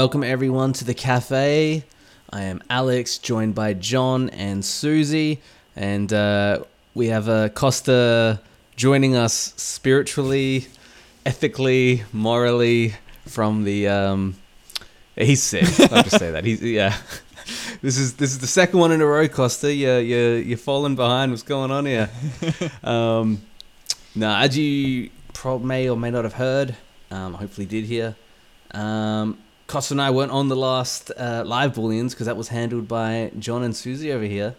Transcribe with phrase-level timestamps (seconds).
[0.00, 1.84] welcome everyone to the cafe.
[2.30, 5.42] I am Alex, joined by John and Susie,
[5.76, 6.64] and uh,
[6.94, 8.40] we have uh, Costa
[8.76, 10.68] joining us spiritually,
[11.26, 12.94] ethically, morally
[13.26, 13.88] from the.
[13.88, 14.36] Um,
[15.16, 15.68] he's sick.
[15.92, 16.44] I'll just say that.
[16.44, 16.96] He's yeah.
[17.82, 19.70] This is this is the second one in a row, Costa.
[19.70, 21.30] You you you're falling behind.
[21.30, 22.08] What's going on here?
[22.82, 23.42] um,
[24.14, 25.10] now, as you
[25.60, 26.74] may or may not have heard,
[27.10, 28.16] um, hopefully did hear.
[28.70, 29.36] Um,
[29.70, 33.30] Costa and I weren't on the last uh, live Booleans because that was handled by
[33.38, 34.56] John and Susie over here.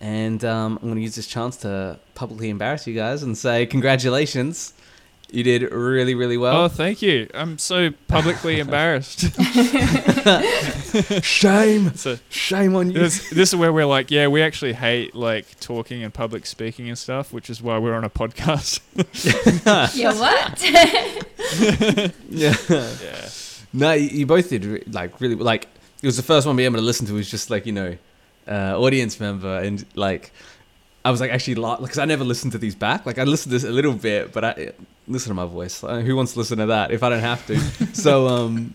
[0.00, 3.66] And um, I'm going to use this chance to publicly embarrass you guys and say
[3.66, 4.72] congratulations.
[5.30, 6.62] You did really, really well.
[6.62, 7.28] Oh, thank you.
[7.34, 9.20] I'm so publicly embarrassed.
[11.22, 11.94] Shame.
[11.94, 12.98] So Shame on you.
[12.98, 16.88] this, this is where we're like, yeah, we actually hate like talking and public speaking
[16.88, 18.80] and stuff, which is why we're on a podcast.
[19.94, 20.62] Yeah, what?
[22.30, 22.54] yeah.
[23.02, 23.28] yeah.
[23.72, 25.68] No, you you both did re- like really like
[26.02, 27.96] it was the first one being able to listen to was just like you know
[28.48, 30.32] uh, audience member and like
[31.04, 33.58] I was like actually because I never listened to these back like I listened to
[33.58, 34.72] this a little bit but I
[35.08, 37.46] listen to my voice Uh, who wants to listen to that if I don't have
[37.46, 37.56] to
[37.94, 38.74] so um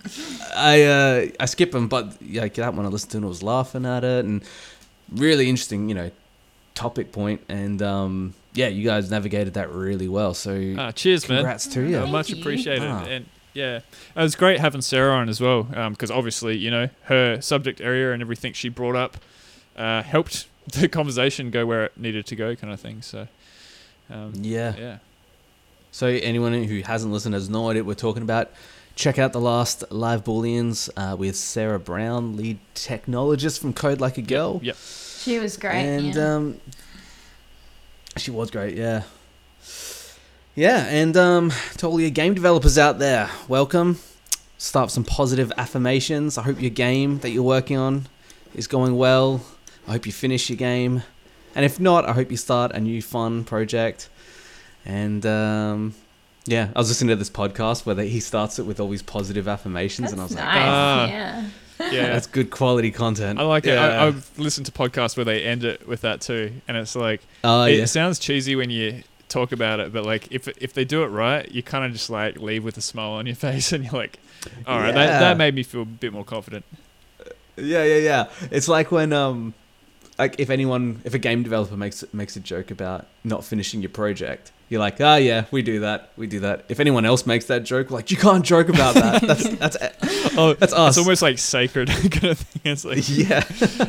[0.56, 3.44] I uh, I skip them but like that one I listened to and I was
[3.44, 4.42] laughing at it and
[5.12, 6.12] really interesting you know
[6.74, 11.40] topic point and um yeah you guys navigated that really well so Ah, cheers, man.
[11.40, 12.88] congrats to you Uh, much appreciated.
[12.88, 13.04] Ah.
[13.06, 13.26] And
[13.58, 17.82] yeah, it was great having Sarah on as well, because obviously, you know, her subject
[17.82, 19.18] area and everything she brought up
[19.76, 23.02] uh, helped the conversation go where it needed to go, kind of thing.
[23.02, 23.28] So,
[24.12, 24.98] um, yeah yeah.
[25.92, 28.52] So anyone who hasn't listened has no idea what we're talking about.
[28.96, 34.20] Check out the last live Booleans uh, with Sarah Brown, lead technologist from Code Like
[34.20, 34.60] a Girl.
[34.64, 34.76] Yep.
[34.76, 35.74] she was great.
[35.74, 36.36] and yeah.
[36.36, 36.62] um,
[38.18, 39.04] she was great, yeah.
[40.58, 44.00] Yeah, and um, to all your game developers out there, welcome.
[44.58, 46.36] Start with some positive affirmations.
[46.36, 48.08] I hope your game that you're working on
[48.56, 49.46] is going well.
[49.88, 51.04] I hope you finish your game.
[51.54, 54.10] And if not, I hope you start a new fun project.
[54.84, 55.94] And um,
[56.46, 59.04] yeah, I was listening to this podcast where they, he starts it with all these
[59.04, 60.44] positive affirmations, That's and I was nice.
[60.44, 61.08] like, Ah.
[61.08, 61.50] yeah.
[61.82, 62.08] oh, Yeah.
[62.14, 63.38] that's good quality content.
[63.40, 63.76] I like it.
[63.76, 63.86] Yeah.
[64.02, 67.22] I, I've listened to podcasts where they end it with that too, and it's like
[67.44, 67.86] Oh, it yeah.
[67.86, 71.50] sounds cheesy when you talk about it, but like if if they do it right,
[71.52, 74.20] you kind of just like leave with a smile on your face, and you're like,
[74.66, 74.94] all right, Yeah.
[75.08, 76.66] that that made me feel a bit more confident.
[77.56, 78.26] Yeah, yeah, yeah.
[78.52, 79.54] It's like when um
[80.20, 83.90] like if anyone if a game developer makes makes a joke about not finishing your
[83.90, 86.12] project, you're like, "Ah, yeah, we do that.
[86.18, 89.22] We do that." If anyone else makes that joke, like, "You can't joke about that."
[89.28, 89.78] That's that's
[90.40, 90.90] Oh, that's us.
[90.90, 92.62] it's almost like sacred kind of thing.
[92.72, 93.42] It's like, yeah.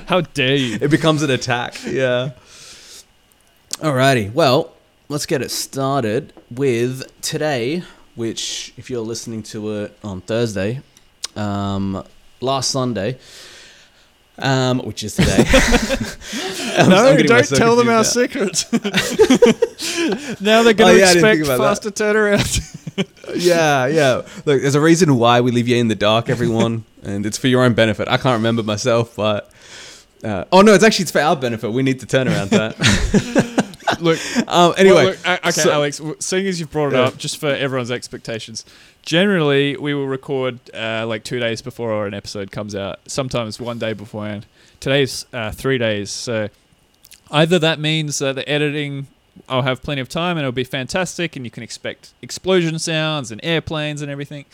[0.07, 0.79] how dare you?
[0.81, 1.75] It becomes an attack.
[1.85, 2.31] Yeah.
[3.81, 4.33] Alrighty.
[4.33, 4.73] Well,
[5.09, 7.83] let's get it started with today,
[8.15, 10.81] which if you're listening to it on Thursday,
[11.37, 12.05] um
[12.41, 13.19] last Sunday,
[14.39, 15.45] um, which is today.
[16.89, 18.71] No, don't tell them our secrets.
[20.41, 21.59] now they're going Oh, to yeah, I expect about that.
[21.59, 22.95] faster turnaround.
[23.35, 24.15] yeah, yeah.
[24.45, 27.49] Look, there's a reason why we leave you in the dark, everyone, and it's for
[27.49, 28.07] your own benefit.
[28.07, 29.51] I can't remember myself, but
[30.23, 31.73] uh, oh no, it's actually it's for our benefit.
[31.73, 33.65] We need to turn around that.
[34.03, 36.01] look, um, anyway, well, look, okay, so- Alex.
[36.21, 37.03] Seeing as you've brought it Yeah.
[37.05, 38.65] up, just for everyone's expectations,
[39.03, 43.01] generally we will record uh, like two days before an episode comes out.
[43.07, 44.47] Sometimes one day beforehand.
[44.81, 46.49] Today's uh, three days, so
[47.31, 49.09] either that means that the editing.
[49.49, 53.31] I'll have plenty of time and it'll be fantastic, and you can expect explosion sounds
[53.31, 54.47] and airplanes and everything,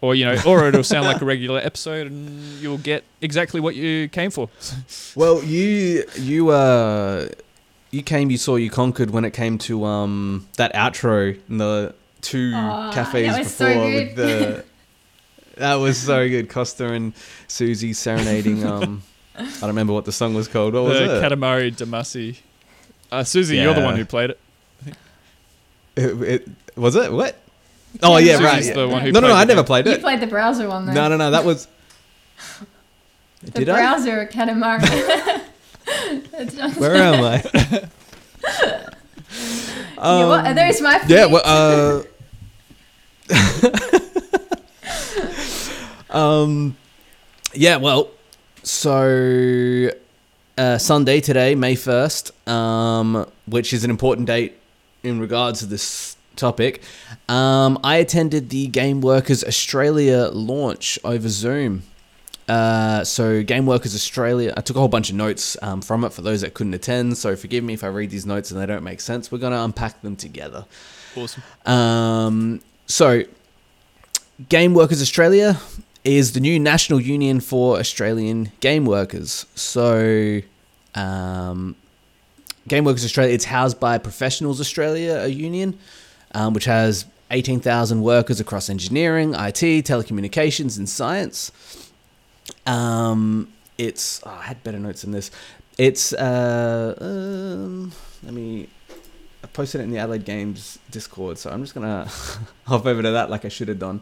[0.00, 3.74] or you know, or it'll sound like a regular episode, and you'll get exactly what
[3.74, 4.48] you came for.
[5.14, 7.28] well, you you uh
[7.90, 11.94] you came, you saw, you conquered when it came to um that outro in the
[12.20, 12.52] two
[12.92, 14.64] cafes that was so before with the.
[15.56, 16.48] That was so good.
[16.48, 17.12] Costa and
[17.46, 18.64] Susie serenading.
[18.64, 19.02] Um,
[19.36, 20.72] I don't remember what the song was called.
[20.72, 21.22] What was the it?
[21.22, 22.38] Katamari Damacy.
[23.12, 24.40] Uh, Susie, you're the one who played it.
[25.96, 27.36] It, it- was it what?
[28.02, 28.64] Oh yeah, Susie's right.
[28.64, 28.72] yeah.
[28.72, 29.34] the one who No, no, no.
[29.34, 29.48] I it.
[29.48, 29.90] never played it.
[29.90, 30.92] You played the browser one though.
[30.94, 31.30] No, no, no.
[31.30, 31.66] That was.
[33.42, 33.74] the Did I?
[33.76, 34.80] browser Katamari.
[36.78, 37.42] Where am I?
[39.96, 40.44] yeah, what?
[40.44, 42.02] Are Um, those my Yeah, well, uh,
[46.10, 46.76] um,
[47.54, 48.10] yeah, well,
[48.62, 49.90] so
[50.58, 54.56] uh, Sunday today, May first, um, which is an important date
[55.02, 56.82] in regards to this topic.
[57.28, 61.82] Um, I attended the Game Workers Australia launch over Zoom.
[62.50, 66.12] Uh, so Game Workers Australia, I took a whole bunch of notes um, from it
[66.12, 67.16] for those that couldn't attend.
[67.16, 69.30] So forgive me if I read these notes and they don't make sense.
[69.30, 70.66] We're gonna unpack them together.
[71.14, 71.44] Awesome.
[71.64, 73.22] Um, so,
[74.48, 75.60] Game Workers Australia
[76.02, 79.46] is the new National Union for Australian Game Workers.
[79.54, 80.40] So,
[80.96, 81.76] um,
[82.66, 85.78] Game Workers Australia, it's housed by Professionals Australia, a union,
[86.32, 91.52] um, which has 18,000 workers across engineering, IT, telecommunications, and science.
[92.66, 95.30] Um, it's, oh, I had better notes than this.
[95.78, 97.92] It's, uh, um,
[98.22, 98.68] let me,
[99.42, 102.10] I posted it in the Adelaide Games Discord, so I'm just going to
[102.66, 104.00] hop over to that like I should have done.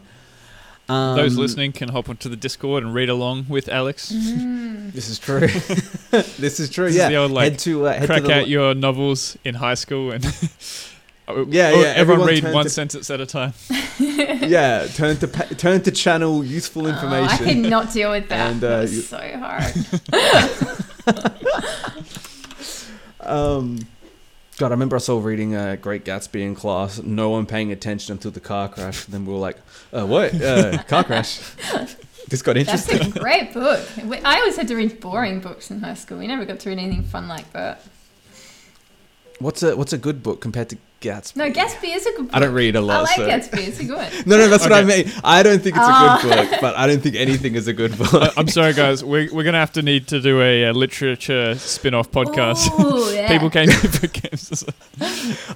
[0.89, 4.11] Um, Those listening can hop onto the Discord and read along with Alex.
[4.11, 4.91] Mm.
[4.91, 5.39] This is true.
[6.39, 6.85] this is true.
[6.85, 7.09] This is yeah.
[7.09, 9.75] the old, like, head to uh, head Crack to the, out your novels in high
[9.75, 10.23] school and
[11.29, 13.53] Yeah, Oh, yeah, Everyone, everyone read one to- sentence at a time.
[13.99, 14.87] yeah.
[14.87, 18.51] Turn to turn to channel useful Oh, I cannot deal with that.
[18.51, 19.73] And, that uh, was so hard.
[23.21, 23.79] Um,
[24.57, 27.01] God, I remember us all reading uh, Great Gatsby in class.
[27.03, 29.05] No one paying attention until the car crash.
[29.05, 29.57] Then we were like,
[29.93, 30.33] uh, "What?
[30.41, 31.39] Uh, car crash?
[32.27, 32.97] this got interesting.
[32.97, 33.79] That's a great book.
[34.25, 36.17] I always had to read boring books in high school.
[36.17, 37.83] We never got to read anything fun like that.
[39.39, 41.35] What's a What's a good book compared to Gatsby?
[41.37, 42.35] No, Gatsby is a good book.
[42.35, 42.97] I don't read a lot.
[42.97, 43.27] I like so.
[43.57, 43.67] Gatsby.
[43.67, 44.11] It's a good one.
[44.25, 45.11] No, no, that's what I mean.
[45.23, 46.19] I don't think it's a Ah.
[46.21, 48.13] good book, but I don't think anything is a good book.
[48.13, 49.03] I- I'm sorry, guys.
[49.03, 52.69] We're, we're going to have to need to do a, uh literature spin off podcast.
[52.79, 53.27] Ooh, yeah.
[53.29, 54.63] People came here for games.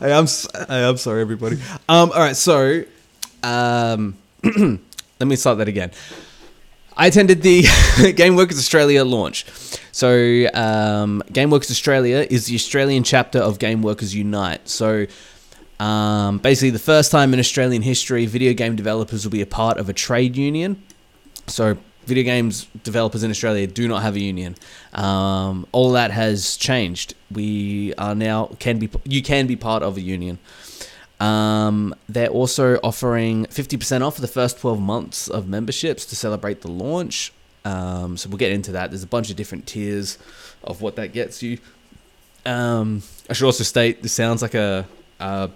[0.01, 0.24] I am.
[0.24, 1.57] s- I am sorry, everybody.
[1.90, 2.12] Um.
[2.12, 2.36] All right.
[2.36, 2.84] So,
[3.44, 5.92] um, let me start that again.
[6.95, 7.63] I attended the
[8.16, 9.45] Game Workers Australia launch.
[9.92, 14.69] So, um, Game Workers Australia is the Australian chapter of Game Workers Unite.
[14.69, 15.07] So,
[15.83, 19.77] um, basically, the first time in Australian history, video game developers will be a part
[19.77, 20.81] of a trade union.
[21.47, 24.56] So, video games developers in Australia do not have a union.
[24.94, 27.15] Um, all that has changed.
[27.30, 30.39] We are now can be you can be part of a union.
[31.19, 36.62] Um, they're also offering 50% off for the first 12 months of memberships to celebrate
[36.62, 37.33] the launch.
[37.65, 38.91] Um, so we'll get into that.
[38.91, 40.18] There's a bunch of different tiers
[40.63, 41.59] of what that gets you.
[42.45, 44.85] Um, I should also state this sounds like a,
[45.19, 45.50] a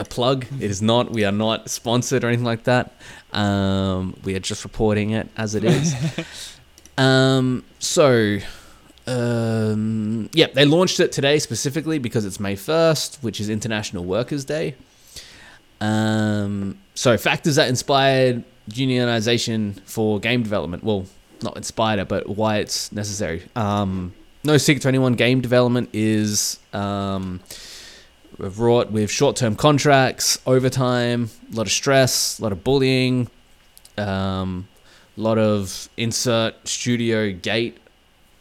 [0.00, 0.46] a plug.
[0.58, 1.10] It is not.
[1.10, 2.92] We are not sponsored or anything like that.
[3.32, 5.94] Um, we are just reporting it as it is.
[6.98, 8.38] um, so,
[9.06, 14.44] um, yeah, they launched it today specifically because it's May 1st, which is International Workers'
[14.44, 14.74] Day.
[15.80, 20.82] Um, so, factors that inspired unionization for game development.
[20.82, 21.06] Well,
[21.42, 23.42] not inspired but why it's necessary.
[23.54, 24.14] Um,
[24.44, 27.40] no secret to anyone, game development is um,
[28.40, 33.28] wrought with short term contracts, overtime, a lot of stress, a lot of bullying,
[33.98, 34.68] um,
[35.16, 37.78] a lot of insert studio gate,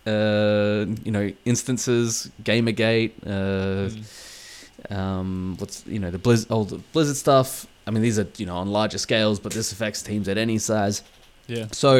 [0.05, 3.89] uh, you know, instances, Gamergate, uh,
[4.93, 7.67] um, what's you know the Blizz, old Blizzard stuff.
[7.85, 10.57] I mean, these are you know on larger scales, but this affects teams at any
[10.57, 11.03] size.
[11.47, 11.67] Yeah.
[11.71, 11.97] So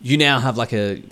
[0.00, 1.02] you now have like a,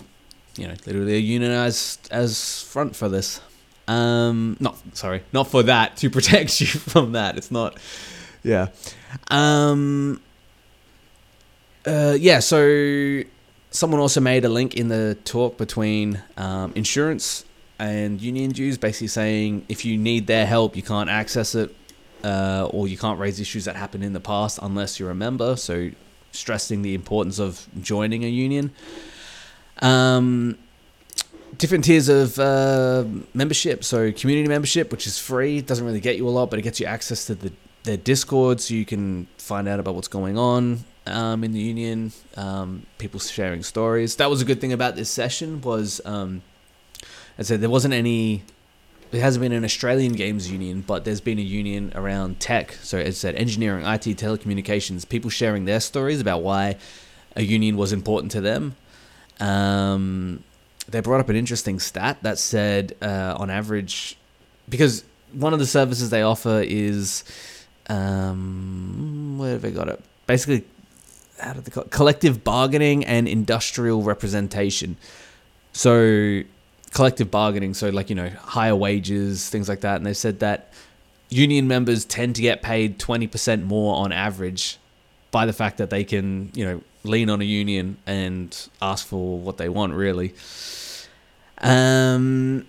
[0.55, 3.39] you know, literally a unionized as front for this.
[3.87, 7.37] Um, not sorry, not for that to protect you from that.
[7.37, 7.77] It's not.
[8.43, 8.67] Yeah.
[9.29, 10.21] Um.
[11.85, 12.39] Uh, yeah.
[12.39, 13.23] So
[13.71, 17.45] someone also made a link in the talk between um, insurance
[17.79, 21.75] and union dues, basically saying if you need their help, you can't access it,
[22.23, 25.55] uh, or you can't raise issues that happened in the past unless you're a member.
[25.55, 25.91] So
[26.31, 28.71] stressing the importance of joining a union.
[29.81, 30.57] Um,
[31.57, 33.83] different tiers of uh, membership.
[33.83, 36.79] So community membership, which is free, doesn't really get you a lot, but it gets
[36.79, 37.51] you access to the
[37.87, 42.11] their Discord, so you can find out about what's going on um, in the union.
[42.35, 44.17] Um, people sharing stories.
[44.17, 46.43] That was a good thing about this session was, um,
[47.39, 48.43] I said there wasn't any.
[49.09, 52.73] There hasn't been an Australian games union, but there's been a union around tech.
[52.83, 55.07] So as I said, engineering, IT, telecommunications.
[55.07, 56.75] People sharing their stories about why
[57.33, 58.75] a union was important to them.
[59.39, 60.43] Um,
[60.87, 64.17] they brought up an interesting stat that said, uh, on average,
[64.69, 65.03] because
[65.33, 67.23] one of the services they offer is,
[67.89, 70.01] um, where have they got it?
[70.25, 70.65] Basically,
[71.39, 71.83] how did they call?
[71.85, 74.97] Collective bargaining and industrial representation.
[75.73, 76.43] So,
[76.91, 79.97] collective bargaining, so like, you know, higher wages, things like that.
[79.97, 80.73] And they said that
[81.29, 84.77] union members tend to get paid 20% more on average
[85.31, 89.39] by the fact that they can, you know, lean on a union and ask for
[89.39, 90.33] what they want, really.
[91.59, 92.65] Um,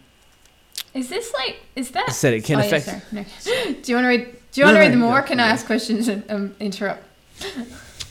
[0.95, 1.61] Is this like?
[1.77, 2.09] Is that?
[2.09, 2.87] I said it can oh, affect.
[2.87, 3.03] sorry.
[3.13, 3.25] No.
[3.83, 4.37] Do you want to read?
[4.53, 5.13] Do you want No, to read no, them more?
[5.15, 7.05] yeah, or Can I ask questions and um, interrupt?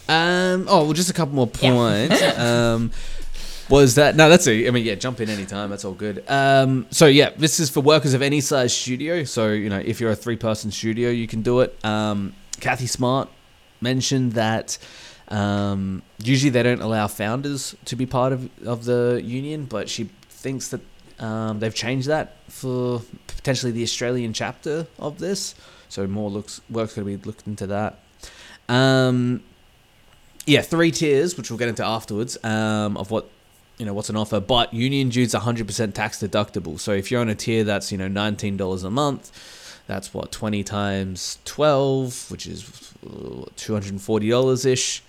[0.10, 2.08] Um, oh, well, just a couple more Yeah.
[2.08, 2.22] points.
[2.38, 2.92] um,
[3.70, 4.30] was that no?
[4.30, 4.68] That's it.
[4.68, 5.70] I mean, yeah, jump in anytime.
[5.70, 6.24] That's all good.
[6.30, 9.24] Um, so yeah, this is for workers of any size studio.
[9.26, 11.78] So you know, if you're a three-person studio, you can do it.
[11.84, 13.30] Um, Kathy Smart
[13.82, 14.78] mentioned that
[15.30, 20.10] Um, usually they don't allow founders to be part of, of the union, but she
[20.30, 20.82] thinks that
[21.20, 25.56] um, they've changed that for potentially the Australian chapter of this.
[25.90, 28.00] So more looks work's going to be looked into that.
[28.70, 29.44] Um,
[30.46, 33.30] yeah, three tiers, which we'll get into afterwards, um, of what
[33.78, 34.40] you know what's an offer.
[34.40, 36.80] But union dues 100% tax deductible.
[36.80, 40.64] So if you're on a tier that's you know $19 a month, that's what 20
[40.64, 45.04] times 12, which is uh, $240 ish.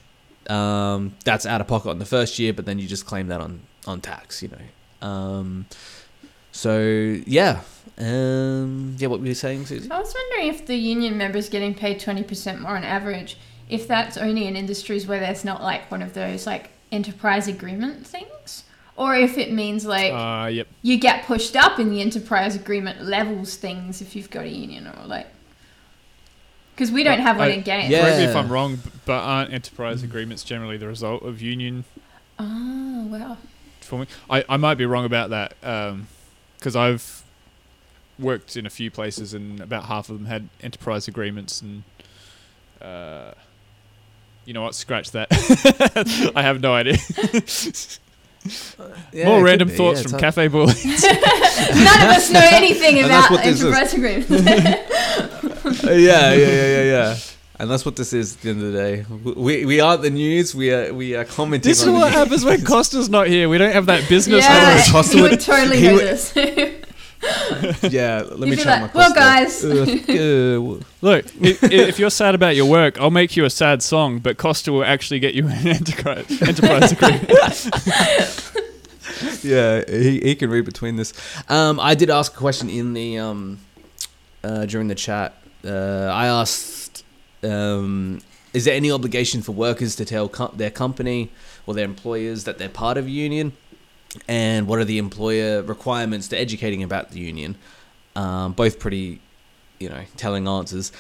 [0.49, 3.41] Um, that's out of pocket on the first year, but then you just claim that
[3.41, 4.43] on on tax.
[4.43, 5.07] You know.
[5.07, 5.67] Um,
[6.53, 6.81] so
[7.27, 7.61] yeah,
[7.99, 9.09] um, yeah.
[9.09, 9.91] What were you saying, Susie?
[9.91, 13.37] I was wondering if the union members getting paid twenty percent more on average,
[13.69, 18.07] if that's only in industries where there's not like one of those like enterprise agreement
[18.07, 18.65] things,
[18.97, 20.67] or if it means like Uh, yep.
[20.83, 24.87] you get pushed up in the enterprise agreement levels things if you've got a union
[24.87, 25.27] or like
[26.79, 27.91] because we don't Well, have one I- in game.
[27.91, 28.03] Yeah.
[28.03, 31.83] Correct me if I'm wrong, but aren't enterprise agreements generally the result of union
[32.39, 33.37] Oh wow.
[33.81, 34.07] forming?
[34.31, 35.57] I, I might be wrong about that
[36.57, 37.25] because I've
[38.17, 41.83] worked in a few places and about half of them had enterprise agreements and
[42.81, 43.33] uh,
[44.45, 44.77] you know what?
[44.77, 45.29] Scratch that.
[46.37, 46.97] I have no idea.
[49.13, 50.65] Yeah, More random thoughts yeah, from it's Cafe Boy.
[50.65, 53.65] None of us know anything about what this is.
[53.65, 55.38] enterprise agreements.
[55.85, 57.17] Yeah, yeah, yeah, yeah, yeah.
[57.61, 59.05] And that's what this is at the end of the day.
[59.35, 60.55] We, we aren't the news.
[60.55, 61.69] We are we are commenting.
[61.69, 63.49] this is on the what happens when Costa's not here.
[63.49, 64.45] We don't have that business.
[64.45, 66.33] I don't know, yeah, Costa he would- would totally he know would- this.
[67.83, 69.19] Yeah, let You'd me be try like, my "Well, Costa.
[69.19, 73.83] guys." Uh, Look, if, if you're sad about your work, I'll make you a sad
[73.83, 77.33] song, but Costa will actually get you an enterprise, enterprise agreement.
[79.43, 81.13] yeah, he, he can read between this.
[81.49, 83.59] Um, I did ask a question in the um,
[84.45, 85.35] uh, during the chat.
[85.65, 87.05] Uh, I asked,
[87.43, 88.21] um,
[88.53, 91.31] is there any obligation for workers to tell co- their company
[91.67, 93.53] or their employers that they're part of a union,
[94.27, 97.57] and what are the employer requirements to educating about the union?
[98.17, 99.21] Um, both pretty,
[99.79, 100.93] you know, telling answers.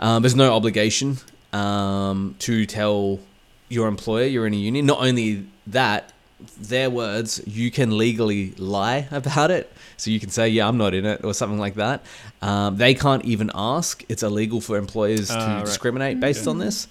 [0.00, 1.18] Um, there's no obligation
[1.52, 3.20] um, to tell
[3.68, 4.86] your employer you're in a union.
[4.86, 6.12] Not only that,
[6.58, 9.72] their words, you can legally lie about it.
[9.96, 12.02] So you can say, yeah, I'm not in it, or something like that.
[12.44, 14.04] Um, they can't even ask.
[14.08, 15.64] It's illegal for employers to Ah, right.
[15.66, 16.50] discriminate based Yeah.
[16.50, 16.88] on this.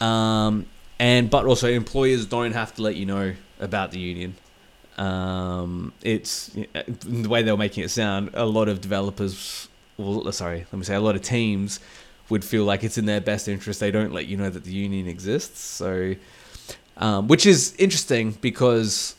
[0.00, 0.66] Um,
[0.98, 4.34] and but also employers don't have to let you know about the union.
[4.96, 6.50] Um, it's
[7.04, 8.30] the way they were making it sound.
[8.34, 11.78] A lot of developers, well, sorry, let me say, a lot of teams
[12.28, 13.78] would feel like it's in their best interest.
[13.80, 15.60] They don't let you know that the union exists.
[15.60, 16.16] So,
[16.96, 19.14] um, which is interesting because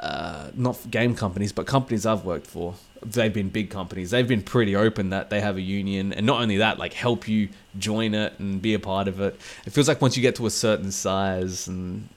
[0.00, 2.74] uh, not game companies, but companies I've worked for,
[3.04, 4.10] they've been big companies.
[4.10, 7.28] They've been pretty open that they have a union, and not only that, like help
[7.28, 7.48] you
[7.78, 9.40] join it and be a part of it.
[9.64, 12.08] It feels like once you get to a certain size and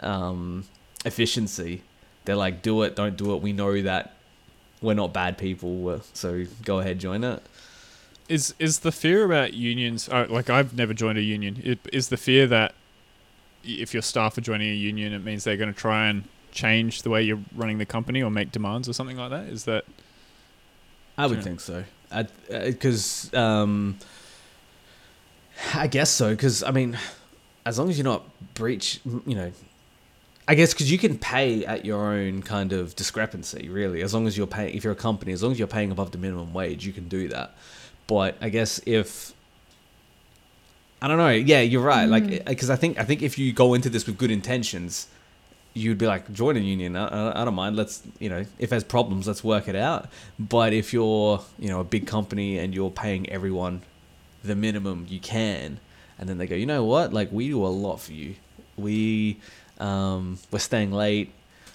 [0.00, 0.64] um,
[1.04, 1.82] efficiency,
[2.24, 3.42] they're like, do it, don't do it.
[3.42, 4.14] We know that
[4.80, 7.42] we're not bad people, so go ahead, join it.
[8.28, 10.08] Is is the fear about unions?
[10.08, 11.60] Uh, like I've never joined a union.
[11.62, 12.74] It, is the fear that
[13.64, 17.02] if your staff are joining a union, it means they're going to try and change
[17.02, 19.46] the way you're running the company or make demands or something like that?
[19.46, 19.84] Is that
[21.16, 21.44] I would Yeah.
[21.44, 21.84] think so.
[22.48, 23.98] Because uh, um,
[25.74, 26.30] I guess so.
[26.30, 26.98] Because I mean,
[27.64, 29.52] as long as you're not breach, you know,
[30.48, 34.02] I guess because you can pay at your own kind of discrepancy, really.
[34.02, 36.10] As long as you're paying, if you're a company, as long as you're paying above
[36.10, 37.54] the minimum wage, you can do that.
[38.06, 39.32] But I guess if
[41.00, 42.06] I don't know, yeah, you're right.
[42.06, 42.40] Like, mm.
[42.40, 45.06] uh, because I think I think if you go into this with good intentions,
[45.74, 46.96] you'd be like, join a union.
[46.96, 47.76] I, I, don't mind.
[47.76, 50.08] Let's, you know, if there's problems, let's work it out.
[50.38, 53.82] But if you're, you know, a big company and you're paying everyone
[54.44, 55.80] the minimum you can,
[56.18, 57.12] and then they go, you know what?
[57.12, 58.34] Like, we do a lot for you.
[58.76, 59.40] We,
[59.78, 61.32] um, we're staying late.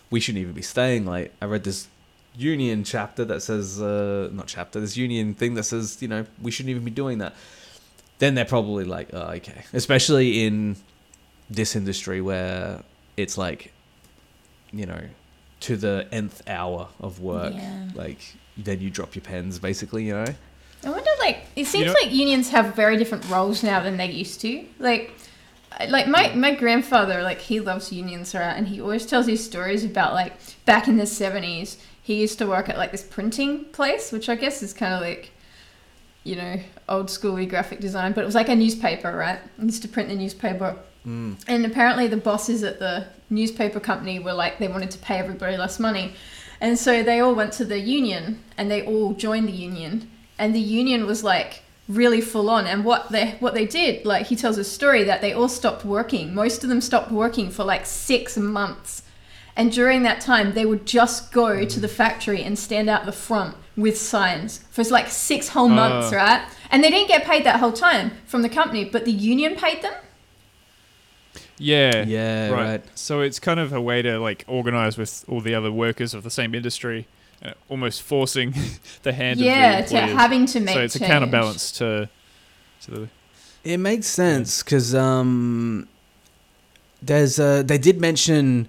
[0.10, 1.32] We shouldn't even be staying late.
[1.42, 1.88] I read this
[2.36, 6.51] union chapter that says, uh, not chapter, this union thing that says, you know, we
[6.51, 7.36] shouldn't even be doing that.
[8.20, 9.63] Then they're probably like, oh, okay.
[9.74, 10.75] Especially in
[11.50, 12.84] this industry where
[13.16, 13.74] it's like
[14.71, 15.01] you know,
[15.62, 17.53] to the nth hour of work.
[17.53, 17.89] Yeah.
[17.95, 18.19] Like
[18.57, 20.05] then you drop your pens, basically.
[20.05, 20.33] You know.
[20.83, 24.12] I wonder, like, it seems know- like unions have very different roles now than they
[24.12, 24.65] used to.
[24.79, 25.12] Like,
[25.89, 28.53] like my my grandfather, like, he loves unions, right?
[28.53, 30.33] And he always tells these stories about like
[30.65, 34.36] back in the seventies, he used to work at like this printing place, which I
[34.36, 35.31] guess is kind of like,
[36.24, 39.39] you know, old schooly graphic design, but it was like a newspaper, right?
[39.59, 40.77] He used to print the newspaper.
[41.06, 41.38] Mm.
[41.48, 45.58] And apparently, the bosses at the newspaper company were like, they wanted to pay everybody
[45.58, 46.13] less money.
[46.60, 50.10] And so they all went to the union and they all joined the union.
[50.39, 52.66] And the union was like really full on.
[52.66, 55.86] And what they what they did, like he tells a story that they all stopped
[55.86, 56.34] working.
[56.34, 59.04] Most of them stopped working for like six months.
[59.56, 63.12] And during that time, they would just go to the factory and stand out the
[63.12, 66.16] front with signs for like six whole months, Ah.
[66.16, 66.42] right?
[66.70, 69.82] And they didn't get paid that whole time from the company, but the union paid
[69.82, 69.94] them.
[71.58, 72.06] Yeah.
[72.06, 72.84] Yeah, right.
[72.96, 76.24] So it's kind of a way to like organize with all the other workers of
[76.24, 77.08] the same industry,
[77.44, 78.54] uh, almost forcing
[79.04, 82.10] the hand yeah, of the to having to make so it's a counterbalance to
[82.82, 83.10] to the
[83.64, 85.88] It makes sense because um,
[87.02, 88.68] there's uh, they did mention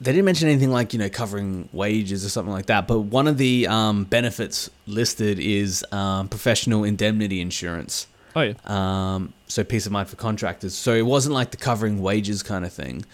[0.00, 2.86] they didn't mention anything like you know covering wages or something like that.
[2.86, 8.06] But one of the um, benefits listed is um, professional indemnity insurance.
[8.36, 10.74] Oh yeah Um, so peace of mind for contractors.
[10.74, 13.04] So it wasn't like the covering wages kind of thing.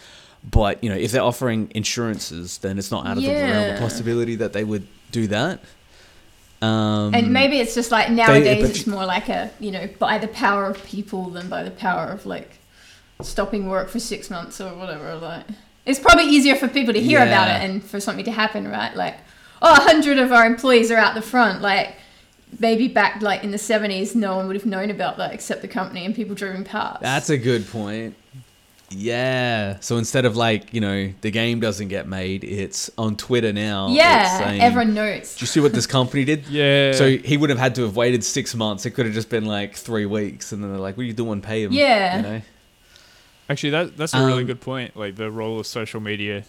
[0.49, 3.81] But you know, if they're offering insurances, then it's not out of the realm of
[3.81, 5.61] possibility that they would do that.
[6.61, 10.19] Um, And maybe it's just like nowadays but it's more like a you know by
[10.19, 12.59] the power of people than by the power of like
[13.21, 15.15] stopping work for six months or whatever.
[15.17, 15.45] Like
[15.85, 18.95] it's probably easier for people to hear about it and for something to happen, right?
[18.97, 19.17] Like
[19.63, 21.61] oh, a hundred of our employees are out the front.
[21.63, 21.97] Like
[22.59, 25.69] maybe back like in the seventies, no one would have known about that except the
[25.69, 27.01] company and people driving past.
[27.01, 28.17] That's a good point.
[28.91, 29.79] Yeah.
[29.81, 33.89] So instead of like, you know, the game doesn't get made, it's on Twitter now.
[33.89, 34.39] it's yeah.
[34.39, 35.35] saying, everyone knows.
[35.37, 36.47] Do you see what this company did?
[36.49, 38.87] yeah So he would have had to have waited six months.
[38.87, 41.13] It could have just been like three weeks, and then they're like, "What are you
[41.13, 41.41] doing?
[41.41, 42.17] Pay him." Yeah.
[42.17, 42.43] You know.
[43.49, 46.45] actually that that's a really Um, good point like the role of social media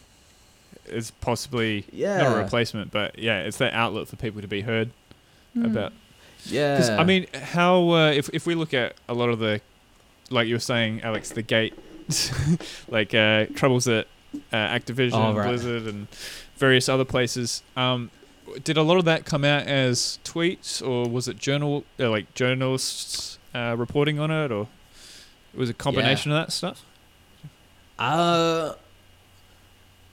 [0.88, 4.92] is possibly not a replacement but yeah it's that outlet for people to be heard
[5.56, 5.66] Mm.
[5.66, 5.94] about
[6.46, 6.78] Yeah.
[6.78, 9.62] 'Cause, I mean, how uh, if if we look at a lot of the,
[10.30, 11.74] like you were saying, Alex, the gate,
[12.90, 14.08] like uh, troubles at
[14.52, 15.48] uh, Activision, Oh, and right.
[15.48, 16.08] Blizzard, and
[16.58, 17.64] various other places.
[17.76, 18.12] Um,
[18.64, 22.32] did a lot of that come out as tweets, or was it journal uh, like
[22.36, 24.68] journalists uh, reporting on it, or
[25.54, 26.84] it was a combination of that stuff?
[27.98, 28.74] Uh,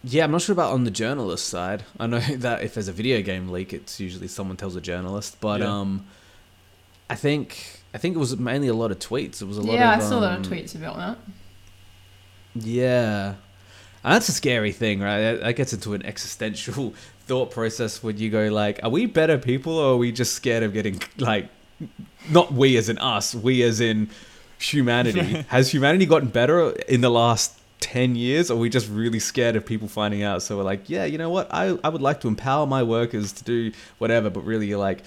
[0.05, 1.85] yeah, I'm not sure about on the journalist side.
[1.99, 5.41] I know that if there's a video game leak, it's usually someone tells a journalist.
[5.41, 5.81] But Yeah.
[5.81, 6.07] um,
[7.11, 9.43] I think I think it was mainly a lot of tweets.
[9.43, 11.19] It was a lot yeah, of I saw a lot of um, tweets about that.
[12.55, 13.35] Yeah.
[14.05, 15.35] And that's a scary thing, right?
[15.35, 16.95] That gets into an existential
[17.27, 20.63] thought process when you go like, are we better people or are we just scared
[20.63, 21.49] of getting like
[22.31, 24.09] not we as in us, we as in
[24.59, 25.21] humanity.
[25.49, 29.57] Has humanity gotten better in the last 10 years or are we just really scared
[29.57, 30.43] of people finding out?
[30.43, 31.53] So we're like, yeah, you know what?
[31.53, 35.03] I I would like to empower my workers to do whatever, but really you're like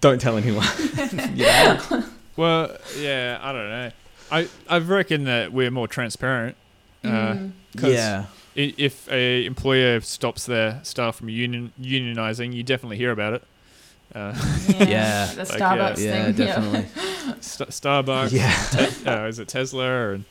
[0.00, 0.66] don't tell anyone.
[1.34, 1.80] yeah?
[2.36, 3.90] Well, yeah, I don't know.
[4.32, 6.56] I I reckon that we're more transparent.
[7.04, 7.50] Uh, Mm.
[7.76, 8.24] 'cause Yeah.
[8.56, 13.42] i- if a employer stops their staff from union unionizing, you definitely hear about it.
[14.14, 14.32] Uh,
[14.88, 15.26] Yeah.
[15.34, 16.34] The Like, Starbucks Yeah, thing.
[16.34, 16.86] definitely.
[17.40, 18.54] St- Starbucks, Yeah.
[18.70, 20.24] Te- uh, is it Tesla and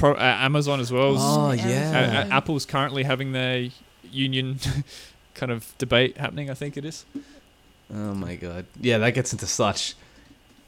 [0.00, 1.14] Pro- uh, Amazon as well?
[1.18, 2.24] Oh, Yeah.
[2.30, 3.68] Uh, uh, Apple's currently having their
[4.10, 4.58] union
[5.34, 6.50] kind of debate happening.
[6.50, 7.04] I think it is.
[7.92, 8.66] Oh my god.
[8.80, 9.94] Yeah, that gets into such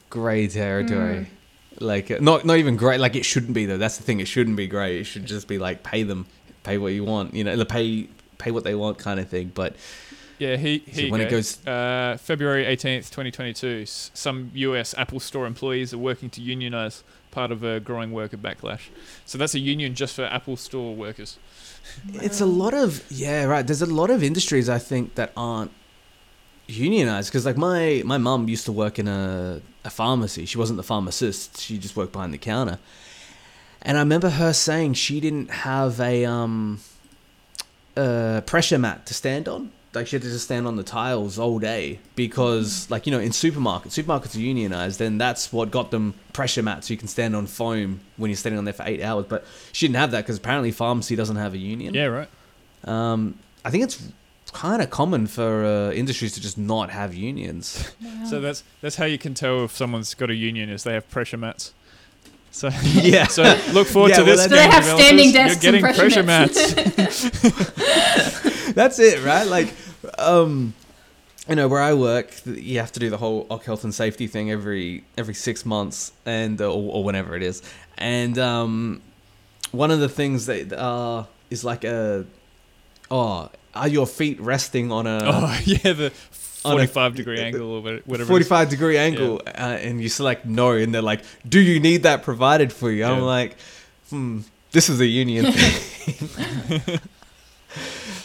[0.09, 1.27] grey territory.
[1.79, 1.81] Mm.
[1.81, 2.99] Like uh, not not even great.
[2.99, 3.77] Like it shouldn't be though.
[3.77, 4.19] That's the thing.
[4.19, 4.99] It shouldn't be grey.
[4.99, 6.27] It should just be like pay them,
[6.63, 7.33] pay what you want.
[7.33, 9.51] You know, the pay pay what they want kind of thing.
[9.55, 9.75] But
[10.37, 13.85] Yeah, he, So he when it goes- uh, February 18th, twenty twenty two.
[13.87, 18.83] some US Apple Store employees are working to unionize part of a growing worker backlash.
[19.25, 21.37] So that's a union just for Apple Store workers.
[22.13, 23.65] it's a lot of yeah right.
[23.65, 25.71] There's a lot of industries I think that aren't
[26.67, 30.45] unionized because like my my mum used to work in a a pharmacy.
[30.45, 31.59] She wasn't the pharmacist.
[31.59, 32.79] She just worked behind the counter.
[33.81, 36.79] And I remember her saying she didn't have a um
[37.97, 39.71] a pressure mat to stand on.
[39.93, 43.19] Like she had to just stand on the tiles all day because, like you know,
[43.19, 47.07] in supermarkets, supermarkets are unionized, and that's what got them pressure mats so you can
[47.07, 49.25] stand on foam when you're standing on there for eight hours.
[49.29, 51.93] But she didn't have that because apparently pharmacy doesn't have a union.
[51.93, 52.29] Yeah, right.
[52.85, 54.01] Um, I think it's
[54.51, 57.91] kind of common for uh, industries to just not have unions.
[58.29, 61.09] So that's that's how you can tell if someone's got a union is they have
[61.09, 61.73] pressure mats.
[62.51, 63.27] So yeah.
[63.27, 64.43] so look forward Yeah, to well, this.
[64.43, 65.05] Do they game have developers.
[65.05, 66.73] standing You're desks and getting pressure mats.
[68.73, 69.45] That's it, right?
[69.47, 69.73] Like,
[70.17, 70.73] um,
[71.47, 74.27] you know, where I work, you have to do the whole OC health and safety
[74.27, 77.61] thing every every six months, and uh, or, or whenever it is.
[77.97, 79.01] And um,
[79.71, 82.25] one of the things that uh, is like a,
[83.11, 86.11] oh, are your feet resting on a oh yeah, the
[86.65, 88.25] On a- 45 degree angle or whatever.
[88.25, 89.49] 45 degree angle uh,
[89.81, 93.17] and you select no and they're like do you need that provided for you i'm
[93.17, 93.23] Yeah.
[93.23, 93.57] like
[94.09, 96.99] hmm this is a union thing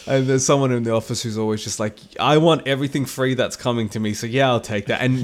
[0.09, 3.55] and there's someone in the office who's always just like i want everything free that's
[3.55, 5.17] coming to me so yeah i'll take that and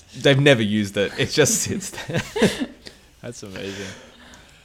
[0.22, 1.12] they've never used it.
[1.18, 2.22] It just sits there.
[3.22, 3.86] That's amazing.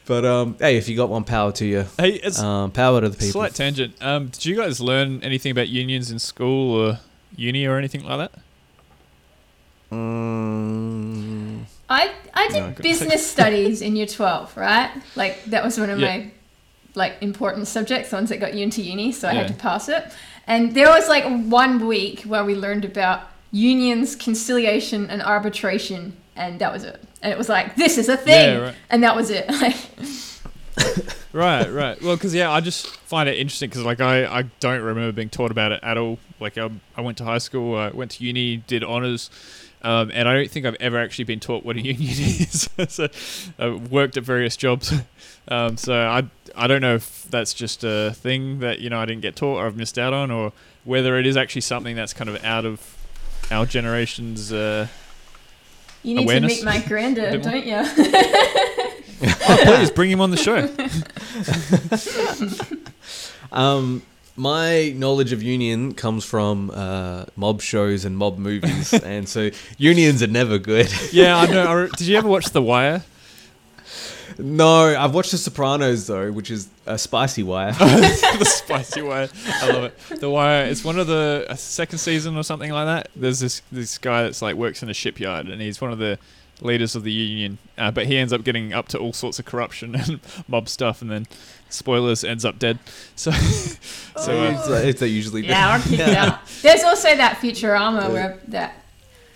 [0.08, 1.86] But um, hey, if you got one, power to you.
[2.00, 3.32] Hey, it's Um, power to the people.
[3.42, 3.94] slight tangent.
[4.02, 7.00] Um, did you guys learn anything about unions in school or
[7.36, 8.42] uni or anything like that?
[10.36, 12.84] Mm, I I did No, good.
[12.84, 14.92] business studies in year twelve, right?
[15.16, 16.08] Like that was one of Yeah.
[16.18, 16.32] my
[16.96, 19.38] like important subjects, the ones that got you into uni, so I Yeah.
[19.40, 20.06] had to pass it.
[20.48, 26.60] And there was like one week where we learned about unions, conciliation, and arbitration, and
[26.60, 27.02] that was it.
[27.22, 28.76] And it was like this is a thing, Yeah, right.
[28.90, 29.46] and that was it.
[31.34, 32.02] Right, right.
[32.02, 35.28] Well, because yeah, I just find it interesting because like I, I don't remember being
[35.28, 36.18] taught about it at all.
[36.40, 39.30] Like I, I went to high school, I went to uni, did honors,
[39.86, 42.68] um, and I don't think I've ever actually been taught what a union is.
[42.90, 43.08] so
[43.60, 44.92] I worked at various jobs,
[45.48, 46.24] um, so I
[46.56, 49.58] I don't know if that's just a thing that you know I didn't get taught
[49.58, 50.54] or I've missed out on, or
[50.86, 52.98] whether it is actually something that's kind of out of
[53.52, 54.52] our generation's.
[54.52, 54.88] Uh,
[56.02, 56.60] you need Awareness?
[56.60, 57.76] to meet my granddad, don't you?
[59.48, 60.68] oh, please bring him on the show.
[63.52, 64.02] Um,
[64.36, 70.22] my knowledge of union comes from uh, mob shows and mob movies, and so unions
[70.22, 70.92] are never good.
[71.14, 71.66] yeah, I know.
[71.66, 73.04] I re- Did you ever watch The Wire?
[74.38, 77.72] no, I've watched The Sopranos though, which is a spicy wire.
[77.74, 79.30] the spicy wire.
[79.48, 80.20] I love it.
[80.20, 80.66] The wire.
[80.66, 83.10] It's one of the uh, second season or something like that.
[83.16, 86.20] There's this this guy that's like works in a shipyard and he's one of the
[86.62, 87.58] leaders of the union.
[87.78, 91.02] Uh, but he ends up getting up to all sorts of corruption and mob stuff,
[91.02, 91.28] and then
[91.70, 92.80] spoilers ends up dead.
[93.18, 96.40] So so uh, it's, it's they usually yeah, or kicked out.
[96.62, 98.76] There's also that Futurama where that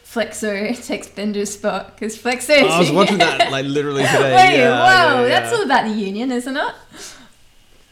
[0.06, 2.62] Flexo takes Bender's spot because Flexo.
[2.70, 4.36] I was watching that like literally today.
[4.36, 4.70] Wait, yeah,
[5.16, 6.74] whoa, yeah, that's all about the union, isn't it?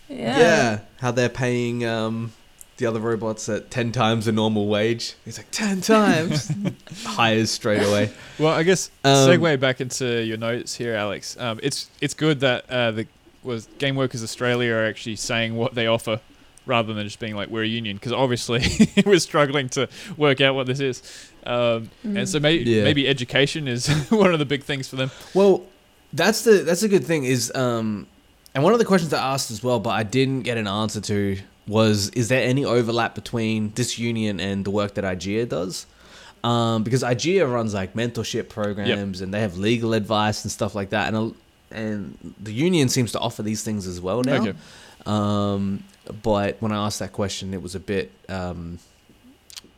[0.10, 0.38] Yeah.
[0.40, 2.32] Yeah, how they're paying um,
[2.78, 5.16] the other robots at ten times the normal wage.
[5.26, 6.52] He's like ten times,
[7.04, 8.12] hires straight away.
[8.40, 11.38] well, I guess Um, segue back into your notes here, Alex.
[11.40, 13.08] Um, it's it's good that uh, the
[13.48, 16.20] was Game Workers Australia are actually saying what they offer.
[16.66, 18.62] Rather than just being like we're a union, because obviously
[19.06, 21.02] we're struggling to work out what this is,
[21.46, 22.18] um, Mm.
[22.20, 22.84] and so maybe Yeah.
[22.84, 25.10] maybe education is one of the big things for them.
[25.34, 25.64] Well,
[26.12, 28.06] that's the that's a good thing is um,
[28.54, 31.00] and one of the questions I asked as well, but I didn't get an answer
[31.00, 31.38] to
[31.70, 35.86] was is there any overlap between this union and the work that IGEA does?
[36.44, 40.90] Um, because IGEA runs like mentorship programs and they have legal advice and stuff like
[40.90, 41.32] that, and a,
[41.72, 44.42] and the union seems to offer these things as well now.
[44.42, 44.54] Okay.
[45.06, 45.84] Um,
[46.24, 48.12] but when I asked that question, it was a bit.
[48.30, 48.80] Um,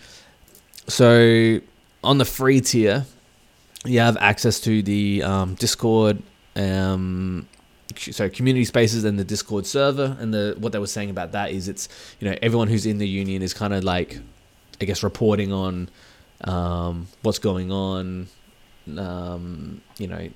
[0.88, 1.62] So
[2.04, 3.06] on the free tier,
[3.86, 6.22] you have access to the um, Discord,
[6.56, 7.48] um,
[7.96, 10.16] so community spaces and the Discord server.
[10.20, 12.98] And the what they were saying about that is it's you know everyone who's in
[12.98, 14.20] the union is kind of like
[14.80, 15.90] I guess reporting on
[16.44, 18.28] um, what's going on,
[18.98, 20.30] um, you know,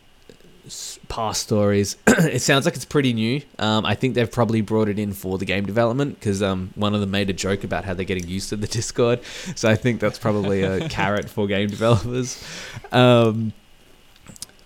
[1.08, 1.97] past stories.
[2.08, 3.41] it sounds like it's pretty new.
[3.60, 6.93] Um, I think they've probably brought it in for the game development because um, one
[6.93, 9.21] of them made a joke about how they're getting used to the Discord.
[9.56, 12.43] So I think that's probably a carrot for game developers.
[12.91, 13.54] Um,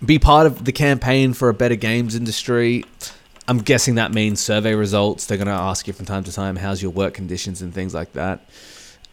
[0.04, 2.84] be part of the campaign for a better games industry.
[3.46, 5.26] I'm guessing that means survey results.
[5.26, 7.92] They're going to ask you from time to time, how's your work conditions and things
[7.92, 8.48] like that.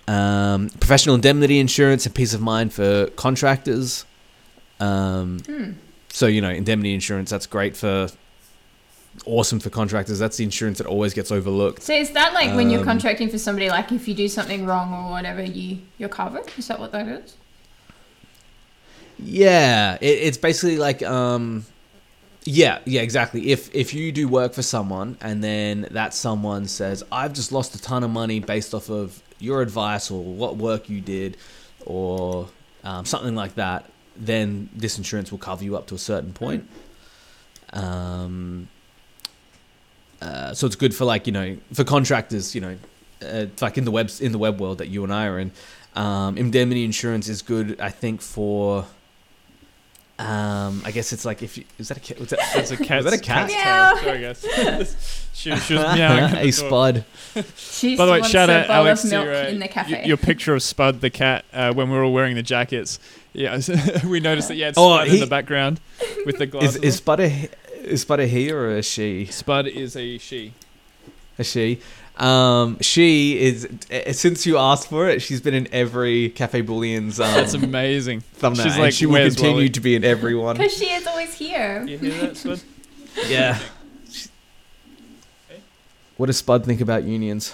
[0.08, 4.06] Um, professional indemnity insurance and peace of mind for contractors.
[4.80, 5.72] Um, Hmm.
[6.18, 8.10] So you know, indemnity insurance that's great for,
[9.26, 10.18] awesome for contractors.
[10.18, 11.84] That's the insurance that always gets overlooked.
[11.84, 14.66] So is that like when you're Um, contracting for somebody, like if you do something
[14.66, 16.46] wrong or whatever, you you're covered?
[16.58, 17.36] Is that what that is?
[19.20, 21.66] Yeah, it, it's basically like um,
[22.46, 23.52] yeah, yeah, exactly.
[23.52, 27.76] If if you do work for someone and then that someone says, "I've just lost
[27.76, 31.38] a ton of money based off of your advice or what work you did,"
[31.86, 32.50] or
[32.84, 36.68] um, something like that, then this insurance will cover you up to a certain point.
[37.74, 38.68] Um,
[40.22, 42.78] uh, so it's good for like you know for contractors, you know,
[43.24, 45.52] uh, like in the web in the web world that you and I are in.
[45.96, 48.86] Um, indemnity insurance is good, I think, for.
[50.20, 52.20] Um, I guess it's like if you is that a cat?
[52.20, 53.00] Was that, That's a cat.
[53.00, 53.48] is that a cat?
[53.50, 53.96] Meow.
[54.04, 55.28] Sorry, guys.
[55.34, 56.00] she, she was meowing.
[56.00, 56.52] at the a door.
[56.52, 57.06] spud.
[57.56, 59.94] She's By the way, wants shout out Alex of to your, uh, in the cafe.
[59.94, 62.98] y- your picture of Spud the cat uh, when we were all wearing the jackets.
[63.38, 63.60] Yeah,
[64.06, 65.80] we noticed that you had Oh, Spud in the background
[66.26, 66.76] with the Is glasses.
[66.78, 67.50] is Spud a he-
[67.84, 69.26] is Spud a he or a she?
[69.28, 70.54] Spud is a she.
[71.38, 71.80] A she.
[72.18, 77.20] Um, she is eh, since you asked for it, she's been in every Cafe Boolean's
[77.20, 78.22] um, That's amazing.
[78.22, 78.64] thumbnail.
[78.66, 80.58] She's and like, she will "Where's continue Wally?" to be in every one.
[80.58, 81.86] Because she is always here.
[81.86, 82.60] You hear that, Spud?
[83.28, 83.60] Yeah.
[86.18, 87.54] What does Spud think about unions?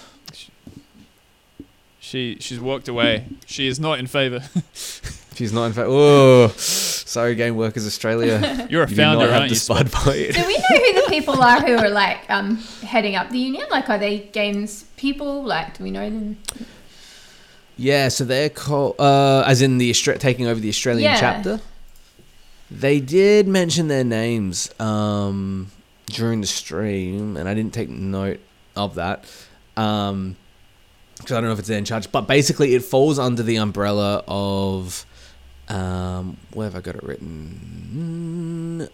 [2.00, 3.26] She she's walked away.
[3.44, 4.44] She is not in favour.
[5.34, 5.88] She's not in fact.
[5.90, 8.66] Oh, sorry, Game Workers Australia.
[8.70, 9.56] You're a You do founder, aren't you?
[9.56, 10.32] Spud point.
[10.34, 13.66] Do we know who the people are who are like um heading up the union?
[13.70, 15.42] Like, are they games people?
[15.42, 16.38] Like, do we know them?
[17.76, 21.18] Yeah, so they're called, uh, as in the Austra- taking over the Australian Yeah.
[21.18, 21.60] chapter.
[22.70, 25.72] They did mention their names um,
[26.06, 28.38] during the stream, and I didn't take note
[28.76, 29.24] of that
[29.76, 30.36] um,
[31.18, 32.10] because I don't know if it's in charge.
[32.12, 35.04] But basically, it falls under the umbrella of
[35.68, 38.88] um, where have I got it written?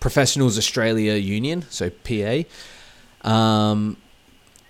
[0.00, 2.42] Professionals Australia Union, so PA.
[3.28, 3.96] Um,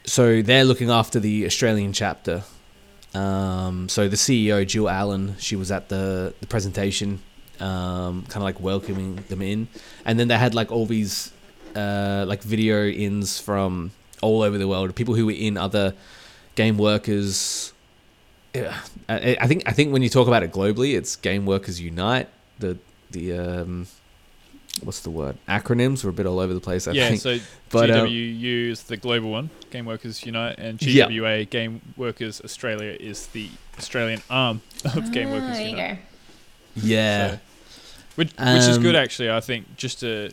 [0.04, 2.44] so they're looking after the Australian chapter.
[3.14, 7.20] Um, so the CEO Jill Allen, she was at the the presentation,
[7.60, 9.68] um, kind of like welcoming them in,
[10.04, 11.32] and then they had like all these
[11.76, 15.94] uh, like video ins from all over the world, people who were in other
[16.54, 17.71] game workers.
[18.54, 21.80] Yeah, I, I think I think when you talk about it globally, it's Game Workers
[21.80, 22.28] Unite.
[22.58, 22.76] The
[23.10, 23.86] the um,
[24.82, 25.36] what's the word?
[25.48, 26.86] Acronyms were a bit all over the place.
[26.86, 27.20] I yeah, think.
[27.22, 27.38] so
[27.70, 31.06] But, um, GWU is the global one, Game Workers Unite, and Yeah.
[31.08, 35.98] GWA, Game Workers Australia, is the Australian arm of Game Ah, Workers Unite.
[36.76, 37.38] yeah, So-
[38.16, 39.30] which, which is good Um, actually.
[39.30, 40.30] I think just to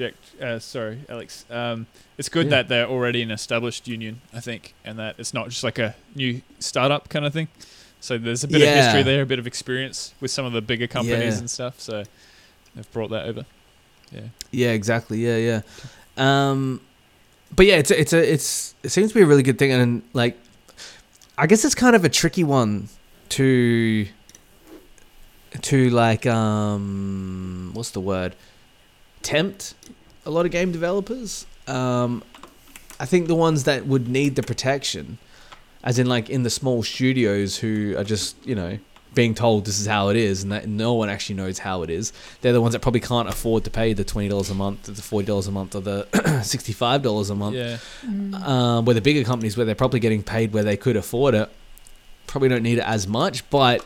[0.00, 0.42] interject.
[0.42, 1.44] Uh, sorry, Alex.
[1.50, 1.86] Um,
[2.18, 2.50] it's good Yeah.
[2.50, 4.20] that they're already an established union.
[4.32, 7.48] I think, and that it's not just like a new startup kind of thing.
[8.00, 10.60] So there's a bit of history there, a bit of experience with some of the
[10.60, 11.38] bigger companies Yeah.
[11.40, 11.80] and stuff.
[11.80, 12.04] So
[12.74, 13.44] they've brought that over.
[14.12, 14.20] Yeah.
[14.52, 15.18] Yeah, exactly.
[15.18, 15.60] Yeah, yeah.
[16.16, 16.80] Um,
[17.54, 19.72] but yeah, it's a, it's a it's it seems to be a really good thing,
[19.72, 20.36] and like,
[21.38, 22.88] I guess it's kind of a tricky one
[23.30, 24.06] to
[25.62, 28.34] to like um what's the word
[29.22, 29.74] tempt
[30.24, 31.46] a lot of game developers.
[31.66, 32.22] Um,
[32.98, 35.18] I think the ones that would need the protection,
[35.84, 38.78] as in like in the small studios who are just you know
[39.14, 41.88] being told this is how it is and that no one actually knows how it
[41.88, 44.82] is they're the ones that probably can't afford to pay the twenty dollars a month,
[44.82, 47.56] the forty dollars a month, or the sixty-five dollars a month.
[47.56, 47.78] Yeah.
[48.04, 48.34] Mm.
[48.34, 51.50] Um, where the bigger companies, where they're probably getting paid where they could afford it,
[52.26, 53.48] probably don't need it as much.
[53.50, 53.84] But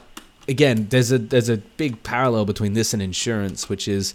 [0.49, 4.15] again, there's a there's a big parallel between this and insurance, which is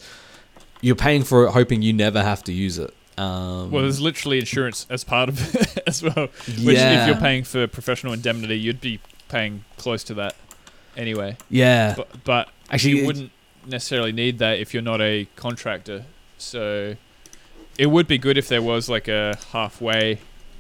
[0.81, 2.93] you're paying for it, hoping you never have to use it.
[3.17, 6.27] Um, Well, there's literally insurance as part of it as well.
[6.47, 10.35] Which, yeah, if you're paying for professional indemnity, you'd be paying close to that
[10.97, 11.38] anyway.
[11.49, 13.31] yeah, But, but actually, you wouldn't
[13.65, 16.05] necessarily need that if you're not a contractor.
[16.38, 16.95] So
[17.77, 20.19] it would be good if there was like a halfway,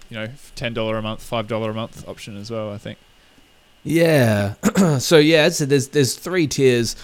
[0.09, 2.71] you know, ten dollar a month, five dollar a month option as well.
[2.71, 2.97] I think.
[3.83, 4.53] Yeah.
[4.99, 6.95] so yeah, so there's there's three tiers.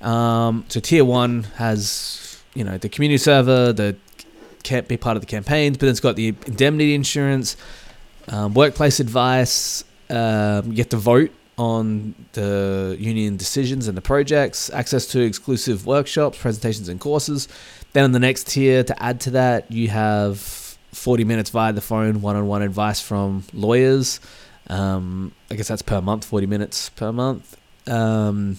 [0.00, 1.88] Um, so tier one has
[2.54, 3.96] you know the community server, the
[4.62, 7.56] can't be part of the campaigns, but it's got the indemnity insurance,
[8.28, 9.84] um, workplace advice.
[10.08, 15.86] Um, you get to vote on the union decisions and the projects, access to exclusive
[15.86, 17.48] workshops, presentations, and courses.
[17.92, 21.80] Then on the next tier, to add to that, you have 40 minutes via the
[21.80, 24.20] phone, one-on-one advice from lawyers.
[24.68, 27.56] Um, I guess that's per month, 40 minutes per month.
[27.86, 28.56] Um,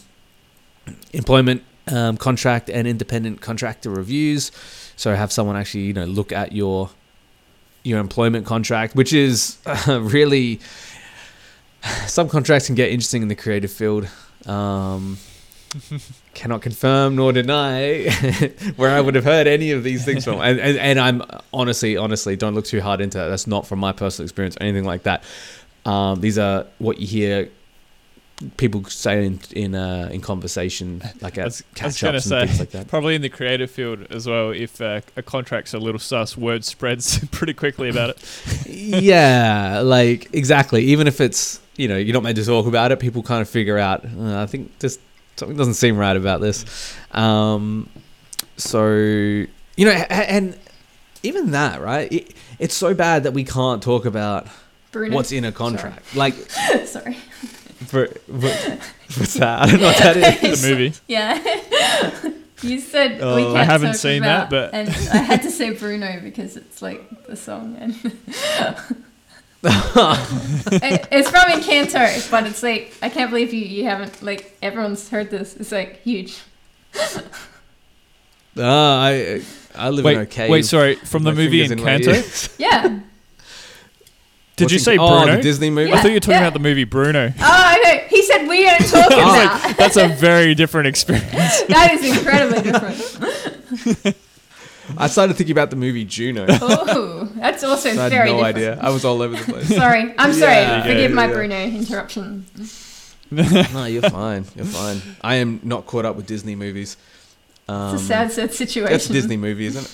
[1.14, 4.52] employment um, contract and independent contractor reviews.
[4.96, 6.90] So have someone actually, you know, look at your
[7.84, 10.60] your employment contract, which is uh, really
[12.06, 14.08] some contracts can get interesting in the creative field.
[14.46, 15.18] Um,
[16.34, 18.10] cannot confirm nor deny
[18.76, 20.42] where I would have heard any of these things from.
[20.42, 23.28] And, and, and I'm honestly, honestly, don't look too hard into that.
[23.30, 25.24] That's not from my personal experience or anything like that.
[25.86, 27.50] Um, these are what you hear
[28.58, 32.26] people say in in, uh, in conversation, like at was- I was catch gonna ups
[32.28, 32.88] say, and things like that.
[32.88, 34.52] Probably in the creative field as well.
[34.52, 38.66] If uh, a contract's a little sus, word spreads pretty quickly about it.
[38.68, 40.84] yeah, like exactly.
[40.86, 43.50] Even if it's you know you're not meant to talk about it, people kind of
[43.50, 44.06] figure out.
[44.06, 45.00] Uh, I think this
[45.36, 46.96] something doesn't seem right about this.
[47.12, 47.90] Um,
[48.58, 50.58] so you know, and
[51.24, 52.12] even that, right?
[52.12, 54.48] It, it's so bad that we can't talk about
[54.92, 55.16] Bruno.
[55.16, 56.16] what's in a contract.
[56.16, 56.34] Like,
[56.86, 57.18] Sorry.
[57.88, 58.80] For, what,
[59.18, 59.62] what's that?
[59.62, 60.62] I don't know what that is.
[60.62, 60.94] The movie.
[61.08, 61.36] Yeah.
[62.62, 65.52] you said we Oh, can't I haven't talk seen that, but- and I had to
[65.52, 67.96] say Bruno because it's like the song and
[69.64, 75.08] It- it's from Encanto, but it's like I can't believe you you haven't like everyone's
[75.10, 75.56] heard this.
[75.56, 76.40] It's like huge.
[78.58, 79.42] Ah, I
[79.76, 80.50] I live in a Wait, cave.
[80.50, 80.96] wait, sorry.
[80.96, 82.56] From the movie fingers Encanto.
[82.60, 83.00] Yeah.
[84.62, 85.36] Did you Watching- say Oh, Bruno?
[85.38, 85.92] the Disney movie.
[85.94, 86.42] I thought you were talking Yeah.
[86.48, 87.34] about the movie Bruno.
[87.40, 88.06] Oh, okay.
[88.10, 89.64] He said we are talking I was about.
[89.66, 91.62] like, that's a very different experience.
[91.70, 94.18] that is incredibly different.
[94.98, 96.46] I started thinking about the movie Juno.
[96.50, 98.56] Oh, that's also I had very no different.
[98.58, 98.80] idea.
[98.82, 99.68] I was all over the place.
[99.70, 100.56] Sorry, I'm sorry.
[100.56, 100.82] Yeah.
[100.84, 101.34] Forgive my yeah.
[101.34, 102.46] Bruno interruption.
[103.32, 104.46] no, you're fine.
[104.56, 105.02] You're fine.
[105.22, 106.98] I am not caught up with Disney movies.
[107.70, 108.92] Um, It's a sad, sad situation.
[108.92, 109.92] That's a Disney movie, isn't it?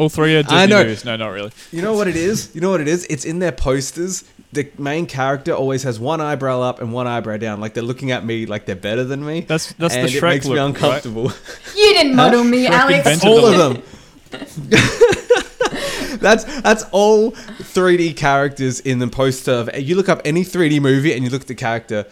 [0.00, 0.82] All three are Disney I know.
[0.82, 1.04] movies.
[1.04, 1.52] No, not really.
[1.70, 2.50] You know what it is?
[2.54, 3.06] You know what it is?
[3.10, 4.24] It's in their posters.
[4.52, 8.10] The main character always has one eyebrow up and one eyebrow down, like they're looking
[8.10, 9.42] at me like they're better than me.
[9.42, 10.66] That's that's and the it Shrek makes look, me right?
[10.66, 11.32] uncomfortable.
[11.76, 12.98] You didn't model me, Shrek Alex.
[12.98, 13.82] invented all of them.
[16.20, 19.52] that's that's all 3D characters in the poster.
[19.52, 22.06] Of, you look up any 3D movie and you look at the character.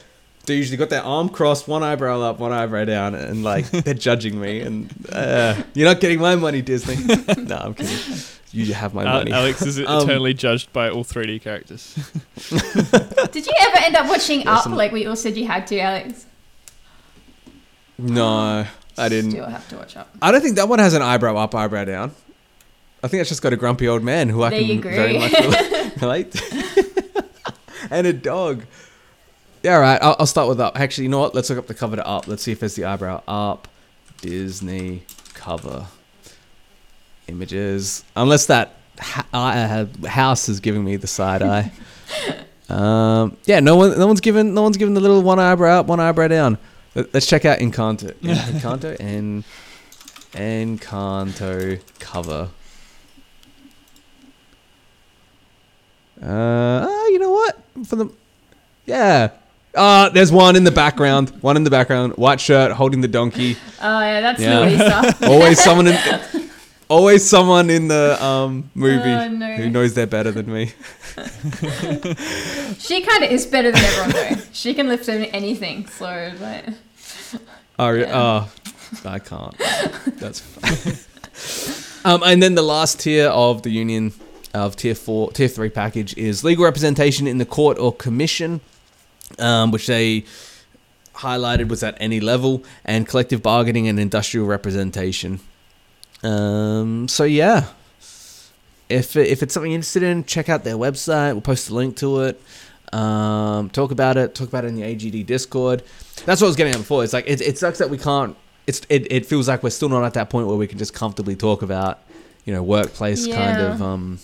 [0.48, 3.94] They usually got their arm crossed, one eyebrow up, one eyebrow down, and like they're
[3.94, 4.60] judging me.
[4.60, 6.96] And uh, you're not getting my money, Disney.
[7.44, 8.18] no, I'm kidding.
[8.50, 9.32] You have my Al- money.
[9.32, 11.94] Alex is Um, eternally judged by all 3D characters.
[13.30, 15.66] Did you ever end up watching Yes, Up I'm- like we all said you had
[15.68, 16.24] to, Alex?
[17.98, 18.64] No,
[18.96, 19.32] I didn't.
[19.32, 20.08] Still have to watch Up.
[20.22, 22.12] I don't think that one has an eyebrow up, eyebrow down.
[23.02, 25.12] I think it's just got a grumpy old man who I There can you very
[25.12, 25.18] go.
[25.20, 26.42] much rela- relate
[27.90, 28.64] and a dog.
[29.62, 30.00] Yeah, all right.
[30.02, 30.78] I'll, I'll start with up.
[30.78, 31.34] Actually, you know what?
[31.34, 32.26] Let's look up the cover to up.
[32.28, 33.68] Let's see if there's the eyebrow up.
[34.20, 35.02] Disney
[35.34, 35.86] cover
[37.28, 38.04] images.
[38.16, 41.72] Unless that ha- uh, house is giving me the side eye.
[42.70, 45.86] Um, yeah, no one, no one's given, no one's given the little one eyebrow up,
[45.86, 46.58] one eyebrow down.
[46.94, 48.12] Let- Let's check out Encanto.
[48.20, 49.42] Encanto and
[50.32, 52.50] Encanto cover.
[56.22, 56.26] Uh,
[56.86, 57.58] ah, you know what?
[57.86, 58.10] For the,
[58.84, 59.30] yeah.
[59.74, 61.30] Uh, there's one in the background.
[61.42, 62.14] One in the background.
[62.16, 63.56] White shirt, holding the donkey.
[63.80, 64.60] Oh yeah, that's Yeah.
[64.60, 65.16] Luisa.
[65.28, 65.98] Always someone in.
[66.88, 69.54] Always someone in the um movie Oh, no.
[69.56, 70.72] who knows they're better than me.
[72.78, 74.42] she kind of is better than everyone though.
[74.52, 75.86] She can lift anything.
[75.88, 76.64] So like,
[77.78, 78.18] Oh, Yeah.
[78.18, 78.50] oh
[79.04, 79.54] I can't.
[80.18, 82.10] That's fine.
[82.10, 84.12] um, and then the last tier of the union
[84.54, 88.60] of tier four, tier three package is legal representation in the court or commission,
[89.38, 90.24] um, which they
[91.14, 95.40] highlighted was at any level, and collective bargaining and industrial representation.
[96.22, 97.68] Um, so yeah,
[98.88, 101.32] if if it's something you're interested in, check out their website.
[101.32, 102.40] We'll post a link to it.
[102.92, 104.34] Um, talk about it.
[104.34, 105.82] Talk about it in the AGD Discord.
[106.24, 107.04] That's what I was getting at before.
[107.04, 108.36] It's like it, it sucks that we can't.
[108.66, 110.94] It's it, it feels like we're still not at that point where we can just
[110.94, 112.00] comfortably talk about,
[112.44, 114.18] you know, workplace kind of um,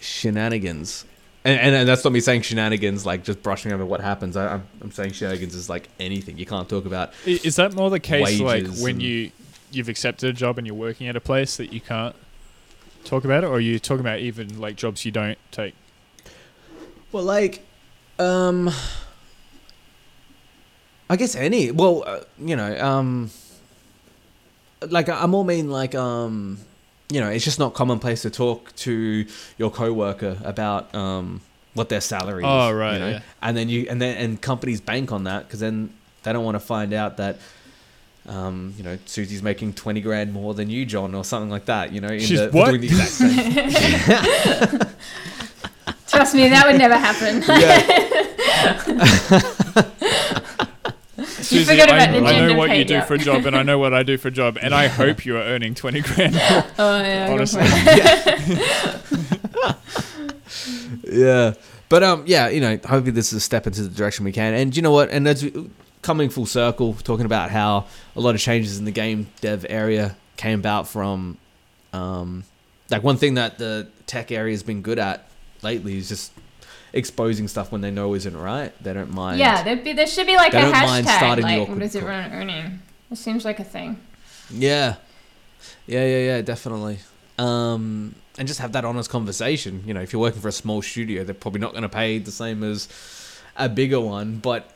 [0.00, 1.04] shenanigans.
[1.46, 4.36] And, and, and that's not me saying shenanigans like just brushing over what happens.
[4.36, 6.38] I, I'm, I'm saying shenanigans is like anything.
[6.38, 7.12] You can't talk about.
[7.24, 9.30] Is that more the case like when you
[9.70, 12.16] you've accepted a job and you're working at a place that you can't
[13.04, 15.76] talk about it, or are you talking about even like jobs you don't take?
[17.12, 17.64] Well, like,
[18.18, 18.68] um,
[21.08, 21.70] I guess any.
[21.70, 23.30] Well, uh, you know, um,
[24.88, 26.58] like I more mean like um,
[27.10, 29.26] you know, it's just not commonplace to talk to
[29.58, 31.40] your coworker about um
[31.74, 32.48] what their salary is.
[32.48, 33.08] Oh, right, You know?
[33.10, 33.20] yeah.
[33.42, 35.90] And then you and then and companies bank on that because then
[36.22, 37.38] they don't want to find out that.
[38.28, 41.92] Um, you know, Susie's making twenty grand more than you, John, or something like that.
[41.92, 42.70] You know, in She's the, what?
[42.70, 44.80] doing the exact same.
[46.08, 47.40] trust me, that would never happen.
[51.46, 53.08] Susie, forgot I, about the I know gender what pay you do gap.
[53.08, 55.24] for a job, and I know what I do for a job, and I hope
[55.24, 56.34] you are earning twenty grand.
[56.34, 56.64] more.
[56.78, 57.62] oh yeah, Honestly.
[59.52, 59.74] for.
[61.08, 61.54] Yeah.
[61.88, 64.54] But um, yeah, you know, hopefully this is a step into the direction we can.
[64.54, 65.10] And you know what?
[65.10, 65.70] And as we,
[66.02, 70.16] coming full circle, talking about how a lot of changes in the game dev area
[70.36, 71.38] came about from,
[71.92, 72.44] um,
[72.90, 75.28] like one thing that the tech area has been good at
[75.62, 76.32] lately is just
[76.96, 78.72] exposing stuff when they know isn't right.
[78.82, 79.38] They don't mind.
[79.38, 81.66] Yeah, there'd be there should be like They a don't mind hashtag starting like your
[81.66, 82.78] what is co- everyone earning?
[83.10, 84.00] It seems like a thing.
[84.50, 84.96] Yeah.
[85.86, 86.98] Yeah, yeah, yeah, definitely.
[87.38, 89.82] Um, and just have that honest conversation.
[89.86, 92.18] You know, if you're working for a small studio, they're probably not going to pay
[92.18, 92.88] the same as
[93.56, 94.72] a bigger one, but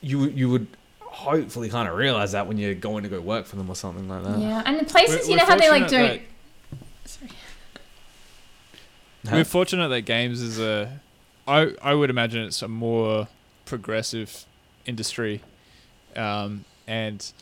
[0.00, 0.66] you you would
[1.00, 4.08] hopefully kind of realize that when you're going to go work for them or something
[4.08, 4.38] like that.
[4.38, 6.22] Yeah, and the places We're- you know how they like fortunate don't.
[9.24, 9.36] Huh?
[9.36, 11.00] We're fortunate that games is a.
[11.46, 13.28] I I would imagine it's a more
[13.64, 14.44] progressive
[14.86, 15.40] industry,
[16.16, 17.32] um, and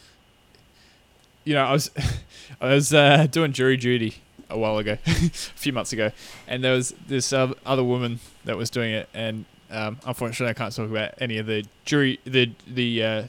[1.44, 1.90] you know I was
[2.61, 4.16] I was uh, doing jury duty
[4.48, 6.12] a while ago, a few months ago,
[6.48, 10.55] and there was this uh, other woman that was doing it, and um, unfortunately I
[10.55, 13.22] can't talk about any of the jury the the uh,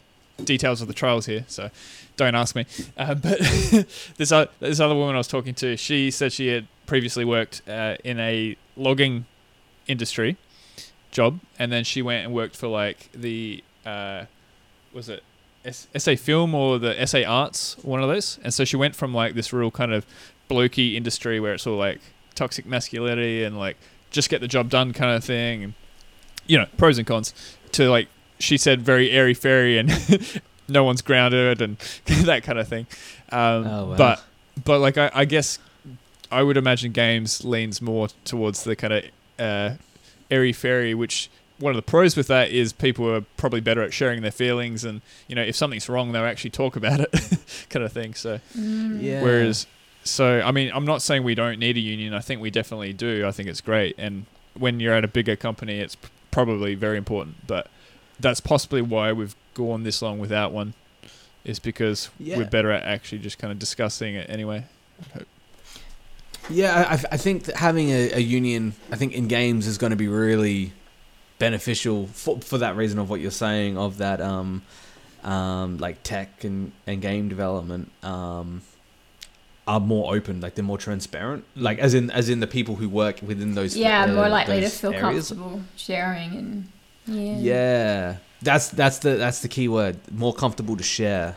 [0.43, 1.69] details of the trials here, so
[2.15, 2.65] don't ask me.
[2.97, 3.39] Uh, but
[4.17, 7.61] this o- this other woman I was talking to, she said she had previously worked
[7.67, 9.25] uh, in a logging
[9.87, 10.37] industry
[11.11, 14.25] job, and then she went and worked for like the uh,
[14.93, 15.23] was it
[15.65, 18.39] S- SA Film or the SA Arts, one of those.
[18.43, 20.05] And so she went from like this real kind of
[20.49, 21.99] blokey industry where it's all like
[22.35, 23.77] toxic masculinity and like
[24.09, 25.73] just get the job done kind of thing, and
[26.47, 27.33] you know pros and cons,
[27.73, 28.07] to like
[28.39, 31.77] she said very airy fairy and no one's grounded and
[32.25, 32.87] that kind of thing.
[33.31, 33.95] Um, Oh, wow.
[33.97, 34.23] But
[34.65, 35.59] but like I, I guess
[36.31, 39.03] I would imagine games leans more towards the kind of
[39.39, 39.73] uh,
[40.31, 41.29] airy fairy, which
[41.59, 44.83] one of the pros with that is people are probably better at sharing their feelings
[44.83, 47.11] and you know if something's wrong they'll actually talk about it
[47.69, 48.99] kind of thing so Mm.
[49.03, 49.21] Yeah.
[49.21, 49.67] whereas
[50.03, 52.93] so i mean i'm not saying we don't need a union i think we definitely
[52.93, 54.25] do i think it's great and
[54.57, 57.69] when you're at a bigger company it's p- probably very important but
[58.19, 60.73] that's possibly why we've gone this long without one
[61.45, 62.37] is because Yeah.
[62.37, 64.65] we're better at actually just kind of discussing it anyway
[66.51, 69.91] Yeah, I, I think that having a, a union, I think in games is going
[69.91, 70.73] to be really
[71.39, 74.61] beneficial for, for that reason of what you're saying of that um,
[75.23, 78.61] um, like tech and, and game development um,
[79.67, 82.89] are more open, like they're more transparent, like as in as in the people who
[82.89, 85.29] work within those Yeah, uh, more likely to feel areas.
[85.29, 86.67] comfortable sharing and
[87.07, 87.35] yeah.
[87.37, 89.97] Yeah, that's that's the that's the key word.
[90.11, 91.35] More comfortable to share.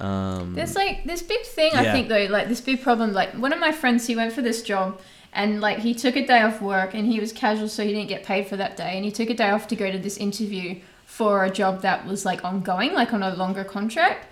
[0.00, 3.12] Um, There's like this big thing I think though, like this big problem.
[3.12, 5.00] Like one of my friends, he went for this job,
[5.32, 8.08] and like he took a day off work, and he was casual, so he didn't
[8.08, 10.16] get paid for that day, and he took a day off to go to this
[10.16, 14.26] interview for a job that was like ongoing, like on a longer contract.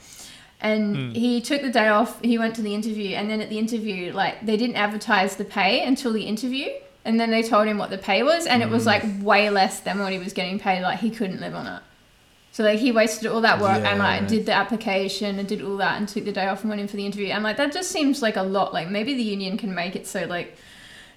[0.61, 1.11] And Hmm.
[1.11, 2.21] he took the day off.
[2.23, 5.45] He went to the interview, and then at the interview, like they didn't advertise the
[5.45, 6.69] pay until the interview,
[7.05, 9.81] and then they told him what the pay was, and it was like way less
[9.81, 10.83] than what he was getting paid.
[10.83, 11.83] Like he couldn't live on it.
[12.57, 14.29] So like he wasted all that work and like Yeah.
[14.29, 16.89] did the application and did all that and took the day off and went in
[16.89, 17.27] for the interview.
[17.27, 18.73] And like that just seems like a lot.
[18.73, 20.57] Like maybe the union can make it so like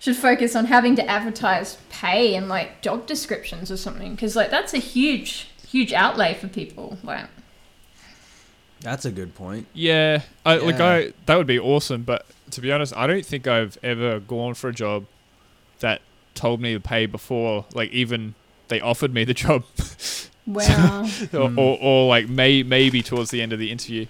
[0.01, 4.49] should focus on having to advertise pay and like job descriptions or something because like
[4.51, 6.97] that's a huge huge outlay for people.
[7.05, 7.27] Like
[8.81, 9.67] that's a good point.
[9.73, 13.47] Yeah, I, like I that would be awesome, but to be honest, I don't think
[13.47, 15.05] I've ever gone for a job
[15.79, 16.01] that
[16.35, 18.35] told me the pay before, like even
[18.67, 19.63] they offered me the job,
[20.53, 21.07] wow.
[21.33, 24.05] or, or, or like may maybe towards the end of the interview.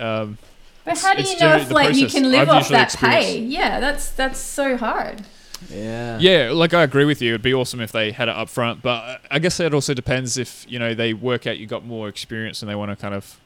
[0.00, 0.38] Um,
[0.84, 3.38] but how do you know if the like you can live I've off that pay?
[3.38, 5.22] Yeah, that's that's so hard.
[5.70, 6.18] Yeah.
[6.20, 7.30] yeah, like I agree with you.
[7.30, 10.38] It'd be awesome if they had it up front, but I guess it also depends
[10.38, 13.12] if you know they work out you got more experience and they want to kind
[13.14, 13.38] of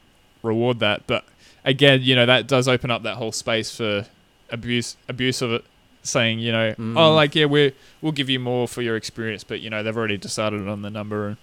[0.43, 1.07] reward that.
[1.07, 1.25] But
[1.65, 4.05] again, you know that does open up that whole space for
[4.51, 5.65] abuse abuse of it,
[6.03, 6.97] saying you know Mm.
[6.97, 9.97] oh like yeah we we'll give you more for your experience, but you know they've
[9.97, 11.37] already decided on the number and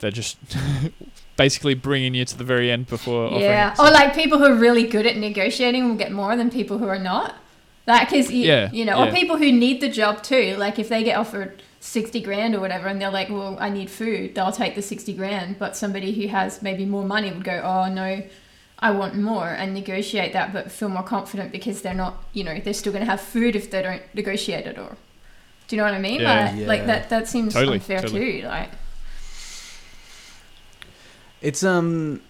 [0.00, 0.36] they're just
[1.36, 3.30] basically bringing you to the very end before.
[3.40, 6.78] Yeah, or like people who are really good at negotiating will get more than people
[6.78, 7.36] who are not.
[7.86, 10.56] Like, cause you, Yeah, you know, or people who need the job too.
[10.58, 13.88] Like, if they get offered sixty grand or whatever, and they're like, "Well, I need
[13.88, 15.58] food," they'll take the sixty grand.
[15.58, 18.22] But somebody who has maybe more money would go, "Oh no,
[18.78, 22.60] I want more," and negotiate that, but feel more confident because they're not, you know,
[22.60, 24.76] they're still going to have food if they don't negotiate it.
[24.78, 24.96] Or,
[25.66, 26.20] do you know what I mean?
[26.20, 26.52] Yeah.
[26.58, 27.08] like, like that.
[27.08, 28.42] That seems Totally, unfair totally.
[28.42, 28.48] too.
[28.48, 28.68] Like,
[31.40, 32.20] It's um,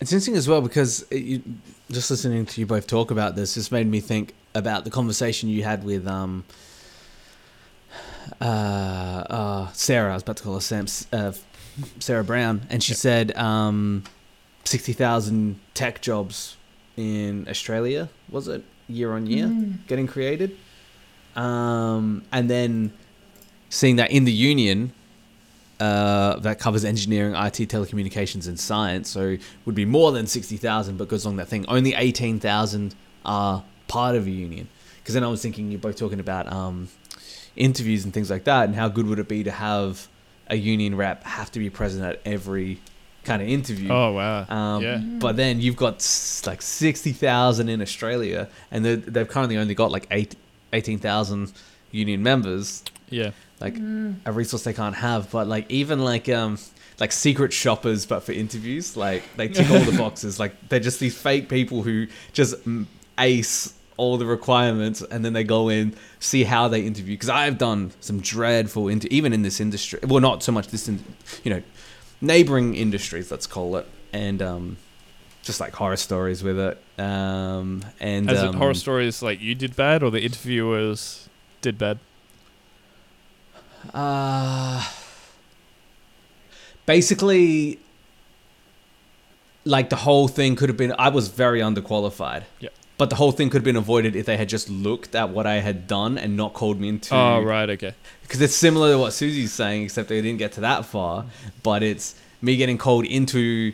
[0.00, 1.42] it's interesting as well because it, you,
[1.90, 5.48] just listening to you both talk about this has made me think about the conversation
[5.48, 6.44] you had with um,
[8.40, 10.12] uh, uh, Sarah.
[10.12, 11.32] I was about to call her Sam, uh,
[11.98, 12.96] Sarah Brown, and she Yeah.
[12.96, 14.04] said um,
[14.64, 16.56] sixty thousand tech jobs
[16.96, 19.84] in Australia was it year on year mm.
[19.88, 20.56] getting created,
[21.34, 22.92] um, and then
[23.68, 24.92] seeing that in the union
[25.84, 29.06] uh, that covers engineering, IT, telecommunications, and science.
[29.10, 31.64] So would be more than sixty thousand, but goes along that thing.
[31.68, 34.66] Only eighteen thousand are part of a union.
[34.98, 36.88] Because then I was thinking you're both talking about um,
[37.56, 40.08] interviews and things like that, and how good would it be to have
[40.48, 42.78] a union rep have to be present at every
[43.24, 43.90] kind of interview.
[43.90, 44.46] Oh wow.
[44.48, 44.98] Um, yeah.
[44.98, 50.06] But then you've got s- like 60,000 in Australia, and they've currently only got like
[50.10, 50.36] eight,
[50.72, 51.52] 18,000
[51.90, 53.30] union members, Yeah.
[53.60, 54.16] Like Mm.
[54.26, 55.30] a resource they can't have.
[55.30, 56.58] But like even like um
[57.00, 60.38] like secret shoppers, but for interviews, like they tick all the boxes.
[60.38, 62.54] Like they're just these fake people who just
[63.18, 67.14] ace all the requirements, and then they go in see how they interview.
[67.14, 70.00] Because I've done some dreadful inter- even in this industry.
[70.02, 71.02] Well, not so much this, in,
[71.44, 71.62] you know,
[72.20, 73.30] neighboring industries.
[73.30, 74.76] Let's call it, and um,
[75.44, 76.82] just like horror stories with it.
[77.00, 81.28] Um, and As um, it horror stories like you did bad or the interviewers
[81.60, 81.98] did bad?
[83.92, 84.82] Uh,
[86.86, 87.78] basically,
[89.64, 90.94] like the whole thing could have been.
[90.98, 92.44] I was very underqualified.
[92.60, 92.70] Yeah.
[92.96, 95.46] but the whole thing could have been avoided if they had just looked at what
[95.46, 97.14] I had done and not called me into.
[97.14, 97.94] Oh right, okay.
[98.22, 101.26] Because it's similar to what Susie's saying, except they didn't get to that far.
[101.62, 103.72] But it's me getting called into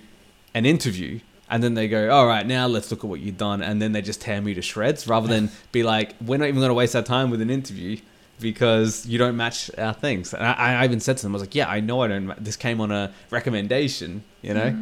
[0.54, 3.62] an interview, and then they go, "All right, now let's look at what you've done,"
[3.62, 6.61] and then they just tear me to shreds, rather than be like, "We're not even
[6.61, 7.98] going to waste our time with an interview."
[8.41, 11.43] Because you don't match our things, and I, I even said to them, "I was
[11.43, 12.26] like, yeah, I know I don't.
[12.26, 14.76] ma- This came on a recommendation, you know."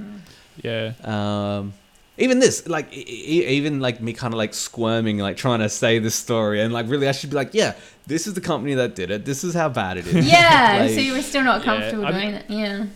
[0.63, 0.93] Yeah.
[1.05, 1.73] um
[2.17, 5.69] even this like e- e- even like me kind of like squirming like trying to
[5.69, 7.75] say this story and like really i should be like yeah
[8.09, 10.91] this is the company that did it this is how bad it is Yeah, Like,
[10.91, 12.45] so you were still not comfortable I mean- doing it.
[12.49, 12.87] Yeah.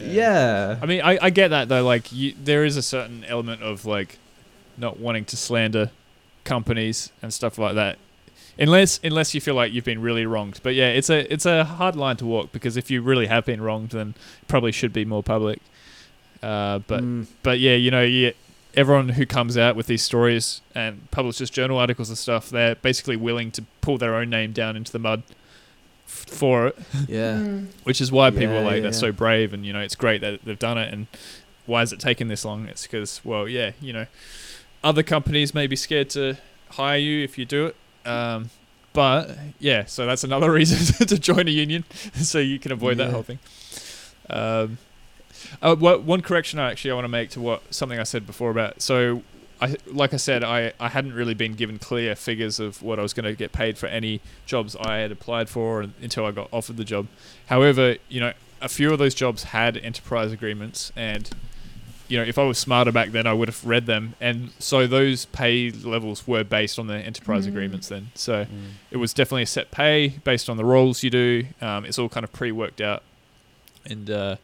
[0.00, 1.84] yeah I mean, I, I get that though.
[1.84, 4.18] Like, you, there is a certain element of like
[4.78, 5.90] not wanting to slander
[6.44, 7.98] companies and stuff like that,
[8.58, 10.60] unless unless you feel like you've been really wronged.
[10.62, 13.44] But yeah, it's a it's a hard line to walk because if you really have
[13.44, 15.60] been wronged, then it probably should be more public.
[16.42, 18.30] Uh, but Mm, but yeah, you know, yeah,
[18.74, 23.16] everyone who comes out with these stories and publishes journal articles and stuff, they're basically
[23.16, 25.22] willing to pull their own name down into the mud
[26.06, 26.78] f- for it
[27.08, 27.66] yeah Mm.
[27.84, 28.98] which is why people Yeah, are like yeah, they're yeah.
[28.98, 31.06] so brave and you know it's great that they've done it and
[31.66, 34.06] why is it taking this long it's because well yeah you know
[34.82, 36.36] other companies may be scared to
[36.70, 37.76] hire you if you do it
[38.06, 38.50] um,
[38.92, 41.84] but yeah so that's another reason to join a union
[42.14, 43.38] so you can avoid that whole thing
[44.30, 44.78] um,
[45.60, 48.26] uh, what, one correction I actually I want to make to what something I said
[48.26, 49.22] before about so
[49.60, 53.02] I like I said I, I hadn't really been given clear figures of what I
[53.02, 56.48] was going to get paid for any jobs I had applied for until I got
[56.52, 57.06] offered the job.
[57.46, 61.30] However, you know, a few of those jobs had enterprise agreements and
[62.08, 64.86] you know, if I was smarter back then I would have read them and so
[64.86, 67.48] those pay levels were based on the enterprise Mm.
[67.48, 68.10] agreements then.
[68.14, 68.48] So Mm.
[68.90, 71.46] it was definitely a set pay based on the roles you do.
[71.60, 73.02] Um, it's all kind of pre-worked out,
[73.86, 74.36] and uh,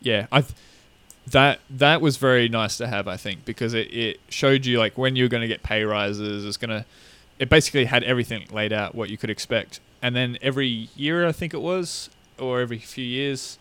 [0.00, 0.44] yeah, I
[1.30, 3.08] that that was very nice to have.
[3.08, 6.44] I think because it, it showed you like when you're going to get pay rises.
[6.44, 6.84] It's gonna
[7.38, 11.32] it basically had everything laid out what you could expect, and then every year I
[11.32, 13.58] think it was or every few years.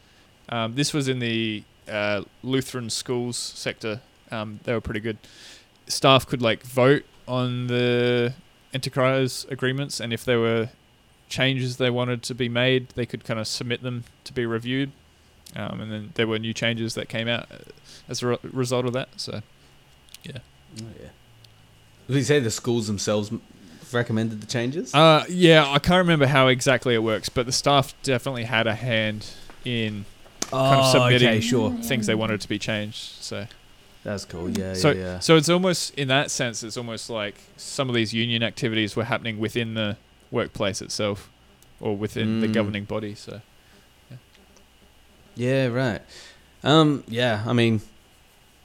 [0.50, 4.02] Um, this was in the uh, Lutheran schools sector.
[4.32, 5.18] Um, they were pretty good.
[5.88, 8.34] Staff could like vote on the
[8.74, 10.70] enterprise agreements, and if there were
[11.30, 14.92] changes they wanted to be made, they could kind of submit them to be reviewed.
[15.56, 17.58] Um, and then there were new changes that came out uh,
[18.10, 19.10] as a re- result of that.
[19.18, 19.42] So
[20.82, 21.10] Oh, yeah
[22.08, 23.32] did you say the schools themselves
[23.92, 27.94] recommended the changes Uh, yeah, I can't remember how exactly it works, but the staff
[28.04, 29.28] definitely had a hand
[29.64, 30.06] in
[30.56, 32.98] kind of submitting Oh, okay sure things they wanted to be changed.
[33.22, 33.46] So,
[34.04, 37.36] that's cool yeah so, yeah yeah so it's almost in that sense, it's almost like
[37.58, 39.98] some of these union activities were happening within the
[40.32, 41.30] workplace itself,
[41.80, 42.54] or within the Mm.
[42.54, 43.16] governing body.
[43.16, 43.42] So,
[45.36, 46.02] Yeah, right.
[46.64, 47.82] Um, yeah, I mean,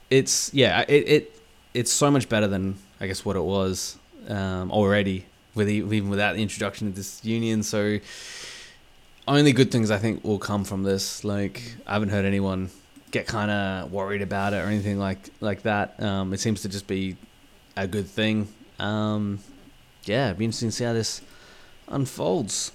[0.09, 1.41] it's yeah, it, it
[1.73, 5.25] it's so much better than I guess what it was um, already
[5.55, 7.63] with e- even without the introduction of this union.
[7.63, 7.99] So
[9.27, 11.23] only good things I think will come from this.
[11.23, 12.69] Like I haven't heard anyone
[13.11, 16.01] get kind of worried about it or anything like like that.
[16.01, 17.17] Um, it seems to just be
[17.75, 18.47] a good thing.
[18.79, 19.39] Um,
[20.05, 21.21] yeah, it'd be interesting to see how this
[21.87, 22.71] unfolds.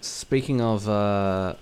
[0.00, 1.54] Speaking of uh,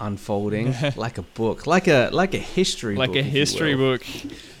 [0.00, 4.04] unfolding, like a book, like a like a history, like book, a history book.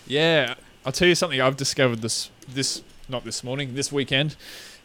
[0.06, 0.54] Yeah,
[0.84, 4.36] I'll tell you something I've discovered this this not this morning, this weekend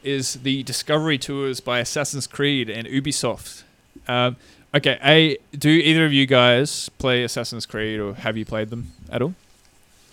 [0.03, 3.63] is the discovery tours by Assassin's Creed and Ubisoft.
[4.07, 4.35] Um,
[4.75, 8.91] okay, a do either of you guys play Assassin's Creed or have you played them
[9.11, 9.33] at all?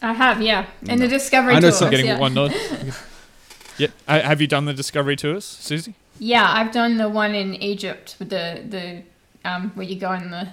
[0.03, 0.67] I have, yeah.
[0.89, 1.11] And the No.
[1.11, 1.79] Discovery I know Tours.
[1.79, 2.19] some- Getting yeah.
[2.19, 2.55] one nod.
[3.79, 5.95] yeah, Ha- have you done the discovery tours, Susie?
[6.19, 9.03] Yeah, I've done the one in Egypt with the the
[9.49, 10.49] um where you go in the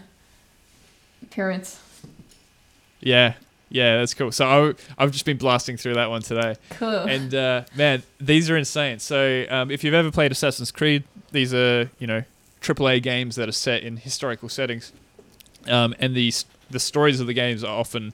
[1.30, 1.80] pyramids.
[3.00, 3.34] Yeah,
[3.70, 4.32] yeah, that's cool.
[4.32, 4.46] So
[4.98, 6.56] I, I've just been blasting through that one today.
[6.72, 6.90] Cool.
[6.90, 9.00] and uh, man, these are insane.
[9.00, 12.24] So um, if you've ever played Assassin's Creed, these are you know
[12.62, 14.92] AAA games that are set in historical settings,
[15.68, 18.14] um, and these the stories of the games are often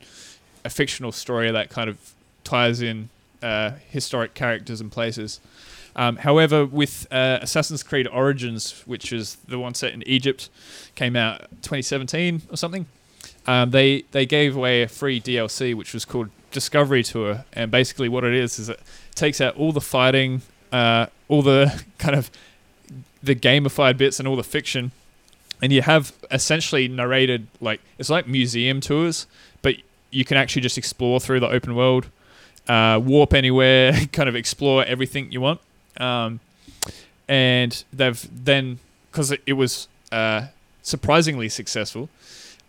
[0.65, 3.09] a fictional story that kind of ties in
[3.41, 5.39] uh, historic characters and places.
[5.95, 10.49] Um, however, with uh, Assassin's Creed Origins, which is the one set in Egypt,
[10.95, 12.87] came out 2017 or something.
[13.45, 18.07] Um, they they gave away a free DLC which was called Discovery Tour, and basically
[18.09, 18.79] what it is is it
[19.15, 20.41] takes out all the fighting,
[20.71, 22.31] uh, all the kind of
[23.21, 24.91] the gamified bits, and all the fiction,
[25.61, 29.27] and you have essentially narrated like it's like museum tours,
[29.61, 29.75] but
[30.11, 32.07] you can actually just explore through the open world,
[32.67, 35.59] uh, warp anywhere, kind of explore everything you want.
[35.97, 36.39] Um,
[37.27, 38.79] and they've then
[39.11, 40.47] because it, it was uh,
[40.81, 42.09] surprisingly successful,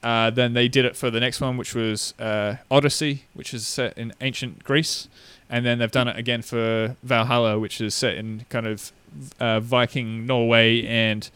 [0.05, 3.67] uh, then they did it for the next one, which was uh, Odyssey, which is
[3.67, 5.09] set in ancient Greece,
[5.49, 8.93] and then they've done it again for Valhalla, which is set in kind of
[9.41, 11.31] uh, Viking Norway and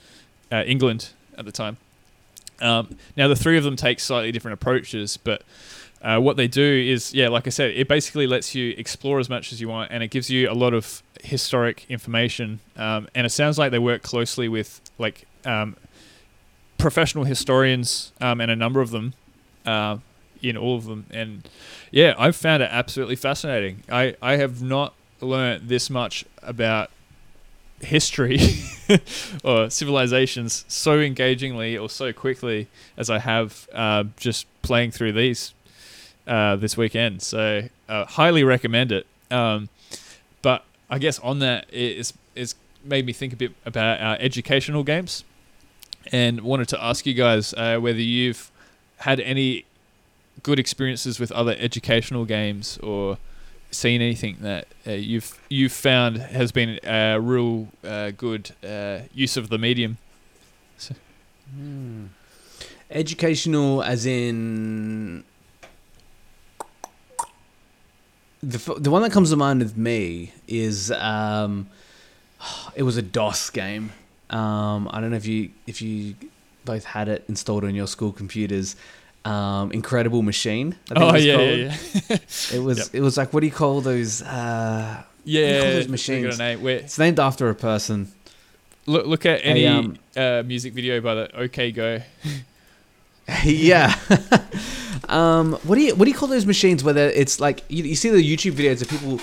[0.53, 1.09] uh, England
[1.39, 1.79] at the time.
[2.61, 5.43] Um, now the three of them take slightly different approaches, but
[6.03, 9.31] uh, what they do is, yeah, like I said, it basically lets you explore as
[9.31, 12.61] much as you want, and it gives you a lot of historic information.
[12.77, 15.77] Um, and it sounds like they work closely with like um,
[16.79, 19.15] professional historians um, and a number of them
[19.67, 19.99] uh,
[20.43, 21.07] in all of them.
[21.11, 21.49] And
[21.91, 23.83] yeah, I've found it absolutely fascinating.
[23.91, 26.91] I, I have not learnt this much about
[27.81, 28.39] history
[29.45, 35.55] or civilizations so engagingly or so quickly as I have uh, just playing through these
[36.27, 37.23] uh, this weekend.
[37.23, 39.07] So uh, highly recommend it.
[39.31, 39.69] Um,
[40.43, 42.55] but I guess on that it's it's
[42.85, 45.25] made me think a bit about our educational games,
[46.13, 48.51] and wanted to ask you guys uh, whether you've
[48.99, 49.65] had any
[50.43, 53.19] good experiences with other educational games or
[53.71, 59.37] seen anything that uh, you've you've found has been a real uh, good uh, use
[59.37, 59.99] of the medium.
[60.79, 60.95] So.
[61.55, 62.07] Hmm.
[62.91, 65.25] Educational, as in
[68.43, 71.69] the f- the one that comes to mind with me is um,
[72.75, 73.93] it was a DOS game.
[74.31, 76.15] Um, I don't know if you if you
[76.65, 78.77] both had it installed on your school computers.
[79.25, 80.77] Um, Incredible Machine.
[80.91, 81.77] I think Oh it was yeah, yeah,
[82.09, 82.19] yeah.
[82.55, 82.89] It was Yep.
[82.95, 84.23] it was like what do you call those?
[84.23, 86.39] Uh, yeah, call those machines?
[86.39, 86.67] name.
[86.67, 88.11] It's named after a person.
[88.87, 92.01] look, look at any um, uh, music video by the OK Go.
[93.45, 93.95] yeah.
[95.09, 96.83] um, what do you what do you call those machines?
[96.83, 99.21] Whether it's like you, you see the YouTube videos of people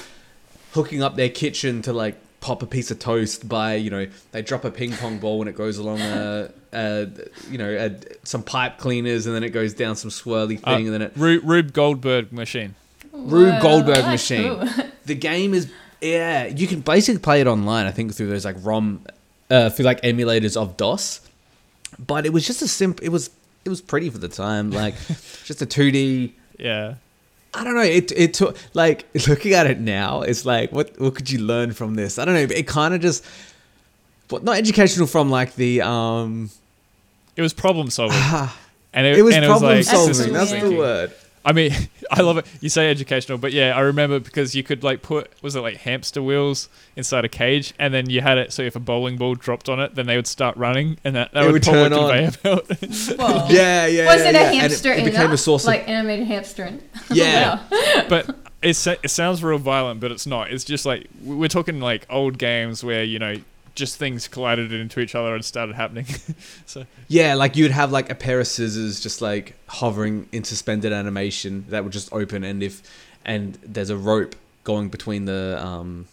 [0.73, 2.15] hooking up their kitchen to like
[2.45, 5.49] pop a piece of toast by you know they drop a ping pong ball and
[5.49, 7.07] it goes along a, a
[7.49, 7.89] you know a,
[8.23, 11.11] some pipe cleaners and then it goes down some swirly Uh, thing and then it
[11.15, 12.75] Ru- Rube Goldberg machine.
[13.11, 14.59] Rube Whoa, Goldberg that's machine.
[14.59, 14.85] cool.
[15.05, 15.71] the game is
[16.01, 19.01] yeah you can basically play it online I think through those like ROM
[19.49, 21.21] uh, through like emulators of DOS
[21.97, 23.29] but it was just a simple it was
[23.65, 24.95] it was pretty for the time like
[25.49, 26.95] just a 2D Yeah.
[27.55, 27.81] I don't know.
[27.81, 30.21] It it took like looking at it now.
[30.21, 32.19] It's like what what could you learn from this?
[32.19, 32.55] I don't know.
[32.55, 33.23] It kind of just,
[34.27, 36.49] but not educational from like the um.
[37.35, 38.57] It was problem solving, ah,
[38.93, 40.33] and it, it was problem it was like solving.
[40.33, 41.13] That's the word.
[41.45, 41.71] I mean,
[42.11, 42.45] I love it.
[42.59, 45.77] You say educational, but yeah, I remember because you could like put was it like
[45.77, 49.35] hamster wheels inside a cage, and then you had it so if a bowling ball
[49.35, 51.73] dropped on it, then they would start running, and that, that It would, would pull
[51.73, 52.09] turn a on.
[52.09, 52.67] conveyor belt.
[53.19, 53.47] Whoa.
[53.49, 54.05] Yeah, yeah.
[54.07, 54.41] Was yeah, it yeah.
[54.41, 55.33] a And hamster it, in became that?
[55.33, 56.81] a source like of animated hamster in?
[57.11, 57.59] yeah.
[58.09, 58.29] But
[58.61, 60.51] it, it sounds real violent, but it's not.
[60.51, 63.35] It's just like we're talking like old games where you know
[63.75, 66.05] just things collided into each other and started happening.
[66.65, 70.93] so Yeah, like you'd have like a pair of scissors just like hovering in suspended
[70.93, 72.81] animation that would just open, and if
[73.25, 76.07] and there's a rope going between the um,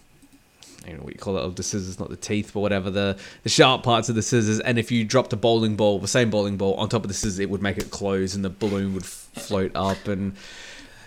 [0.84, 2.90] I don't know what you call it of the scissors, not the teeth, but whatever
[2.90, 4.60] the the sharp parts of the scissors.
[4.60, 7.14] And if you dropped a bowling ball, the same bowling ball on top of the
[7.14, 10.34] scissors, it would make it close, and the balloon would f- float up, and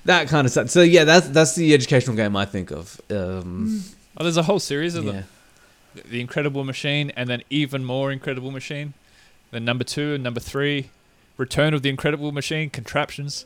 [0.06, 0.70] that kind of stuff.
[0.70, 3.02] So yeah, that's that's the educational game I think of.
[3.10, 3.84] Um,
[4.18, 5.12] oh, there's a whole series of yeah.
[5.12, 5.26] them.
[6.04, 8.94] The Incredible Machine, and then even more Incredible Machine.
[9.52, 10.90] Then number two and number three,
[11.38, 13.46] Return of the Incredible Machine, Contraptions.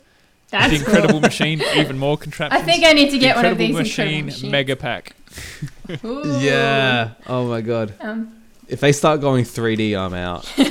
[0.49, 0.87] That's the cool.
[0.95, 2.61] Incredible Machine, even more contraptions.
[2.61, 4.51] I think I need to The get one of these Machine incredible machines.
[4.51, 5.15] Mega Pack.
[6.03, 7.11] Yeah.
[7.27, 7.93] Oh my god.
[7.99, 8.33] Um,
[8.67, 10.51] If they start going 3D, I'm out.
[10.57, 10.67] it,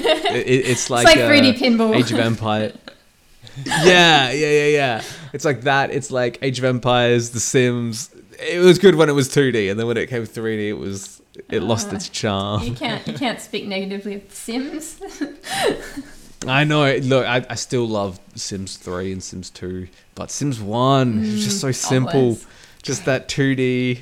[0.47, 1.95] it- it's like it's like uh, 3D pinball.
[1.97, 2.73] Age of Empire.
[3.67, 5.03] yeah, yeah, yeah, yeah.
[5.33, 5.91] It's like that.
[5.91, 8.11] It's like Age of Empires, The Sims.
[8.41, 11.21] It was good when it was 2D, and then when it came 3D, it was
[11.51, 11.97] it lost Ah.
[11.97, 12.63] its charm.
[12.63, 15.01] you can't you can't speak negatively of The Sims.
[16.47, 16.95] I know.
[16.97, 21.61] Look, I, I still love Sims 3 and Sims 2, but Sims 1 is just
[21.61, 22.21] so simple.
[22.21, 22.47] Always.
[22.83, 24.01] Just that 2D.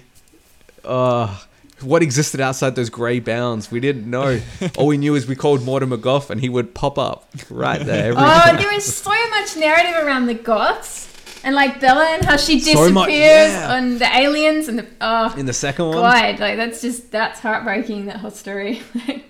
[0.84, 1.34] Uh,
[1.80, 3.70] what existed outside those grey bounds?
[3.70, 4.40] We didn't know.
[4.76, 8.12] All we knew is we called Mortimer Goth, and he would pop up right there.
[8.16, 11.06] Oh, there is so much narrative around the goths
[11.46, 13.72] and like Bella and how she disappears So much, yeah.
[13.74, 15.94] on the aliens and the oh in the second one.
[15.96, 18.04] god, like that's just that's heartbreaking.
[18.06, 18.82] That whole story.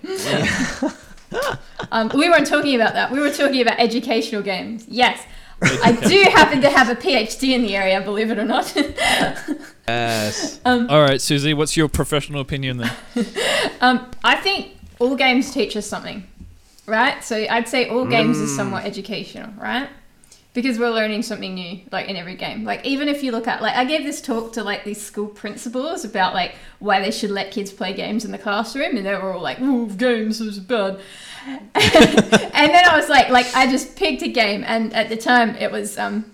[1.91, 3.11] um, we weren't talking about that.
[3.11, 4.85] We were talking about educational games.
[4.87, 5.21] Yes.
[5.59, 8.73] I do happen to have a PhD in the area, believe it or not.
[9.87, 10.59] Yes.
[10.65, 12.91] um, All right, Susie, what's your professional opinion then?
[13.79, 16.27] Um, I think all games teach us something,
[16.87, 17.23] right?
[17.23, 18.55] So I'd say all games is Mm.
[18.57, 19.87] somewhat educational, right?
[20.57, 22.63] Because we're learning something new like in every game.
[22.63, 25.27] Like even if you look at like I gave this talk to like these school
[25.27, 29.13] principals about like why they should let kids play games in the classroom, and they
[29.13, 30.99] were all like, "Oh, games is bad."
[31.45, 35.55] and then I was like, like I just picked a game, and at the time
[35.57, 36.25] it was um,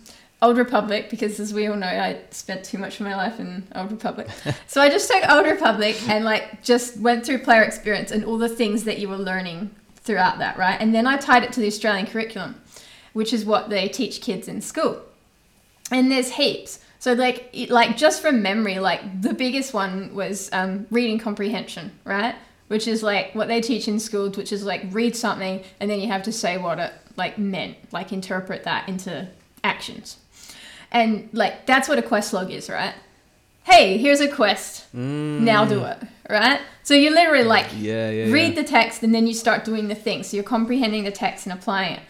[0.42, 3.68] Old Republic because, as we all know, I spent too much of my life in
[3.76, 4.30] Old Republic.
[4.68, 8.38] so I just took Old Republic and like just went through player experience and all
[8.38, 10.80] the things that you were learning throughout that, right?
[10.80, 12.56] And then I tied it to the Australian curriculum,
[13.14, 15.02] which is what they teach kids in school.
[15.92, 16.80] And there's heaps.
[17.00, 22.36] So like like just from memory, like the biggest one was um, reading comprehension, right?
[22.70, 26.00] Which is like what they teach in schools, which is like read something and then
[26.00, 29.28] you have to say what it like meant, like interpret that into
[29.64, 30.18] actions.
[30.92, 32.94] And like that's what a quest log is, right?
[33.66, 34.94] Hey, here's a quest.
[34.94, 35.98] Now do it,
[36.30, 36.62] right?
[36.84, 38.32] So you literally like Yeah, yeah.
[38.32, 38.62] read yeah.
[38.62, 40.24] the text and then you start doing the thing.
[40.24, 42.04] So you're comprehending the text and applying it.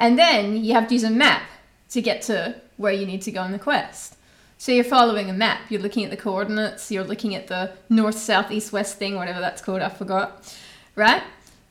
[0.00, 1.42] And then you have to use a map
[1.90, 4.16] to get to where you need to go on the quest.
[4.58, 5.60] So you're following a map.
[5.70, 6.90] You're looking at the coordinates.
[6.90, 9.80] You're looking at the north, south, east, west thing, whatever that's called.
[9.82, 10.54] I forgot.
[10.96, 11.22] Right.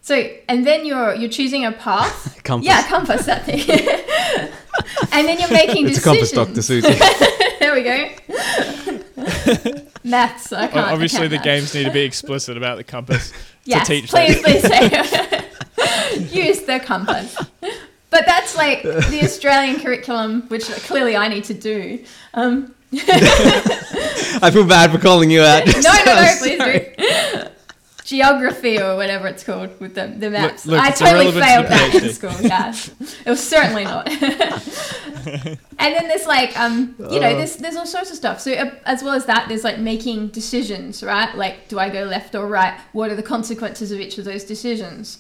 [0.02, 0.16] So
[0.48, 2.42] and then you're you're choosing a path.
[2.44, 2.68] Compass.
[2.68, 3.60] Yeah, compass that thing.
[5.12, 6.32] and then you're making It's a compass.
[6.32, 6.94] Doctor Susie.
[7.60, 8.10] there we go.
[10.04, 10.52] Maths.
[10.54, 10.88] I can't.
[10.88, 11.44] I Obviously, can't the maths.
[11.46, 13.34] games need to be explicit about the compass
[13.66, 14.44] Yes, to teach please, them.
[14.44, 17.38] please say use the compass.
[18.10, 22.04] But that's like the Australian curriculum, which clearly I need to do.
[22.34, 25.66] Um, I feel bad for calling you out.
[25.68, 26.96] no, no, no, please sorry.
[26.98, 27.44] do.
[28.04, 30.66] Geography or whatever it's called with the, the maps.
[30.66, 32.34] look, I totally failed that in school.
[32.42, 32.74] Yeah,
[33.26, 34.10] it was certainly not.
[34.10, 37.38] and then there's like um you know Oh.
[37.38, 38.40] there's there's all sorts of stuff.
[38.40, 41.36] So uh, as well as that, there's like making decisions, right?
[41.38, 42.80] Like do I go left or right?
[42.94, 45.20] What are the consequences of each of those decisions?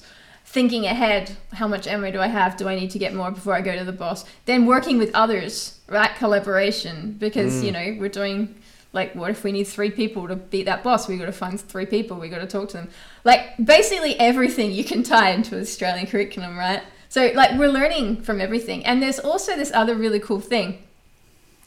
[0.51, 2.57] Thinking ahead, how much ammo do I have?
[2.57, 4.25] Do I need to get more before I go to the boss?
[4.45, 6.09] Then working with others, right?
[6.15, 8.55] Collaboration, because you know we're doing
[8.91, 11.07] like what if we need three people to beat that boss?
[11.07, 12.17] We got to find three people.
[12.17, 12.89] We got to talk to them.
[13.23, 16.81] Like basically everything you can tie into an Australian curriculum, right?
[17.09, 20.79] So like we're learning from everything, and there's also this other really cool thing.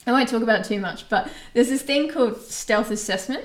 [0.09, 3.45] I won't talk about it too much, but there's this thing called stealth assessment.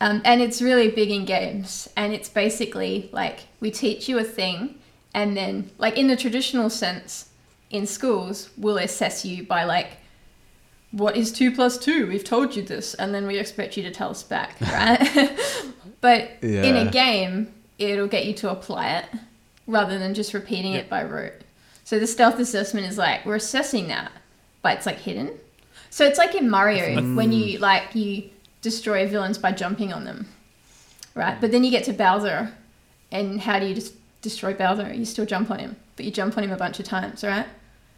[0.00, 1.88] Um, and it's really big in games.
[1.96, 4.78] And it's basically like we teach you a thing,
[5.14, 7.30] and then, like in the traditional sense,
[7.70, 9.98] in schools, we'll assess you by like,
[10.92, 12.06] what is two plus two?
[12.06, 15.38] We've told you this, and then we expect you to tell us back, right?
[16.00, 19.06] but in a game, it'll get you to apply it
[19.66, 20.84] rather than just repeating Yep.
[20.84, 21.42] it by rote.
[21.84, 24.12] So the stealth assessment is like we're assessing that,
[24.62, 25.32] but it's like hidden.
[25.90, 27.60] So it's like in Mario when you mm.
[27.60, 28.30] like you
[28.60, 30.28] destroy villains by jumping on them,
[31.14, 31.36] right?
[31.36, 31.40] Mm.
[31.40, 32.52] But then you get to Bowser,
[33.16, 34.92] and how do you just destroy Bowser?
[34.92, 37.46] You still jump on him, but you jump on him a bunch of times, right?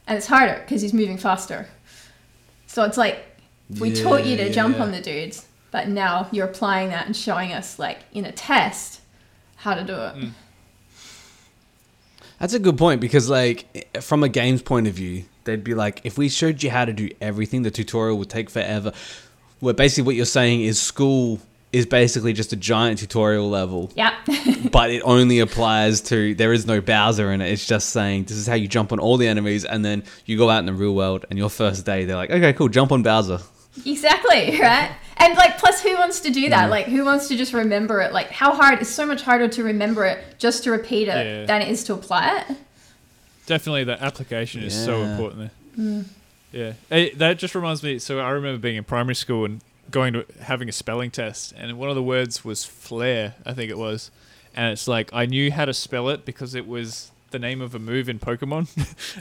[0.06, 1.68] And it's harder because he's moving faster.
[2.66, 3.24] So it's like
[3.78, 4.82] we taught you to Yeah, jump yeah.
[4.82, 9.00] on the dudes, but now you're applying that and showing us like in a test
[9.56, 10.14] how to do it.
[10.16, 10.30] Mm.
[12.38, 16.00] That's a good point because, like, from a game's point of view, they'd be like,
[16.04, 18.92] if we showed you how to do everything, the tutorial would take forever.
[19.58, 21.40] Where basically what you're saying is school
[21.72, 24.14] is basically just a giant tutorial level, Yeah.
[24.72, 27.52] but it only applies to there is no Bowser in it.
[27.52, 30.38] It's just saying this is how you jump on all the enemies, and then you
[30.38, 32.90] go out in the real world, and your first day, they're like, okay, cool, jump
[32.92, 33.40] on Bowser.
[33.84, 34.90] Exactly, right?
[35.18, 36.70] And like plus who wants to do that?
[36.70, 38.12] Like who wants to just remember it?
[38.12, 41.44] Like how hard it's so much harder to remember it just to repeat it Yeah.
[41.44, 42.56] than it is to apply it.
[43.46, 45.84] Definitely, the application is so important there.
[45.84, 46.04] Mm.
[46.52, 47.98] Yeah, Hey, that just reminds me.
[47.98, 49.60] So I remember being in primary school and
[49.90, 53.70] going to having a spelling test, and one of the words was flare, I think
[53.70, 54.10] it was,
[54.54, 57.74] and it's like I knew how to spell it because it was the name of
[57.74, 58.68] a move in Pokemon,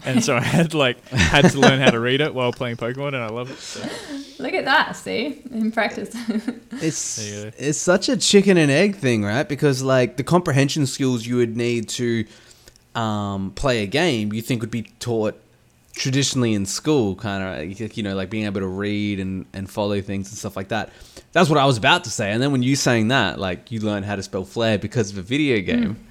[0.06, 3.08] and so I had like had to learn how to read it while playing Pokemon,
[3.10, 3.58] and I love it.
[3.60, 3.88] So,
[4.40, 5.42] Look at that, see?
[5.52, 6.16] In practice.
[6.80, 7.58] It's There you go.
[7.58, 9.48] it's such a chicken and egg thing, right?
[9.50, 12.24] Because like the comprehension skills you would need to
[12.94, 15.40] um, play a game, you think would be taught
[15.98, 20.02] traditionally in school, kind of you know, like being able to read and and follow
[20.02, 20.90] things and stuff like that.
[21.32, 23.80] That's what I was about to say, and then when you saying that, like you
[23.80, 25.66] learn how to spell flare because of a video hmm.
[25.66, 26.04] game.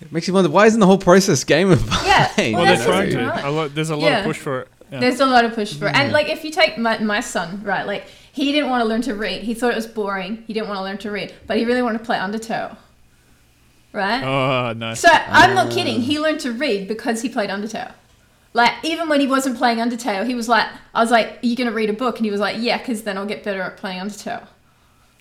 [0.00, 2.04] It makes you wonder why isn't the whole process gamified?
[2.04, 3.48] Yeah, well, Well, they're trying to.
[3.48, 4.18] A lot, there's a lot Yeah.
[4.20, 4.68] of push for it.
[4.90, 4.98] Yeah.
[4.98, 5.94] There's a lot of push for it.
[5.94, 6.14] And hmm.
[6.14, 9.14] like if you take my, my son, right, like he didn't want to learn to
[9.14, 9.42] read.
[9.42, 10.42] He thought it was boring.
[10.46, 11.32] He didn't want to learn to read.
[11.46, 12.76] But he really wanted to play Undertale.
[13.92, 14.24] Right?
[14.24, 15.00] oh, nice.
[15.00, 15.74] So I'm not ah.
[15.74, 16.00] kidding.
[16.00, 17.92] He learned to read because he played Undertale.
[18.54, 21.56] Like even when he wasn't playing Undertale, he was like, I was like, "Are you
[21.56, 23.76] gonna read a book?" And he was like, "Yeah, because then I'll get better at
[23.78, 24.46] playing Undertale."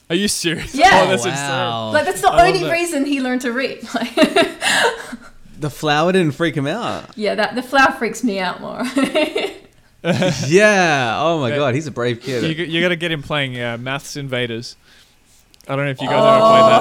[0.09, 0.75] Are you serious?
[0.75, 1.03] Yeah.
[1.05, 1.91] Oh, that's wow.
[1.91, 2.71] Like that's the I only that.
[2.71, 3.81] reason he learned to read.
[3.95, 4.13] Like,
[5.59, 7.17] the flower didn't freak him out.
[7.17, 8.81] Yeah, that the flower freaks me out more.
[10.03, 11.15] yeah.
[11.21, 11.55] Oh my Yeah.
[11.55, 12.55] god, he's a brave kid.
[12.57, 14.75] g- you got to get him playing uh, Maths Invaders.
[15.67, 16.17] I don't know if you guys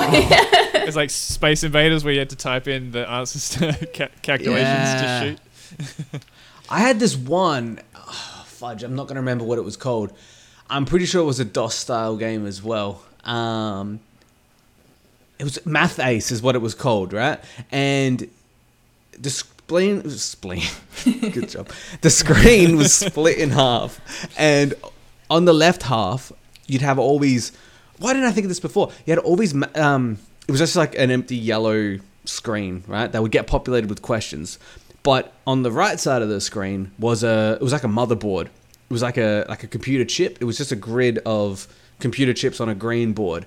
[0.02, 0.84] ever played that.
[0.88, 4.64] It's like Space Invaders where you had to type in the answers to ca- calculations
[4.66, 5.20] Yeah.
[5.20, 6.22] to shoot.
[6.70, 7.80] I had this one.
[7.96, 8.82] oh, fudge.
[8.82, 10.12] I'm not gonna remember what it was called.
[10.68, 13.02] I'm pretty sure it was a DOS style game as well.
[13.24, 14.00] Um,
[15.38, 17.40] it was Math Ace is what it was called, right?
[17.72, 18.30] And
[19.18, 20.62] the spleen, spleen,
[21.04, 21.70] good job.
[22.02, 24.00] The screen was split in half,
[24.38, 24.74] and
[25.28, 26.30] on the left half,
[26.66, 27.52] you'd have all these.
[27.98, 28.92] Why didn't I think of this before?
[29.06, 29.54] You had all these.
[29.74, 33.10] Um, it was just like an empty yellow screen, right?
[33.10, 34.58] That would get populated with questions.
[35.02, 37.56] But on the right side of the screen was a.
[37.60, 38.46] It was like a motherboard.
[38.46, 40.38] It was like a like a computer chip.
[40.40, 41.66] It was just a grid of
[42.00, 43.46] computer chips on a green board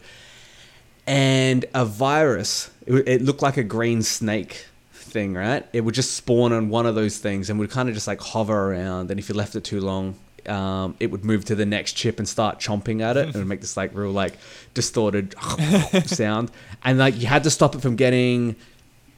[1.06, 2.72] and a virus.
[2.86, 5.66] It, it looked like a green snake thing, right?
[5.74, 8.22] It would just spawn on one of those things and would kind of just like
[8.22, 9.12] hover around.
[9.12, 10.16] And if you left it too long,
[10.47, 13.38] um, it would move to the next chip and start chomping at it and it
[13.38, 14.38] would make this like real like
[14.74, 15.36] distorted
[16.06, 16.51] sound.
[16.84, 18.56] And like you had to stop it from getting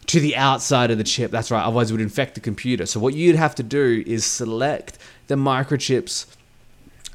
[0.07, 1.31] to the outside of the chip.
[1.31, 1.63] That's right.
[1.63, 2.85] Otherwise, it would infect the computer.
[2.85, 4.97] So what you'd have to do is select
[5.27, 6.27] the microchips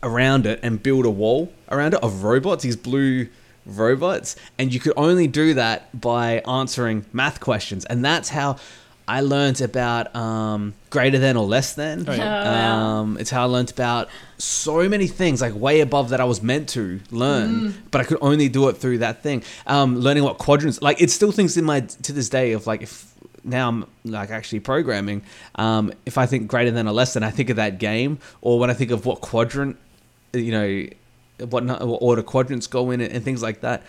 [0.02, 3.28] around it and build a wall around it of robots, these blue
[3.66, 4.36] robots.
[4.58, 7.84] And you could only do that by answering math questions.
[7.84, 8.56] And that's how
[9.16, 12.04] I learned about um, greater than or less than.
[12.08, 12.98] Oh, Oh, yeah.
[13.00, 14.08] Um, it's how I learned about
[14.38, 18.18] so many things, like way above that I was meant to learn, but I could
[18.20, 19.42] only do it through that thing.
[19.66, 22.82] Um, learning what quadrants, like it's still things in my to this day of like
[22.82, 22.92] if
[23.42, 25.22] now I'm like actually programming.
[25.54, 28.58] Um, if I think greater than or less than, I think of that game, or
[28.60, 29.76] when I think of what quadrant,
[30.32, 33.82] you know, what, nu- what order quadrants go in and, and things like that.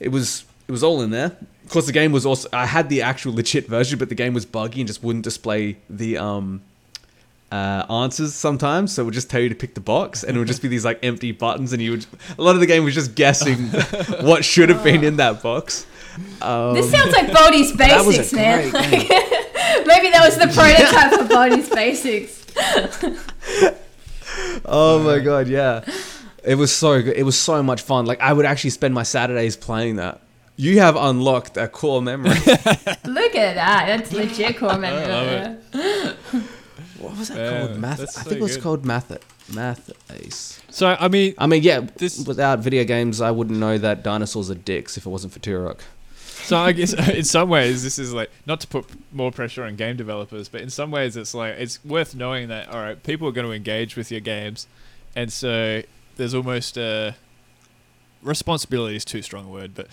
[0.00, 1.36] It was it was all in there.
[1.70, 4.34] Of course, the game was also I had the actual legit version, but the game
[4.34, 6.62] was buggy and just wouldn't display the um
[7.52, 8.92] uh, answers sometimes.
[8.92, 10.66] So it would just tell you to pick the box, and it would just be
[10.66, 12.06] these like empty buttons, and you would
[12.36, 13.68] a lot of the game was just guessing
[14.26, 15.86] what should have been in that box.
[16.42, 18.70] Um, this sounds like Baldi's that was a Basics, man.
[18.70, 19.08] great game.
[19.86, 22.46] Maybe that was the prototype for Baldi's Basics.
[24.64, 25.84] Oh my god, yeah.
[26.42, 27.16] It was so good.
[27.16, 28.06] It was so much fun.
[28.06, 30.20] Like I would actually spend my Saturdays playing that.
[30.60, 32.34] You have unlocked a core memory.
[33.04, 33.84] Look at that.
[33.86, 35.06] That's legit core memory.
[35.08, 35.56] love
[36.98, 37.78] what was that Yeah, called?
[37.78, 37.98] Math.
[37.98, 38.62] that's I so think it was good.
[38.62, 39.54] called Math.
[39.54, 40.60] Math Ace.
[40.70, 41.80] So I mean, I mean, yeah.
[41.96, 45.38] This- without video games, I wouldn't know that dinosaurs are dicks if it wasn't for
[45.40, 45.80] Turok.
[46.42, 49.76] So I guess in some ways this is like not to put more pressure on
[49.76, 53.26] game developers, but in some ways it's like it's worth knowing that all right, people
[53.28, 54.66] are going to engage with your games,
[55.16, 55.82] and so
[56.16, 57.14] there's almost a
[58.22, 59.86] responsibility is too strong a word, but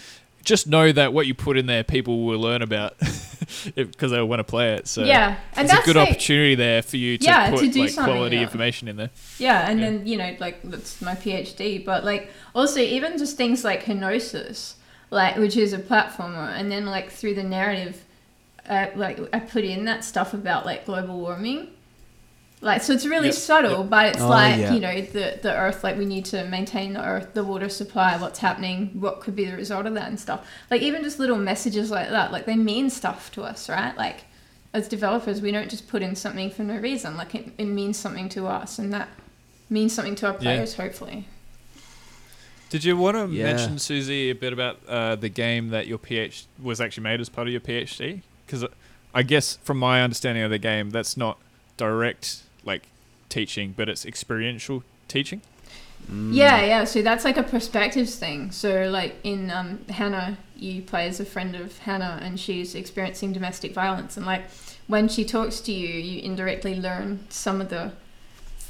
[0.43, 2.97] just know that what you put in there, people will learn about
[3.75, 4.88] because they want to play it.
[4.88, 7.69] So yeah, and it's a good like, opportunity there for you to Yeah, put to
[7.69, 9.09] do like quality information in there.
[9.39, 9.89] Yeah, and Yeah.
[9.89, 14.75] then you know, like that's my PhD, but like also even just things like Kenosis,
[15.09, 18.03] like which is a platformer, and then like through the narrative,
[18.69, 21.67] uh, like I put in that stuff about like global warming,
[22.62, 23.89] like so it's really Yep, subtle, yep.
[23.89, 24.74] but it's Oh, like yeah.
[24.74, 28.18] you know the the Earth, like we need to maintain the Earth, the water supply,
[28.18, 30.45] what's happening, what could be the result of that and stuff.
[30.72, 33.95] Like even just little messages like that, like they mean stuff to us, right?
[33.95, 34.26] Like
[34.74, 37.16] as developers, we don't just put in something for no reason.
[37.16, 39.10] Like it, it means something to us, and that
[39.70, 40.39] means something to our Yeah.
[40.39, 41.28] players, hopefully.
[42.70, 43.43] Did you want to Yeah.
[43.45, 47.30] mention, Susie, a bit about uh, the game that your PhD was actually made as
[47.30, 48.22] part of your PhD?
[48.45, 48.66] Because
[49.14, 51.38] I guess, from my understanding of the game, that's not
[51.78, 52.89] direct like
[53.30, 55.41] teaching, but it's experiential teaching.
[56.11, 56.34] Mm.
[56.34, 56.84] Yeah, yeah.
[56.84, 58.51] So that's like a perspectives thing.
[58.51, 63.34] So like in um, Hannah, you play as a friend of Hannah, and she's experiencing
[63.34, 64.43] domestic violence, and like
[64.88, 67.91] when she talks to you, you indirectly learn some of the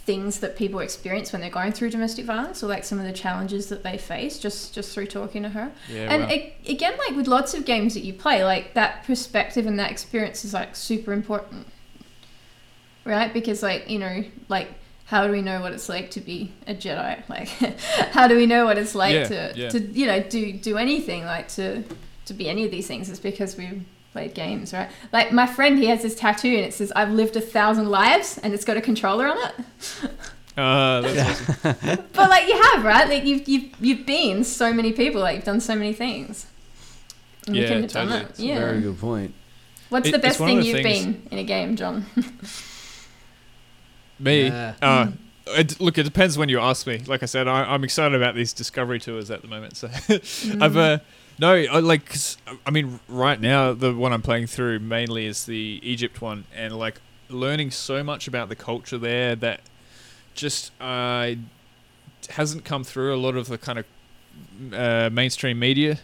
[0.07, 3.11] things that people experience when they're going through domestic violence, or like some of the
[3.11, 5.71] challenges that they face just just through talking to her.
[5.89, 6.11] Yeah.
[6.13, 6.29] and wow.
[6.29, 9.91] a- again, like with lots of games that you play, like that perspective and that
[9.91, 11.67] experience is like super important,
[13.07, 13.33] right?
[13.33, 14.67] Because like you know, like
[15.05, 17.23] how do we know what it's like to be a Jedi?
[17.29, 17.47] Like,
[18.11, 19.69] how do we know what it's like Yeah, to yeah.
[19.69, 21.83] to you know do do anything like to
[22.25, 23.09] to be any of these things?
[23.09, 23.83] It's because we've
[24.13, 24.89] played games, right?
[25.13, 28.37] Like my friend, he has this tattoo and it says "I've lived a thousand lives"
[28.43, 29.55] and it's got a controller on it.
[30.57, 32.05] Uh, that's awesome.
[32.13, 33.07] But like you have, right?
[33.07, 35.21] Like you've you've you've been so many people.
[35.21, 36.47] Like you've done so many things.
[37.45, 38.19] And Yeah, couldn't done totally.
[38.23, 38.29] that.
[38.31, 38.59] It's a Yeah.
[38.59, 39.33] very good point.
[39.89, 42.05] What's It- the best thing the you've things- been in a game, John?
[44.19, 44.47] Me.
[44.47, 44.73] Yeah.
[44.81, 45.11] Uh,
[45.47, 46.99] it, look, it depends when you ask me.
[47.07, 49.77] Like I said, I, I'm excited about these discovery tours at the moment.
[49.77, 49.87] So
[50.59, 50.99] I've uh,
[51.39, 55.45] No, I like 'cause, I mean, right now the one I'm playing through mainly is
[55.45, 56.99] the Egypt one, and like
[57.29, 59.61] learning so much about the culture there that
[60.33, 61.31] just uh,
[62.29, 63.85] hasn't come through a lot of the kind of
[64.73, 65.99] uh, mainstream media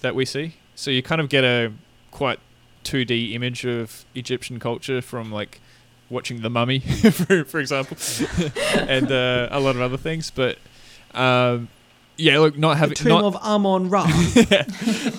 [0.00, 0.54] that we see.
[0.74, 1.72] So you kind of get a
[2.10, 2.38] quite
[2.84, 5.60] 2D image of Egyptian culture from like
[6.10, 6.80] watching The Mummy,
[7.12, 7.96] for for example,
[8.74, 10.30] and uh, a lot of other things.
[10.30, 10.58] But
[11.14, 11.68] um,
[12.16, 14.04] yeah, look, not The having tomb not of Amon Ra.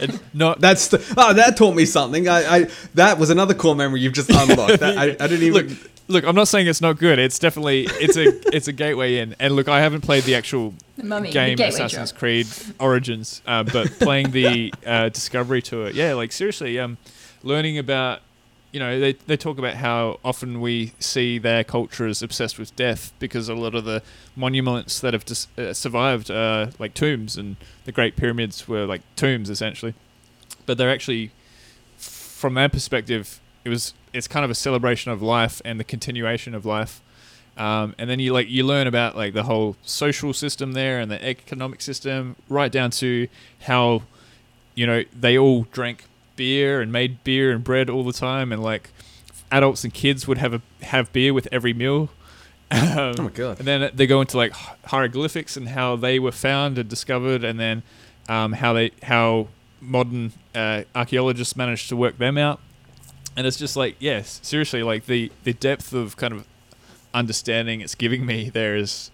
[0.01, 2.27] and not That's the, oh, that taught me something.
[2.27, 4.79] I, I that was another core memory you've just unlocked.
[4.79, 5.67] That, I, I didn't even.
[5.69, 5.77] look.
[6.07, 7.19] Look, I'm not saying it's not good.
[7.19, 9.33] It's definitely it's a it's a gateway in.
[9.39, 12.19] And look, I haven't played the actual The mummy, game gateway Assassin's drug.
[12.19, 12.47] Creed
[12.81, 16.97] Origins, uh, but playing the uh, Discovery to it, yeah, like seriously, um,
[17.43, 18.19] learning about,
[18.71, 22.75] you know, they they talk about how often we see their culture as obsessed with
[22.75, 24.01] death because a lot of the
[24.35, 29.01] monuments that have dis- uh, survived are like tombs, and the Great Pyramids were like
[29.15, 29.93] tombs essentially,
[30.65, 31.31] but they're actually,
[31.97, 36.55] from their perspective, it was it's kind of a celebration of life and the continuation
[36.55, 37.01] of life.
[37.57, 41.11] Um, and then you like you learn about like the whole social system there and
[41.11, 43.27] the economic system, right down to
[43.63, 44.03] how,
[44.75, 46.05] you know, they all drank
[46.41, 48.89] beer and made beer and bread all the time, and like
[49.51, 52.09] adults and kids would have a have beer with every meal.
[52.73, 53.59] Um, oh my god.
[53.59, 54.53] and then they go into like
[54.85, 57.83] hieroglyphics and how they were found and discovered, and then
[58.29, 59.49] um, how they how
[59.81, 62.61] modern uh, archaeologists managed to work them out.
[63.35, 66.47] And it's just like yes, seriously, like the the depth of kind of
[67.13, 69.11] understanding it's giving me there is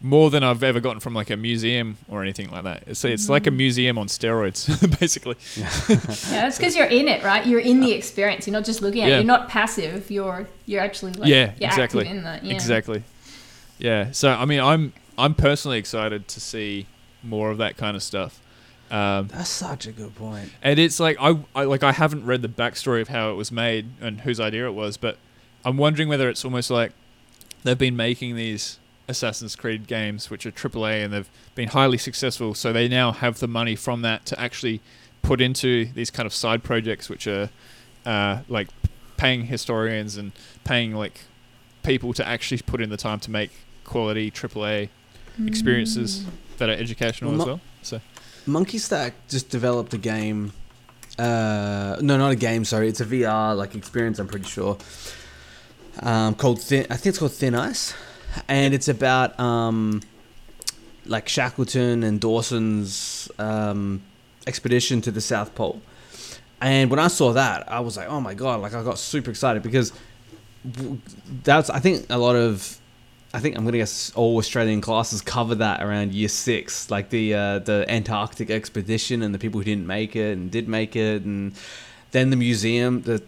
[0.00, 2.84] more than I've ever gotten from like a museum or anything like that.
[2.86, 4.68] It's it's like a museum on steroids,
[5.00, 5.36] basically.
[5.56, 5.68] Yeah,
[6.30, 7.44] that's because you're in it, right?
[7.46, 8.46] You're in the experience.
[8.46, 9.14] You're not just looking at Yeah.
[9.16, 9.18] it.
[9.18, 10.10] You're not passive.
[10.10, 12.04] You're you're actually like, Yeah, you're exactly.
[12.04, 12.44] active in that.
[12.44, 12.54] Yeah.
[12.54, 13.02] Exactly.
[13.78, 14.12] Yeah.
[14.12, 16.86] So I mean, I'm I'm personally excited to see
[17.22, 18.40] more of that kind of stuff.
[18.90, 20.50] Um, That's such a good point.
[20.62, 23.52] and it's like I, I like I haven't read the backstory of how it was
[23.52, 25.18] made and whose idea it was, but
[25.64, 26.92] I'm wondering whether it's almost like
[27.64, 28.78] they've been making these
[29.08, 32.54] Assassin's Creed games, which are AAA, and they've been highly successful.
[32.54, 34.80] So they now have the money from that to actually
[35.22, 37.50] put into these kind of side projects, which are
[38.06, 38.68] uh, like
[39.16, 40.32] paying historians and
[40.64, 41.20] paying like
[41.82, 43.50] people to actually put in the time to make
[43.84, 44.88] quality AAA
[45.46, 46.28] experiences Mm.
[46.58, 47.60] that are educational Well, as well.
[47.82, 48.00] So
[48.46, 50.52] Monkeystack just developed a game.
[51.18, 52.64] Uh, no, not a game.
[52.64, 54.18] Sorry, it's a VR like experience.
[54.18, 54.76] I'm pretty sure.
[56.00, 56.86] Um, called Thin.
[56.90, 57.94] I think it's called Thin Ice,
[58.48, 60.02] and it's about um,
[61.06, 64.02] like Shackleton and Mawson's um,
[64.46, 65.80] expedition to the South Pole.
[66.60, 69.30] And when I saw that, I was like, "Oh my god!" Like I got super
[69.30, 69.92] excited because
[71.44, 71.70] that's.
[71.70, 72.78] I think a lot of
[73.32, 77.34] I think I'm gonna guess all Australian classes cover that around year six, like the
[77.34, 81.22] uh, the Antarctic expedition and the people who didn't make it and did make it,
[81.22, 81.52] and
[82.12, 83.22] then the museum, the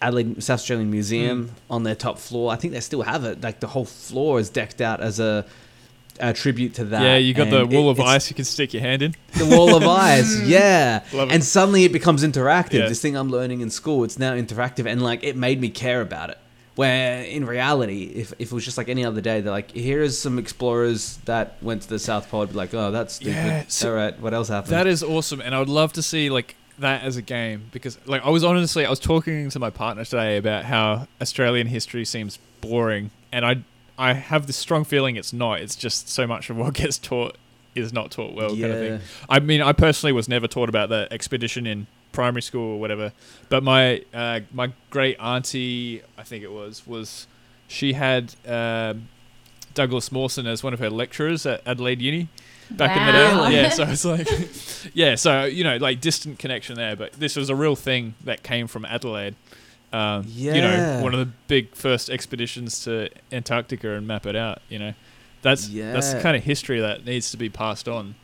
[0.00, 1.54] Adelaide South Australian Museum hmm.
[1.72, 2.52] on their top floor.
[2.52, 3.40] I think they still have it.
[3.42, 5.44] Like the whole floor is decked out as a,
[6.20, 7.02] a tribute to that.
[7.02, 9.14] yeah, you got the wall it- of ice you can stick your hand in.
[9.36, 11.34] the wall of ice yeah Love it.
[11.34, 12.88] and suddenly it becomes interactive Yeah.
[12.88, 16.00] this thing i'm learning in school it's now interactive and like it made me care
[16.00, 16.38] about it
[16.74, 20.02] where in reality if, if it was just like any other day they're like here
[20.02, 23.34] is some explorers that went to the south pole I'd be like oh that's stupid
[23.34, 26.02] Yeah, so all right what else happened That is awesome, and I would love to
[26.02, 29.58] see like that as a game because like I was honestly I was talking to
[29.58, 33.62] my partner today about how Australian history seems boring, and I
[33.98, 35.60] I have this strong feeling it's not.
[35.60, 37.36] It's just so much of what gets taught
[37.74, 38.98] is not taught well, kind of Yeah.
[38.98, 39.00] thing.
[39.28, 43.12] I mean, I personally was never taught about the expedition in primary school or whatever,
[43.48, 47.26] but my uh, my great auntie, I think it was, was
[47.68, 49.08] she had um,
[49.74, 52.28] Douglas Mawson as one of her lecturers at Adelaide Uni
[52.70, 53.62] back in the day.
[53.62, 54.28] Yeah, so it's like,
[54.94, 58.42] yeah, so you know, like distant connection there, but this was a real thing that
[58.42, 59.34] came from Adelaide.
[59.92, 64.60] Um, You know, one of the big first expeditions to Antarctica and map it out.
[64.68, 64.94] You know,
[65.42, 68.14] that's that's the kind of history that needs to be passed on.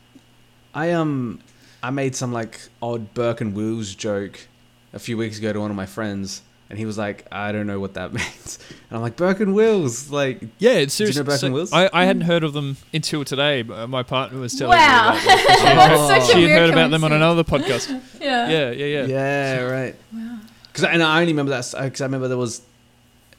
[0.74, 1.40] i um
[1.82, 4.48] i made some like odd burke and wills joke
[4.92, 7.66] a few weeks ago to one of my friends and he was like i don't
[7.66, 8.58] know what that means
[8.88, 11.22] and i'm like burke and wills like Yeah, it's Do you know seriously.
[11.24, 11.72] Burke so and Wills?
[11.72, 13.62] I, I hadn't heard of them until today.
[13.62, 15.12] But uh, my partner was telling Wow.
[15.12, 15.46] me about them.
[15.76, 17.88] That's such a She had weird heard about them on another podcast.
[18.20, 18.48] Yeah.
[18.48, 19.06] Yeah, yeah, yeah.
[19.06, 20.38] yeah right Wow.
[20.68, 22.62] Because and I only remember that because I remember there was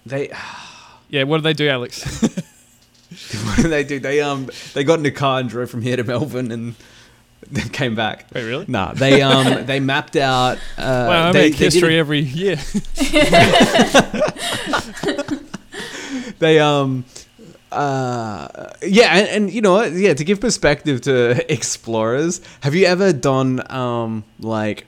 [0.06, 0.32] they
[1.10, 2.22] Yeah, what did they do, Alex?
[3.46, 4.00] what did they do?
[4.00, 6.76] They um they got in a car and drove from here to Melbourne and
[7.52, 8.26] then came back.
[8.34, 8.66] Wait, really?
[8.68, 10.58] Nah, they um they mapped out.
[10.78, 12.58] Uh, wow, I they, make they history it- every year.
[16.40, 17.06] They um
[17.72, 19.84] uh, yeah, and, and you know?
[19.84, 24.86] Yeah, to give perspective to explorers, have you ever done um like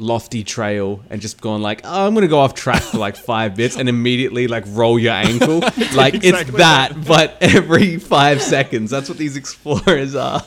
[0.00, 3.56] lofty trail and just gone like, oh, I'm gonna go off track for like five
[3.56, 5.60] bits and immediately like roll your ankle?
[5.94, 8.90] like it's that, but every five seconds.
[8.90, 10.44] That's what these explorers are.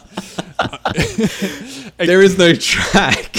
[1.98, 3.38] there is no track.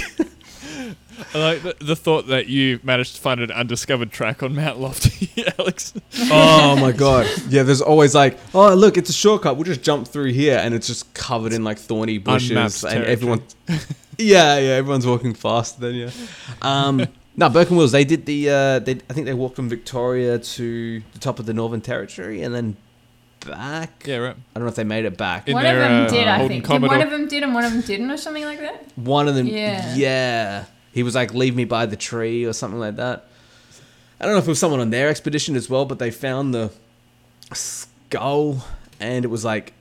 [1.35, 4.79] I like the, the thought that you managed to find an undiscovered track on Mount
[4.79, 5.95] Lofty, Alex.
[6.31, 7.27] oh my god.
[7.49, 9.57] Yeah, there's always like, oh look, it's a shortcut.
[9.57, 13.43] We'll just jump through here, and it's just covered in like thorny bushes, and everyone.
[14.19, 16.11] yeah, yeah, everyone's walking faster than you.
[16.61, 17.07] Um,
[17.37, 17.93] no, Burke and Wills.
[17.93, 18.51] They did the.
[18.51, 22.43] Uh, they I think they walked from Victoria to the top of the Northern Territory,
[22.43, 22.77] and then
[23.45, 24.05] back.
[24.07, 24.37] Yeah, right.
[24.37, 25.49] I don't know if they made it back.
[25.49, 26.65] In one their, of them uh, did, I Holden think.
[26.65, 26.99] Did Commodore.
[26.99, 28.87] one of them did and one of them didn't, or something like that.
[28.97, 29.47] One of them.
[29.47, 29.95] Yeah.
[29.95, 30.65] Yeah.
[30.93, 33.27] He was like, leave me by the tree or something like that.
[34.21, 36.55] I don't know if it was someone on their expedition as well, but they found
[36.55, 36.71] the
[37.53, 38.65] skull
[39.01, 39.73] and it was like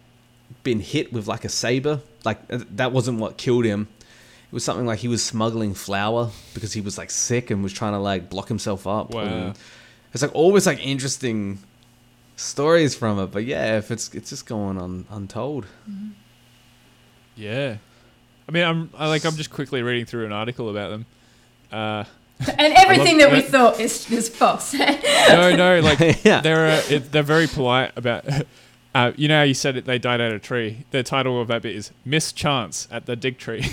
[0.64, 2.02] been hit with like a saber.
[2.26, 3.88] Like uh, that wasn't what killed him.
[4.00, 7.72] It was something like he was smuggling flour because he was like sick and was
[7.72, 9.12] trying to like block himself up.
[9.12, 9.22] Wow.
[9.22, 9.58] And
[10.14, 11.60] It's like always like interesting
[12.42, 15.66] stories from it, but yeah, if it's it's just going on untold.
[17.36, 17.78] Yeah.
[18.48, 21.06] I mean, I'm I, like I'm just quickly reading through an article about them.
[21.72, 22.04] Uh,
[22.58, 23.50] And everything that we that.
[23.52, 24.74] thought is, is false.
[24.74, 26.42] no, no, like Yeah.
[26.42, 28.26] they're uh, it, they're very polite about.
[28.94, 29.86] Uh, you know how you said it?
[29.86, 30.84] They died out of a tree.
[30.92, 33.64] The title of that bit is Miss Chance at the Dig Tree."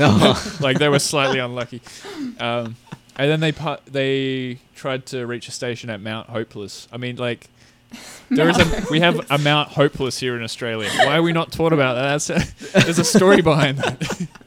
[0.00, 0.56] Oh.
[0.60, 1.80] like they were slightly unlucky.
[2.40, 2.74] Um,
[3.16, 6.88] and then they pu- they tried to reach a station at Mount Hopeless.
[6.92, 7.48] I mean, like
[8.30, 10.90] there is a we have a Mount Hopeless here in Australia.
[10.90, 12.26] Why are we not taught about that?
[12.26, 14.28] That's a, there's a story behind that.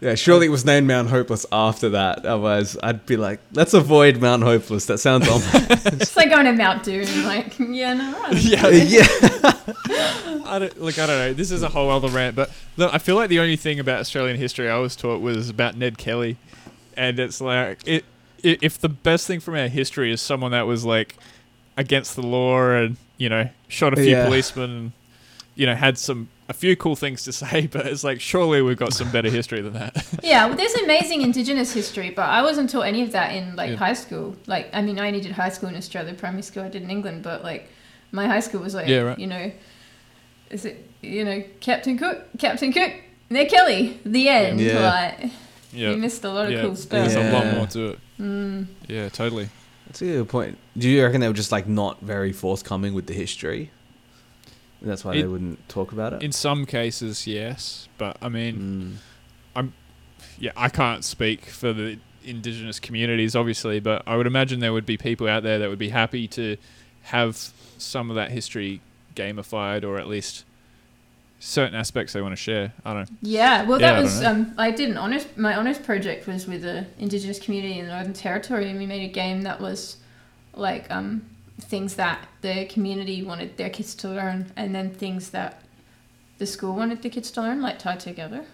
[0.00, 2.24] Yeah, surely it was named Mount Hopeless after that.
[2.24, 4.86] Otherwise, I'd be like, let's avoid Mount Hopeless.
[4.86, 5.40] That sounds on.
[5.44, 7.24] it's like going to Mount Doom.
[7.24, 10.42] Like, yeah, no, I don't yeah, yeah.
[10.46, 10.98] I don't look.
[10.98, 11.32] I don't know.
[11.32, 13.98] This is a whole other rant, but look, I feel like the only thing about
[13.98, 16.36] Australian history I was taught was about Ned Kelly,
[16.96, 18.04] and it's like it.
[18.44, 21.16] i if the best thing from our history is someone that was like
[21.78, 24.24] against the law and you know shot a few Yeah.
[24.26, 24.92] policemen, and,
[25.54, 28.76] you know had some a few cool things to say, but it's like surely we've
[28.76, 29.92] got some better history than that.
[30.22, 33.70] Yeah, well, there's amazing Indigenous history, but I wasn't taught any of that in like
[33.70, 33.76] Yeah.
[33.76, 34.34] high school.
[34.46, 36.90] Like, I mean, I only did high school in Australia, primary school I did in
[36.90, 37.68] England, but like,
[38.12, 39.18] my high school was like, Yeah, right.
[39.18, 39.52] you know,
[40.50, 42.92] is it you know Captain Cook, Captain Cook,
[43.30, 44.60] Ned Kelly, the end.
[44.60, 44.90] Yeah.
[44.90, 45.30] Like,
[45.72, 46.62] yeah, you missed a lot of yeah.
[46.62, 47.14] cool There's stuff.
[47.14, 47.98] a lot more to it.
[48.18, 48.66] Mm.
[48.88, 49.48] Yeah, totally.
[49.88, 50.58] That's a good point.
[50.76, 53.70] Do you reckon they were just like not very forthcoming with the history?
[54.80, 56.22] And that's why they wouldn't talk about it.
[56.22, 58.98] In some cases, yes, but I mean.
[59.56, 59.72] Mm.
[60.38, 64.86] yeah, I can't speak for the indigenous communities, obviously, but I would imagine there would
[64.86, 66.56] be people out there that would be happy to
[67.02, 67.36] have
[67.78, 68.82] some of that history
[69.16, 70.44] gamified, or at least
[71.40, 72.72] certain aspects they want to share.
[72.84, 73.16] I don't know.
[73.22, 74.30] Yeah, well, Yeah, that don't was know.
[74.30, 75.26] um, I did an honors.
[75.36, 79.08] My honors project was with the Indigenous community in the Northern Territory, and we made
[79.08, 79.96] a game that was
[80.54, 81.22] like um,
[81.60, 85.62] things that the community wanted their kids to learn, and then things that
[86.38, 88.44] the school wanted the kids to learn, like tied together.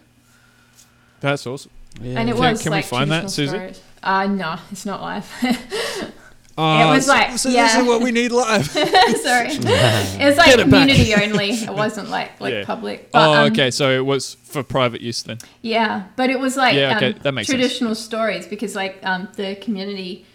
[1.20, 1.70] That's awesome.
[2.00, 2.18] Yeah.
[2.20, 3.56] And it Can- was can we like find that, traditional Susie?
[3.56, 3.82] stories.
[4.02, 5.30] Uh no, it's not live.
[6.56, 7.64] Oh, was like- so yeah.
[7.66, 8.66] this is what we need live.
[8.70, 8.86] Sorry,
[9.50, 10.88] it was like Get it back.
[10.88, 11.50] community only.
[11.50, 12.64] It wasn't like like Yeah.
[12.64, 13.10] public.
[13.10, 13.70] But, oh, um, okay.
[13.72, 15.38] So it was for private use then.
[15.62, 17.58] Yeah, but it was like Yeah, okay, um, that makes sense.
[17.58, 20.26] traditional stories because like um, the community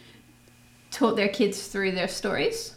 [0.91, 2.74] taught their kids through their stories.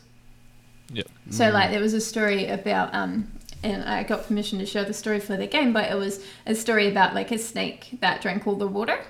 [0.92, 1.08] Yep.
[1.30, 3.30] So like there was a story about um,
[3.64, 6.54] and I got permission to share the story for the game, but it was a
[6.54, 9.00] story about like a snake that drank all the water,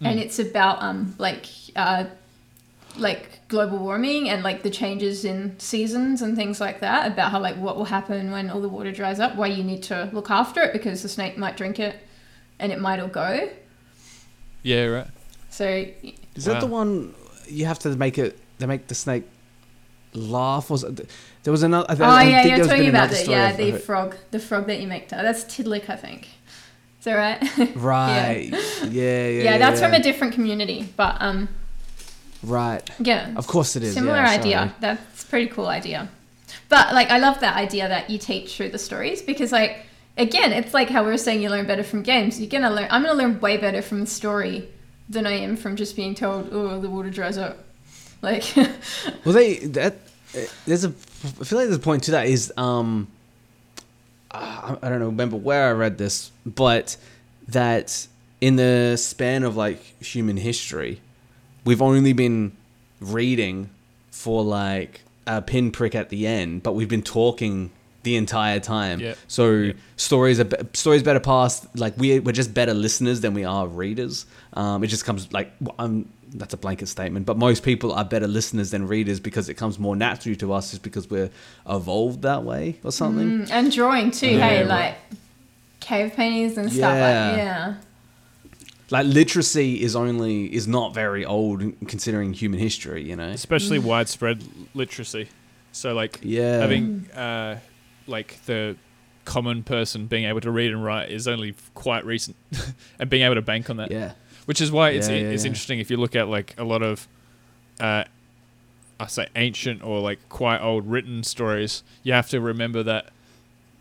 [0.00, 0.22] and Mm.
[0.22, 2.04] it's about um like uh
[2.98, 7.40] like global warming and like the changes in seasons and things like that about how
[7.40, 10.30] like what will happen when all the water dries up why you need to look
[10.30, 11.96] after it because the snake might drink it
[12.58, 13.48] and it might all go
[14.62, 15.06] Yeah, right.
[15.50, 15.86] so
[16.34, 17.14] Is that the one
[17.46, 18.38] you have to make it?
[18.58, 19.24] They make the snake
[20.14, 20.68] laugh.
[20.70, 21.86] Was there was another?
[21.88, 23.82] I, oh I yeah think you're talking about another the yeah the heard.
[23.82, 26.26] frog the frog that you make that's Tiddalik i think
[26.98, 28.48] is that right Right.
[28.50, 28.88] Yeah.
[28.90, 29.42] Yeah.
[29.44, 31.48] yeah, that's from a different community but um
[32.42, 32.82] Right.
[33.00, 33.94] yeah Of course it is.
[33.94, 34.70] similar yeah, idea sorry.
[34.80, 36.08] that's a pretty cool idea
[36.68, 39.84] but like i love that idea that you teach through the stories because like
[40.16, 42.86] again it's like how we were saying you learn better from games you're gonna learn
[42.90, 44.68] i'm gonna learn way better from a story
[45.08, 47.58] than i am from just being told oh the water dries up
[48.22, 48.44] like
[49.24, 49.96] Well, they that
[50.66, 50.88] there's a.
[50.88, 53.08] I feel like there's a point to that is um.
[54.30, 55.06] I I don't know.
[55.06, 56.96] Remember where I read this, but
[57.48, 58.06] that
[58.40, 61.00] in the span of like human history,
[61.68, 62.52] we've only been
[63.00, 63.68] reading
[64.10, 67.70] for like a pinprick at the end, but we've been talking
[68.04, 69.00] the entire time.
[69.00, 69.14] Yeah.
[69.26, 69.72] So Yeah.
[69.96, 71.66] stories are be- stories better passed.
[71.76, 74.24] Like we we're just better listeners than we are readers.
[74.54, 75.94] Um, it just comes like w- I'm.
[76.40, 79.78] That's a blanket statement, but most people are better listeners than readers because it comes
[79.78, 81.30] more naturally to us, just because we're
[81.66, 83.28] evolved that way or something.
[83.46, 84.28] Mm, and drawing too.
[84.36, 84.68] Yeah, hey, right.
[84.68, 84.94] like
[85.80, 86.80] cave paintings and stuff.
[86.94, 87.28] Yeah.
[87.30, 87.74] Like, yeah.
[88.90, 93.02] Like literacy is only is not very old considering human history.
[93.08, 93.28] You know.
[93.28, 94.42] especially widespread
[94.74, 95.28] literacy.
[95.72, 96.58] So like Yeah.
[96.58, 97.58] having uh,
[98.06, 98.76] like the
[99.24, 102.34] common person being able to read and write is only quite recent,
[102.98, 103.90] and being able to bank on that.
[103.90, 104.12] Yeah.
[104.46, 105.48] Which is why it's Yeah, yeah, it's yeah.
[105.48, 107.06] interesting if you look at like a lot of,
[107.78, 108.04] uh,
[108.98, 111.82] I say ancient or like quite old written stories.
[112.02, 113.10] You have to remember that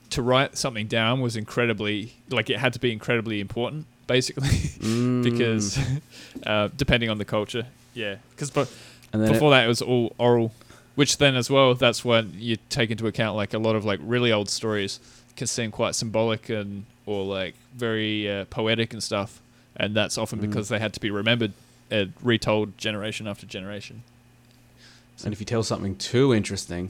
[0.10, 4.48] to write something down was incredibly like it had to be incredibly important, basically,
[4.80, 5.24] Mm.
[5.24, 5.78] because
[6.46, 8.16] uh, depending on the culture, yeah.
[8.32, 8.72] Because but
[9.12, 10.52] then it- before that it was all oral
[10.96, 14.00] which then as well that's when you take into account like a lot of like
[14.04, 15.00] really old stories
[15.36, 19.40] can seem quite symbolic and or like very uh, poetic and stuff
[19.76, 20.48] and that's often Mm.
[20.50, 21.54] because they had to be remembered
[21.92, 24.02] and retold generation after generation
[25.24, 26.90] And if you tell something too interesting,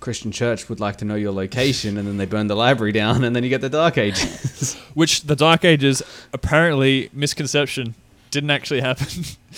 [0.00, 3.24] Christian Church would like to know your location, and then they burn the library down,
[3.24, 4.74] and then you get the Dark Ages.
[4.94, 6.02] which the dark ages
[6.32, 7.94] apparently misconception
[8.30, 9.06] didn't actually happen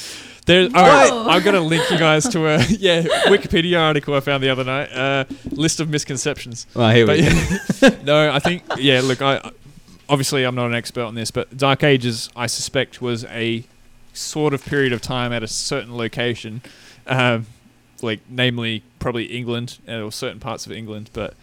[0.46, 1.28] there all right Whoa.
[1.28, 4.92] I'm gonna link you guys to a yeah wikipedia article i found the other night
[4.92, 7.28] uh, list of misconceptions well, here But we go.
[7.82, 9.00] yeah, no, I think yeah.
[9.02, 9.50] Look, I
[10.08, 13.64] obviously I'm not an expert on this, but Dark Ages I suspect was a
[14.12, 16.60] sort of period of time at a certain location,
[17.06, 17.46] um,
[18.02, 21.34] like namely probably England uh, or certain parts of England, but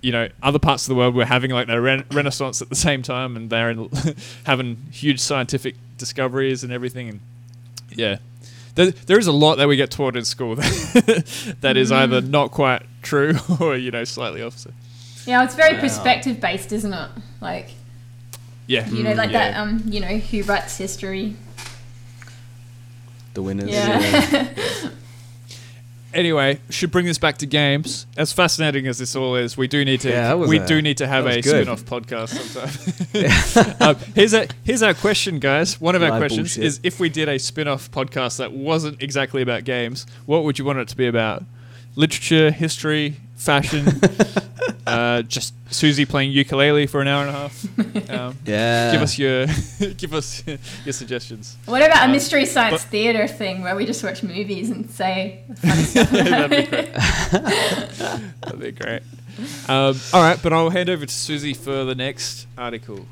[0.00, 2.74] you know other parts of the world were having like their ren- renaissance at the
[2.76, 3.90] same time, and they're in,
[4.44, 7.20] having huge scientific discoveries and everything, and
[7.94, 8.18] yeah.
[8.74, 12.20] There, there is a lot that we get taught in school that, that is either
[12.20, 14.74] not quite true or you know slightly opposite.
[15.24, 15.80] Yeah, it's very Wow.
[15.80, 17.08] perspective based, isn't it?
[17.40, 17.70] Like
[18.66, 19.50] Yeah, you know, like Mm, yeah.
[19.52, 19.56] that.
[19.58, 21.36] Um, you know, who writes history?
[23.32, 23.70] the winners.
[23.70, 24.90] Yeah.
[26.16, 28.06] Anyway, should bring this back to games.
[28.16, 30.10] As fascinating as this all is, we do need to.
[30.10, 33.76] Yeah, we a- do need to have a spin-off podcast sometime.
[33.80, 35.80] um, here's a here's our question, guys.
[35.80, 36.64] One of our questions bullshit.
[36.64, 40.64] is: if we did a spin-off podcast that wasn't exactly about games, what would you
[40.64, 41.44] want it to be about?
[41.96, 43.86] Literature, history, fashion.
[44.86, 47.66] uh, just Susie playing ukulele for an hour and a half.
[48.10, 48.92] Um, Yeah.
[48.92, 49.46] give us your
[49.96, 51.56] give us your suggestions.
[51.64, 55.40] what about a Um, mystery science theater thing where we just watch movies and say
[55.56, 56.10] funny stuff?
[56.10, 56.94] That'd be great.
[56.94, 59.02] That'd be great.
[59.68, 63.06] Um, all right, but I'll hand over to Susie for the next article.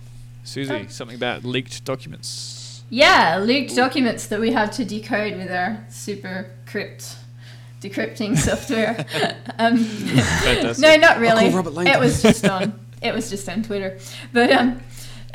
[0.44, 0.86] Susie, Oh.
[0.88, 2.82] something about leaked documents.
[2.90, 7.16] Yeah, leaked documents that we have to decode with our super crypt
[7.88, 9.04] decrypting software.
[9.58, 9.76] um,
[10.80, 11.44] no, not really.
[11.44, 11.94] call Robert Langdon.
[11.94, 12.80] It was just on.
[13.02, 13.98] It was just on Twitter,
[14.32, 14.80] but um,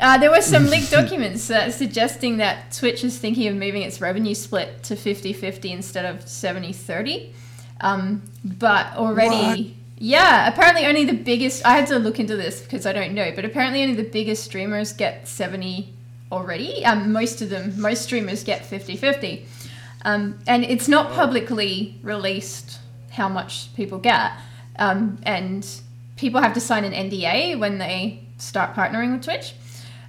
[0.00, 4.00] uh, there were some leaked documents uh, suggesting that Twitch is thinking of moving its
[4.00, 7.32] revenue split to 50-50 instead of 70-30.
[7.82, 11.64] Um, but already, yeah, apparently only the biggest.
[11.64, 14.44] I had to look into this because I don't know, but apparently only the biggest
[14.44, 15.92] streamers get 70
[16.32, 16.84] already.
[16.84, 19.44] Um, most of them, most streamers get 50-50.
[20.02, 22.78] Um, and it's not publicly released
[23.10, 24.32] how much people get.
[24.78, 25.66] Um, and
[26.16, 29.54] people have to sign an NDA when they start partnering with Twitch.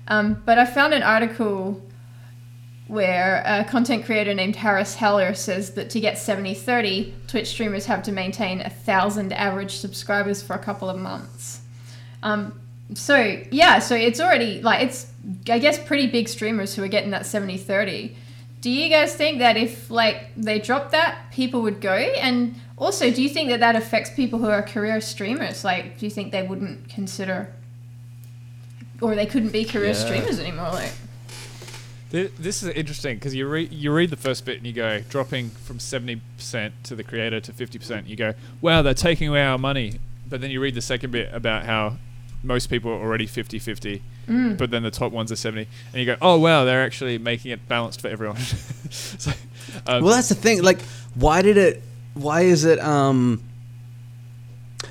[0.08, 1.82] Um, but I found an article
[2.88, 7.86] where a content creator named Harris Heller says that to get 70 30, Twitch streamers
[7.86, 11.62] have to maintain a thousand average subscribers for a couple of months.
[12.24, 12.60] Um,
[12.94, 15.08] so, yeah, so it's already like it's,
[15.50, 18.16] I guess, pretty big streamers who are getting that 70 30.
[18.62, 21.94] Do you guys think that if like they dropped that, people would go?
[21.96, 25.64] And also, do you think that that affects people who are career streamers?
[25.64, 27.54] Like, do you think they wouldn't consider,
[29.02, 29.94] or they couldn't be career Yeah.
[29.94, 30.70] streamers anymore?
[30.70, 30.92] Like,
[32.12, 35.50] This is interesting because you read you read the first bit and you go dropping
[35.50, 38.08] from seventy percent to the creator to fifty percent.
[38.08, 40.00] You go, wow, they're taking away our money.
[40.30, 41.98] But then you read the second bit about how
[42.44, 44.58] most people are already 50-50, mm.
[44.58, 47.52] but then the top ones are seventy, and you go, oh wow, they're actually making
[47.52, 48.38] it balanced for everyone.
[48.90, 49.32] so,
[49.88, 50.62] um, Well, that's the thing.
[50.64, 50.82] Like,
[51.16, 51.82] why did it?
[52.14, 52.80] Why is it?
[52.80, 53.44] Um,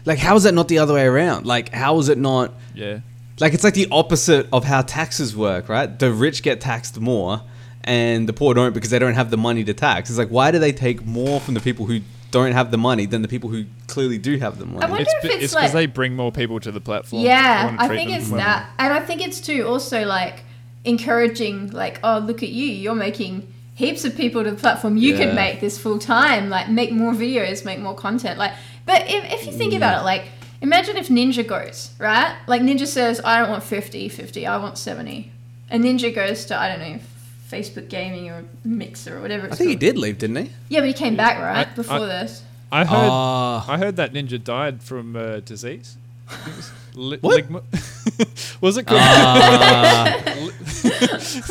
[0.04, 1.46] like, how is it not the other way around?
[1.46, 2.54] Like, how is it not?
[2.74, 3.00] yeah.
[3.38, 5.98] Like, it's like the opposite of how taxes work, right?
[5.98, 7.40] The rich get taxed more,
[7.84, 10.10] and the poor don't because they don't have the money to tax.
[10.10, 12.00] It's like, why do they take more from the people who
[12.30, 14.84] don't have the money than the people who clearly do have the money?
[14.84, 17.22] I wonder It's if it's it's because like- they bring more people to the platform.
[17.24, 18.38] Yeah, I think it's well.
[18.40, 20.42] that, and I think it's too also like
[20.84, 24.96] encouraging, like, oh, look at you, you're making heaps of people to the platform.
[24.96, 25.24] You Yeah.
[25.26, 28.38] can make this full time, like, make more videos, make more content.
[28.38, 28.52] Like,
[28.86, 30.24] But if, if you think about it, like,
[30.62, 32.34] imagine if Ninja goes, right?
[32.46, 35.30] Like, Ninja says, I don't want 50, 50, I want 70.
[35.70, 36.98] And Ninja goes to, I don't know,
[37.50, 40.50] Facebook Gaming or Mixer or whatever I it's think he did leave, didn't he?
[40.68, 41.66] Yeah, but he came back, right?
[41.66, 42.42] I- Before I- this.
[42.72, 43.08] I heard.
[43.10, 43.64] Ah.
[43.68, 45.96] I heard that ninja died from uh, disease.
[46.28, 47.44] I was li- What?
[47.44, 47.64] ligma-
[48.60, 49.00] was it called?
[49.02, 50.16] Ah.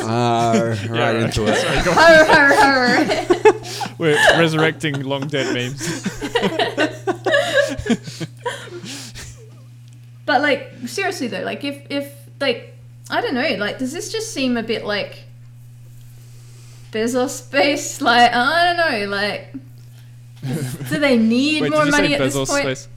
[0.02, 0.52] Ah,
[0.88, 1.16] right right.
[1.16, 1.58] into it.
[1.62, 3.94] Har, har, har.
[3.98, 5.80] We're resurrecting long dead memes.
[10.26, 12.74] But like seriously though, like if if like
[13.10, 15.24] I don't know, like does this just seem a bit like
[16.92, 18.00] Bezos space?
[18.00, 19.52] Like I don't know, like
[20.88, 22.48] do they need Wait, more money say at this point?
[22.78, 22.88] space?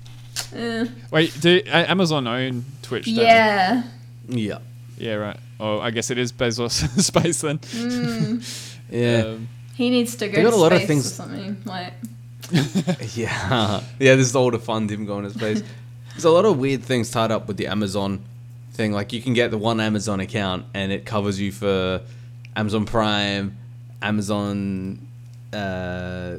[0.56, 3.06] Eh, Wait, do A- Amazon own Twitch?
[3.06, 3.22] don't they?
[3.24, 3.84] yeah.
[4.28, 4.57] Yeah.
[4.98, 5.38] Yeah, right.
[5.60, 6.72] Oh, I guess it is Bezos
[7.02, 7.60] space then.
[7.60, 9.18] Mm, Yeah.
[9.34, 11.57] Um, he needs to go They got to a lot of things- or something.
[11.65, 11.94] Like
[13.15, 14.15] Yeah, yeah.
[14.15, 15.64] This is all to fund him going to space.
[16.11, 18.24] There's a lot of weird things tied up with the Amazon
[18.74, 18.91] thing.
[18.91, 22.02] Like you can get the one Amazon account and it covers you for
[22.56, 23.57] Amazon Prime,
[24.04, 25.08] Amazon,
[25.52, 26.36] uh,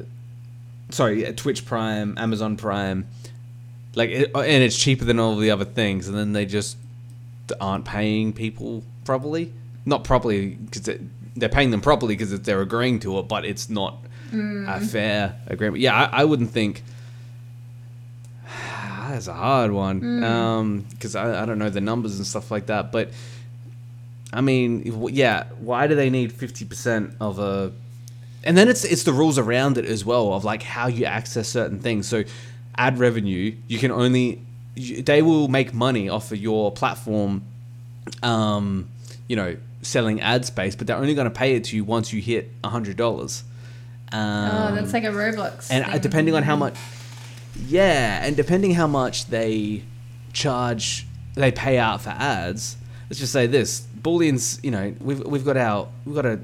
[0.89, 3.07] sorry, Twitch Prime, Amazon Prime.
[3.95, 6.07] Like, it, uh, and it's cheaper than all the other things.
[6.07, 6.77] And then they just
[7.59, 9.51] aren't paying people properly.
[9.85, 10.89] Not properly because
[11.35, 13.97] they're paying them properly because they're agreeing to it, but it's not
[14.31, 14.85] a mm.
[14.89, 15.81] fair agreement.
[15.81, 16.83] Yeah, I, I wouldn't think.
[19.09, 20.23] That's a hard one mm.
[20.23, 22.91] um, because I, I don't know the numbers and stuff like that.
[22.91, 23.11] But
[24.35, 27.71] I mean, yeah, why do they need fifty percent of a?
[28.43, 31.47] And then it's it's the rules around it as well of like how you access
[31.47, 32.07] certain things.
[32.07, 32.23] So
[32.77, 34.41] ad revenue, you can only
[34.75, 37.43] they will make money off of your platform.
[38.21, 38.89] Um,
[39.27, 42.13] you know, selling ad space, but they're only going to pay it to you once
[42.13, 43.43] you hit a hundred dollars.
[44.11, 45.71] Um, oh, that's like a Roblox.
[45.71, 46.01] and uh, thing.
[46.01, 46.75] depending on how much
[47.67, 49.83] yeah and depending how much they
[50.33, 52.77] charge they pay out for ads
[53.09, 56.39] let's just say this booleans you know we've, we've got our we've got a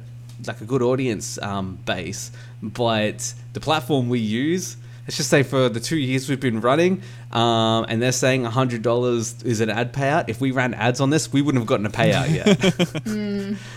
[0.48, 2.32] like a good audience um, base
[2.62, 7.02] but the platform we use let's just say for the two years we've been running
[7.32, 11.32] um, and they're saying $100 is an ad payout if we ran ads on this
[11.32, 12.98] we wouldn't have gotten a payout yet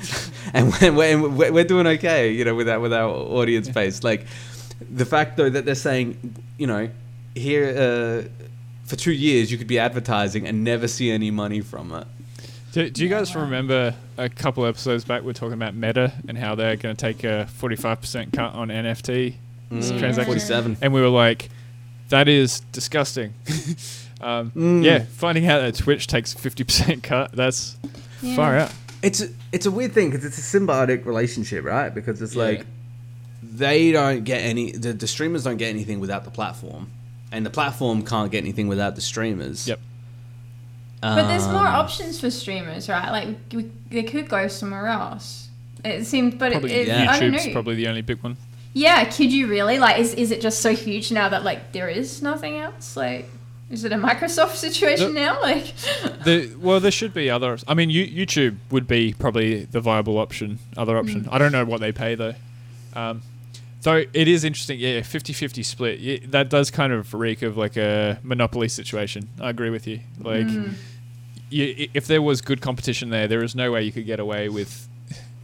[0.55, 4.05] and we're, we're, doing okay, you know, with our with our audience base.
[4.05, 4.27] Like
[4.91, 6.89] the fact though that they're saying, you know,
[7.35, 8.29] here uh,
[8.85, 12.07] for two years you could be advertising and never see any money from it.
[12.75, 16.37] Do, do you guys remember a couple episodes back we are talking about Meta and
[16.37, 19.35] how they're going to take a 45% cut on NFT
[19.71, 20.27] Mm, transactions?
[20.27, 20.77] 47.
[20.83, 21.49] And we were like,
[22.09, 23.33] that is disgusting.
[24.21, 24.85] um, Mm.
[24.85, 27.77] Yeah, finding out that Twitch takes 50% cut, that's
[28.23, 28.35] Yeah.
[28.37, 28.73] far out.
[29.03, 31.95] It's a, it's a weird thing because it's a symbiotic relationship, right?
[31.95, 32.43] Because it's Yeah.
[32.45, 32.67] like
[33.43, 36.89] they don't get any the, the streamers don't get anything without the platform,
[37.31, 39.69] and the platform can't get anything without the streamers.
[39.69, 39.79] Yep.
[41.15, 43.11] But there's more Um, options for streamers, right?
[43.11, 45.49] Like we, they could go somewhere else.
[45.85, 47.11] It seems, but it, Probably it, yeah.
[47.11, 47.53] I don't YouTube's know.
[47.53, 48.37] probably the only big one.
[48.73, 49.79] Yeah, could you really?
[49.79, 52.97] Like, is is it just so huge now that like there is nothing else?
[52.97, 53.29] Like,
[53.71, 55.41] is it a Microsoft situation The- now?
[55.43, 55.75] Like,
[56.25, 57.59] The, well, there should be other.
[57.69, 61.29] I mean, you, YouTube would be probably the viable option, other option.
[61.31, 62.35] I don't know what they pay though.
[62.95, 63.23] Um,
[63.83, 66.01] though it is interesting, yeah, 50-50 split.
[66.01, 69.29] Yeah, that does kind of reek of like a monopoly situation.
[69.41, 70.01] I agree with you.
[70.19, 70.47] Like,
[71.55, 74.49] you, if there was good competition there, there is no way you could get away
[74.49, 74.89] with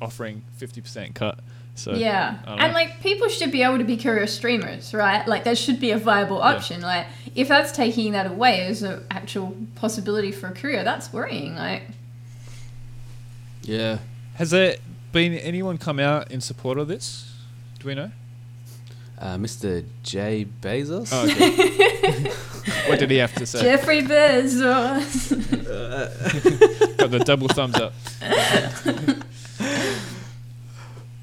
[0.02, 1.38] offering fifty percent cut.
[1.76, 5.26] So yeah, and like people should be able to be career streamers, right?
[5.26, 6.82] Like, that should be a viable option.
[6.82, 11.54] Like, if that's taking that away as an actual possibility for a career, that's worrying.
[11.54, 11.82] Like,
[13.62, 13.98] Yeah.
[14.34, 14.76] has there
[15.12, 17.32] been anyone come out in support of this?
[17.78, 18.10] Do we know?
[19.20, 19.84] Uh, Mr.
[20.02, 21.10] J Bezos.
[21.12, 22.30] Oh, okay.
[22.88, 23.60] what did he have to say?
[23.60, 25.30] Jeffrey Bezos.
[26.96, 27.92] Got the double thumbs up.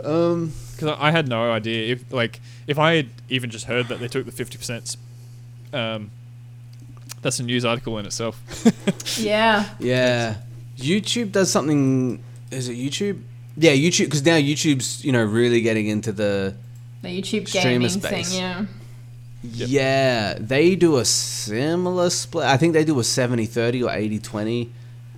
[0.03, 0.53] Um.
[0.73, 3.99] Because I I had no idea if like if I had even just heard that
[3.99, 4.95] they took the fifty percent,
[5.73, 6.11] um,
[7.23, 8.39] that's a news article in itself.
[9.17, 9.65] yeah.
[9.79, 10.35] Yeah.
[10.77, 12.23] YouTube does something.
[12.51, 13.21] Is it YouTube?
[13.57, 14.05] Yeah, YouTube.
[14.05, 16.55] Because now YouTube's you know really getting into the.
[17.07, 18.29] The YouTube Streamer gaming space.
[18.31, 18.65] thing, yeah.
[19.43, 19.69] Yep.
[19.69, 22.45] Yeah, they do a similar split.
[22.45, 24.69] I think they do a 70-30 or 80-20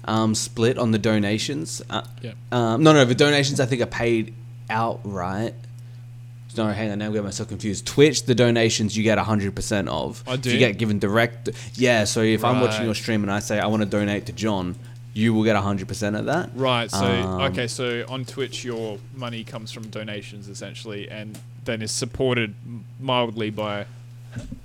[0.05, 1.81] um, split on the donations.
[1.89, 2.35] Uh, Yep.
[2.51, 4.33] um, no, no, the donations I think are paid
[4.69, 5.53] outright.
[6.57, 7.85] No, hang on, now I'm getting myself confused.
[7.85, 10.23] Twitch, the donations you get 100% of.
[10.27, 10.59] I do you you?
[10.59, 11.49] get given direct.
[11.75, 14.33] Yeah, so if I'm watching your stream and I say I want to donate to
[14.33, 14.75] John,
[15.13, 16.49] you will get 100% of that.
[16.55, 16.89] Right.
[16.89, 17.67] So Um, okay.
[17.67, 22.53] So on Twitch, your money comes from donations essentially, and then is supported
[22.99, 23.85] mildly by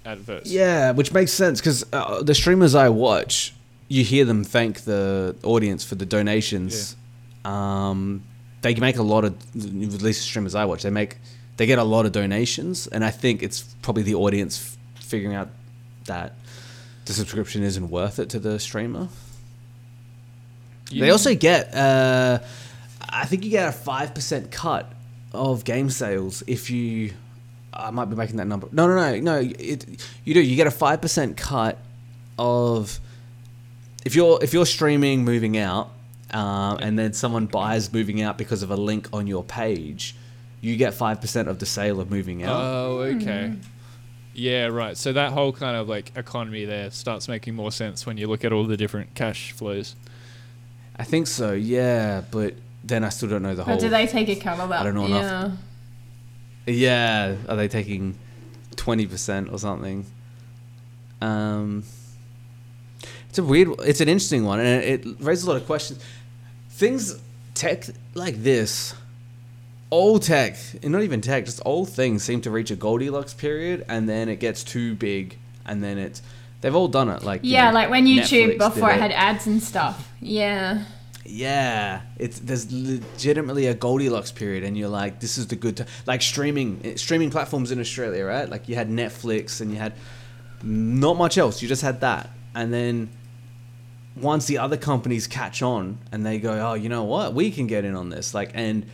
[0.05, 0.51] adverts.
[0.51, 3.55] Yeah, which makes sense because uh, the streamers I watch,
[3.89, 6.97] you hear them thank the audience for the donations.
[7.45, 7.89] Yeah.
[7.91, 8.23] Um,
[8.63, 9.73] they make a lot of, at
[10.03, 11.19] least the streamers I watch, they make,
[11.59, 15.37] they get a lot of donations, and I think it's probably the audience f- figuring
[15.37, 15.49] out
[16.07, 16.35] that
[17.05, 19.09] the subscription isn't worth it to the streamer.
[21.01, 22.39] They also get, uh,
[23.01, 24.91] I think you get a five percent cut
[25.33, 27.13] of game sales if you.
[27.77, 28.69] I might be making that number.
[28.71, 29.39] No, no, no, no.
[29.59, 30.41] It, you do.
[30.41, 31.79] You get a five percent cut
[32.39, 33.01] of
[34.05, 35.91] if you're if you're streaming moving out,
[36.31, 40.15] um, and then someone buys moving out because of a link on your page,
[40.61, 42.61] you get five percent of the sale of moving out.
[42.61, 43.55] Oh, okay.
[44.35, 44.97] Yeah, right.
[44.97, 48.45] So that whole kind of like economy there starts making more sense when you look
[48.45, 49.95] at all the different cash flows.
[50.97, 51.53] I think so.
[51.53, 52.55] Yeah, but
[52.85, 53.79] then I still don't know the whole.
[53.79, 54.81] Do they take a cut of that?
[54.81, 55.19] I don't know yeah.
[55.19, 55.59] enough.
[56.67, 58.19] Yeah, are they taking
[58.77, 60.07] twenty percent or something?
[61.21, 61.85] Um,
[63.29, 63.69] it's a weird.
[63.81, 66.03] It's an interesting one, and it, it raises a lot of questions.
[66.71, 67.21] Things
[67.55, 67.85] tech
[68.15, 68.95] like this,
[69.91, 73.85] old tech, and not even tech, just old things seem to reach a Goldilocks period,
[73.89, 76.23] and then it gets too big, and then it's.
[76.65, 79.01] They've all done it, like you Yeah, know, like when YouTube Netflix before did it
[79.03, 80.11] had ads and stuff.
[80.19, 80.85] Yeah.
[81.27, 85.89] yeah, it's there's legitimately a Goldilocks period, and you're like, this is the good time.
[86.07, 88.49] Like streaming, streaming platforms in Australia, right?
[88.49, 89.93] Like you had Netflix, and you had
[90.63, 91.61] not much else.
[91.61, 93.11] You just had that, and then
[94.17, 97.67] once the other companies catch on, and they go, oh, you know what, we can
[97.67, 98.87] get in on this, like, and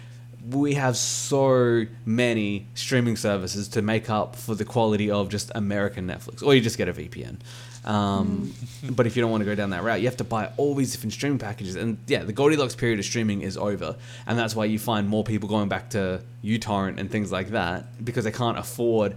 [0.48, 6.06] we have so many streaming services to make up for the quality of just American
[6.06, 7.38] Netflix, or you just get a VPN.
[7.84, 8.52] Um,
[8.90, 10.74] but if you don't want to go down that route, you have to buy all
[10.74, 11.76] these different streaming packages.
[11.76, 13.96] And yeah, the Goldilocks period of streaming is over,
[14.26, 18.04] and that's why you find more people going back to uTorrent and things like that
[18.04, 19.16] because they can't afford.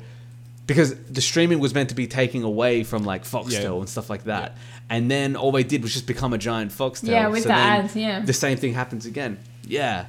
[0.66, 3.74] Because the streaming was meant to be taking away from like Foxtel Yeah.
[3.74, 4.56] and stuff like that,
[4.90, 7.10] and then all they did was just become a giant Foxtel.
[7.10, 8.22] Yeah, with the ads, yeah.
[8.22, 9.40] the same thing happens again.
[9.66, 10.06] Yeah,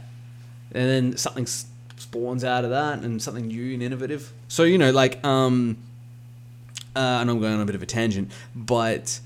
[0.74, 4.32] and then something spawns out of that, and something new and innovative.
[4.48, 5.76] So you know, like, um,
[6.94, 9.20] uh, and I'm going on a bit of a tangent, but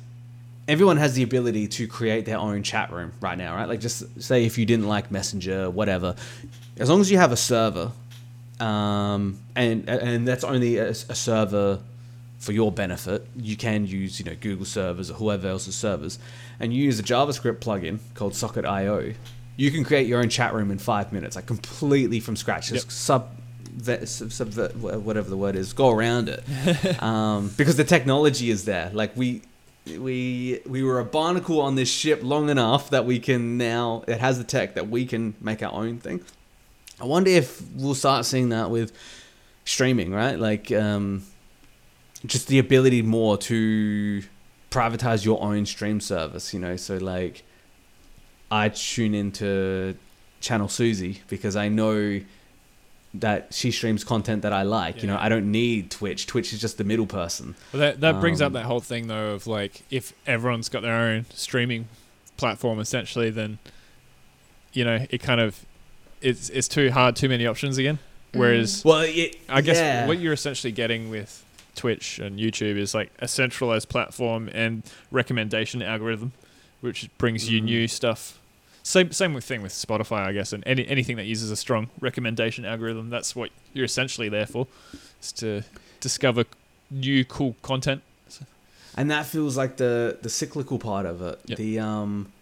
[0.68, 3.68] everyone has the ability to create their own chat room right now, right?
[3.68, 6.14] Like, just say if you didn't like Messenger, whatever,
[6.78, 7.90] as long as you have a server,
[8.60, 11.80] um, and and that's only a, a server
[12.38, 13.26] for your benefit.
[13.36, 16.18] You can use you know Google servers or whoever else's servers,
[16.60, 19.14] and you use a JavaScript plugin called Socket.io.
[19.58, 22.68] You can create your own chat room in five minutes, like completely from scratch.
[22.68, 22.92] Just Yep.
[22.92, 23.28] sub,
[23.74, 28.64] vet, sub, subvert, whatever the word is, go around it, um, because the technology is
[28.64, 28.90] there.
[28.94, 29.42] Like we.
[29.86, 34.18] We we were a barnacle on this ship long enough that we can now it
[34.20, 36.20] has the tech that we can make our own thing.
[37.00, 38.92] I wonder if we'll start seeing that with
[39.64, 40.38] streaming, right?
[40.38, 41.22] Like, um,
[42.26, 44.22] just the ability more to
[44.70, 46.76] privatize your own stream service, you know?
[46.76, 47.44] So, like,
[48.50, 49.96] I tune into
[50.40, 52.20] Channel Susie because I know
[53.14, 55.02] that she streams content that I like.
[55.02, 56.26] You know, I don't need Twitch.
[56.26, 57.54] Twitch is just the middle person.
[57.72, 60.82] Well, that that brings up Um, that whole thing though of like if everyone's got
[60.82, 61.88] their own streaming
[62.36, 63.58] platform essentially, then
[64.72, 65.64] you know it kind of
[66.20, 67.98] it's it's too hard, too many options again.
[68.34, 70.06] Whereas Well, it, I guess yeah.
[70.06, 71.44] what you're essentially getting with
[71.74, 76.32] Twitch and YouTube is like a centralized platform and recommendation algorithm,
[76.80, 77.64] which brings you Mhm.
[77.64, 78.38] new stuff.
[78.82, 81.90] Same same with thing with Spotify, I guess, and any anything that uses a strong
[82.00, 83.10] recommendation algorithm.
[83.10, 84.66] That's what you're essentially there for,
[85.20, 85.62] is to
[86.00, 86.44] discover
[86.90, 88.02] new cool content.
[88.96, 91.38] and that feels like the the cyclical part of it.
[91.46, 91.58] Yep.
[91.58, 92.32] The um,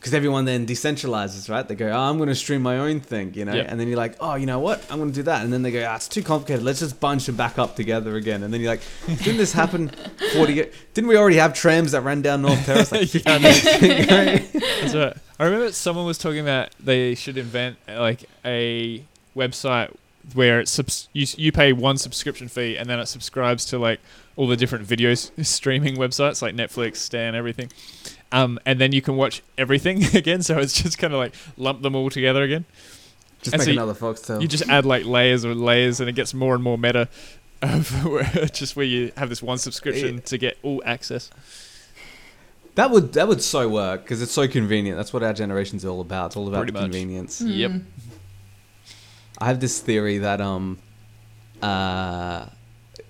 [0.00, 1.68] because everyone then decentralizes, right?
[1.68, 3.66] They go, oh, I'm going to stream my own thing, you know, Yep.
[3.68, 4.82] and then you're like, oh, you know what?
[4.90, 6.62] I'm going to do that, and then they go, ah, it's too complicated.
[6.64, 9.88] Let's just bunch them back up together again, and then you're like, didn't this happen
[10.34, 10.52] 40?
[10.54, 13.62] ye- Didn't we already have trams that ran down North Terrace like Yeah, years?
[14.52, 15.16] That's right.
[15.38, 19.04] I remember someone was talking about they should invent like a
[19.36, 19.94] website
[20.34, 24.00] where it's subs- you, you pay one subscription fee and then it subscribes to like
[24.36, 27.70] all the different video streaming websites like Netflix, Stan, everything.
[28.32, 30.42] Um, and then you can watch everything again.
[30.42, 32.64] So it's just kind of like lump them all together again.
[33.42, 34.40] Just And make so you- another Foxtel.
[34.42, 37.08] You just add like layers or layers, and it gets more and more meta.
[37.62, 41.30] Of just where you have this one subscription to get all access.
[42.76, 44.96] that would that would so work because it's so convenient.
[44.96, 46.26] That's what our generation's all about.
[46.28, 46.82] It's all about Pretty much.
[46.84, 47.42] convenience.
[47.42, 47.70] Yep.
[47.72, 47.82] Mm.
[49.36, 50.78] I have this theory that um
[51.62, 52.46] uh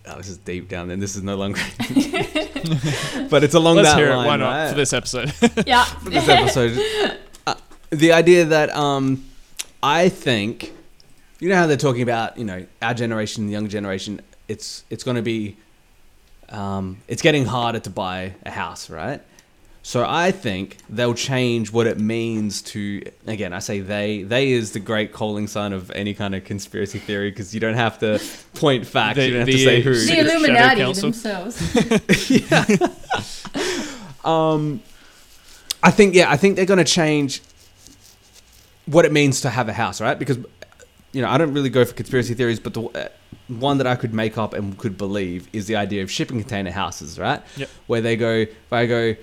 [0.09, 1.61] oh, this is deep down and this is no longer
[3.31, 4.29] but it's along Let's that hear line it.
[4.29, 4.69] Why not right?
[4.71, 5.33] for this episode?
[5.67, 5.85] Yeah.
[5.85, 7.55] For this episode uh,
[7.91, 9.25] the idea that um
[9.83, 10.73] I think
[11.39, 15.05] you know how they're talking about you know our generation the young generation it's it's
[15.05, 15.57] going to be
[16.51, 19.23] um, it's getting harder to buy a house, right?
[19.83, 23.03] So I think they'll change what it means to.
[23.27, 24.23] Again, I say they.
[24.23, 27.75] They is the great calling sign of any kind of conspiracy theory because you don't
[27.75, 28.21] have to
[28.55, 29.17] point facts.
[29.17, 29.95] The- you don't have to say who.
[29.95, 31.11] The Secret Illuminati Council.
[31.11, 31.61] themselves.
[34.25, 34.83] Um,
[35.83, 37.41] I think yeah, I think they're going to change
[38.87, 40.19] what it means to have a house, right?
[40.19, 40.39] Because
[41.13, 43.09] you know, I don't really go for conspiracy theories, but the uh,
[43.49, 46.71] one that I could make up and could believe is the idea of shipping container
[46.71, 47.43] houses, right?
[47.57, 47.69] Yep.
[47.87, 49.17] Where they go, where I go,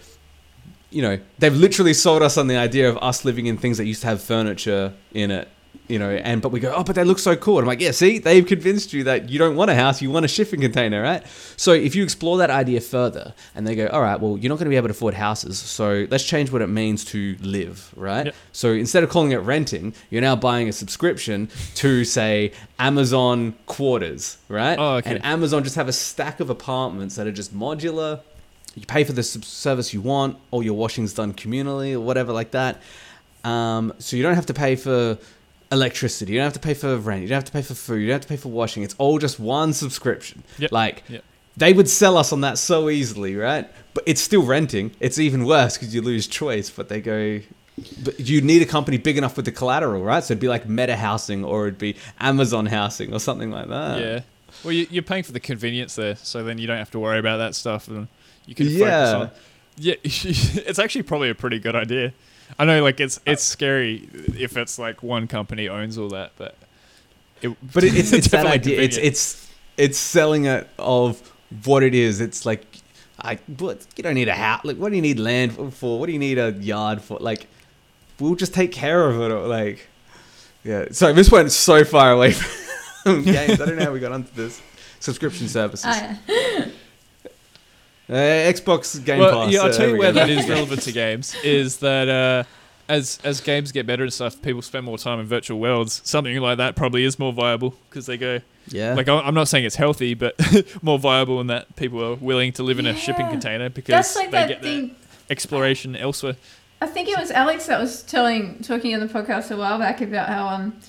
[0.90, 3.86] you know, they've literally sold us on the idea of us living in things that
[3.86, 5.50] used to have furniture in it.
[5.90, 7.60] You know, and but we go, oh, but they look so cool.
[7.60, 10.12] And I'm like, yeah, see, they've convinced you that you don't want a house, you
[10.12, 11.26] want a shipping container, right?
[11.56, 14.56] So if you explore that idea further, and they go, all right, well, you're not
[14.56, 17.94] going to be able to afford houses, so let's change what it means to live,
[17.96, 18.26] right?
[18.26, 18.36] Yep.
[18.52, 24.40] So instead of calling it renting, you're now buying a subscription to say Amazon quarters,
[24.50, 24.78] right?
[24.78, 25.12] Oh, okay.
[25.12, 28.20] And Amazon just have a stack of apartments that are just modular.
[28.78, 32.52] You pay for the service you want, or your washing's done communally, or whatever like
[32.52, 32.82] that.
[33.44, 35.18] Um, so you don't have to pay for
[35.72, 36.34] electricity.
[36.34, 37.24] You don't have to pay for rent.
[37.24, 37.98] You don't have to pay for food.
[38.02, 38.84] You don't have to pay for washing.
[38.84, 40.44] It's all just one subscription.
[40.60, 40.72] Yep.
[40.72, 41.24] Like Yep.
[41.58, 43.70] they would sell us on that so easily, right?
[43.94, 44.92] But it's still renting.
[45.00, 46.70] It's even worse because you lose choice.
[46.70, 47.40] But they go,
[48.04, 50.24] but you need a company big enough with the collateral, right?
[50.24, 54.00] So it'd be like Meta Housing or it'd be Amazon Housing or something like that.
[54.00, 54.20] yeah.
[54.64, 57.20] Well, you, you're paying for the convenience there, so then you don't have to worry
[57.20, 58.08] about that stuff, and
[58.48, 59.16] you can focus Yeah.
[59.16, 59.32] on.
[59.80, 62.12] Yeah, it's actually probably a pretty good idea.
[62.58, 64.10] I know, like it's it's uh, scary
[64.40, 66.56] if it's like one company owns all that, but
[67.44, 68.82] it, But it, it's, it's that idea.
[68.82, 69.06] It's convenient.
[69.14, 71.20] it's it's selling it of
[71.66, 72.20] what it is.
[72.22, 72.66] It's like,
[73.22, 74.64] I what you don't need a house.
[74.66, 76.00] Like, what do you need land for?
[76.00, 77.20] What do you need a yard for?
[77.20, 77.46] Like,
[78.20, 79.32] we'll just take care of it.
[79.32, 79.88] Or like,
[80.64, 80.86] yeah.
[80.92, 83.62] So this went so far away from games.
[83.62, 84.60] I don't know how we got onto this.
[85.00, 85.86] Subscription services.
[85.88, 86.70] Oh, yeah.
[88.10, 89.54] Uh, Xbox Game well, Pass.
[89.54, 90.20] yeah, I'll uh, tell you where go.
[90.20, 92.44] that is relevant to games is that uh,
[92.88, 96.02] as as games get better and stuff, people spend more time in virtual worlds.
[96.06, 98.40] Something like that probably is more viable because they go
[98.70, 98.94] Yeah.
[98.94, 100.36] like I- I'm not saying it's healthy, but
[100.82, 104.32] more viable in that people are willing to live in a shipping container because like
[104.32, 104.96] they get their thing.
[105.30, 106.38] exploration elsewhere.
[106.80, 110.00] I think it was Alex that was telling, talking on the podcast a while back
[110.00, 110.80] about how um,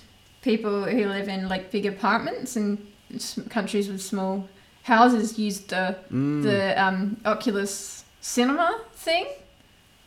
[0.42, 4.46] people who live in like big apartments in s- countries with small
[4.94, 6.42] houses use the Mm.
[6.42, 9.26] the um, Oculus Cinema thing,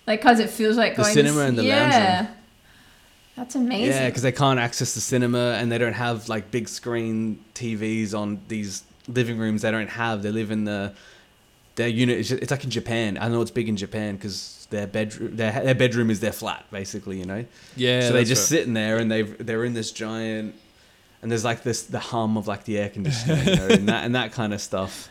[0.07, 1.81] like because it feels like going to The going cinema to, and the yeah.
[1.81, 2.37] lounge room.
[3.37, 3.95] That's amazing.
[3.95, 8.13] Yeah, because they can't access the cinema and they don't have like big screen TVs
[8.13, 9.61] on these living rooms.
[9.61, 10.21] They don't have.
[10.21, 10.93] They live in the
[11.75, 12.19] their unit.
[12.19, 13.17] It's, just, it's like in Japan.
[13.19, 16.65] I know it's big in Japan because their bedroom their their bedroom is their flat
[16.71, 17.17] basically.
[17.19, 17.45] You know.
[17.75, 20.53] Yeah, so they just sit in there and they they're in this giant
[21.21, 24.03] and there's like this the hum of like the air conditioning you know, and that
[24.05, 25.09] and that kind of stuff.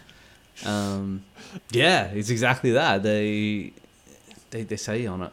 [0.64, 1.24] Um,
[1.70, 3.02] yeah, it's exactly that.
[3.02, 3.72] They
[4.50, 5.32] they they say on it.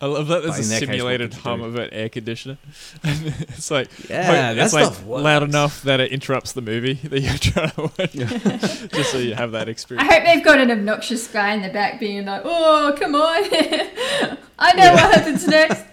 [0.00, 1.66] I love that there's But a in their case, simulated hum do?
[1.66, 2.58] of an air conditioner.
[3.04, 5.22] it's like Yeah, it's that like stuff works.
[5.22, 9.36] loud enough that it interrupts the movie that you're trying to watch, just so you
[9.36, 10.10] have that experience.
[10.10, 13.44] I hope they've got an obnoxious guy in the back being like, "Oh, come on!
[14.58, 15.84] I know what happens next."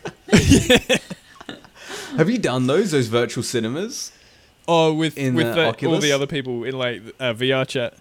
[2.18, 4.12] Have you done those those virtual cinemas?
[4.68, 7.96] Oh, with In with the the, all the other people in like uh, VR chat.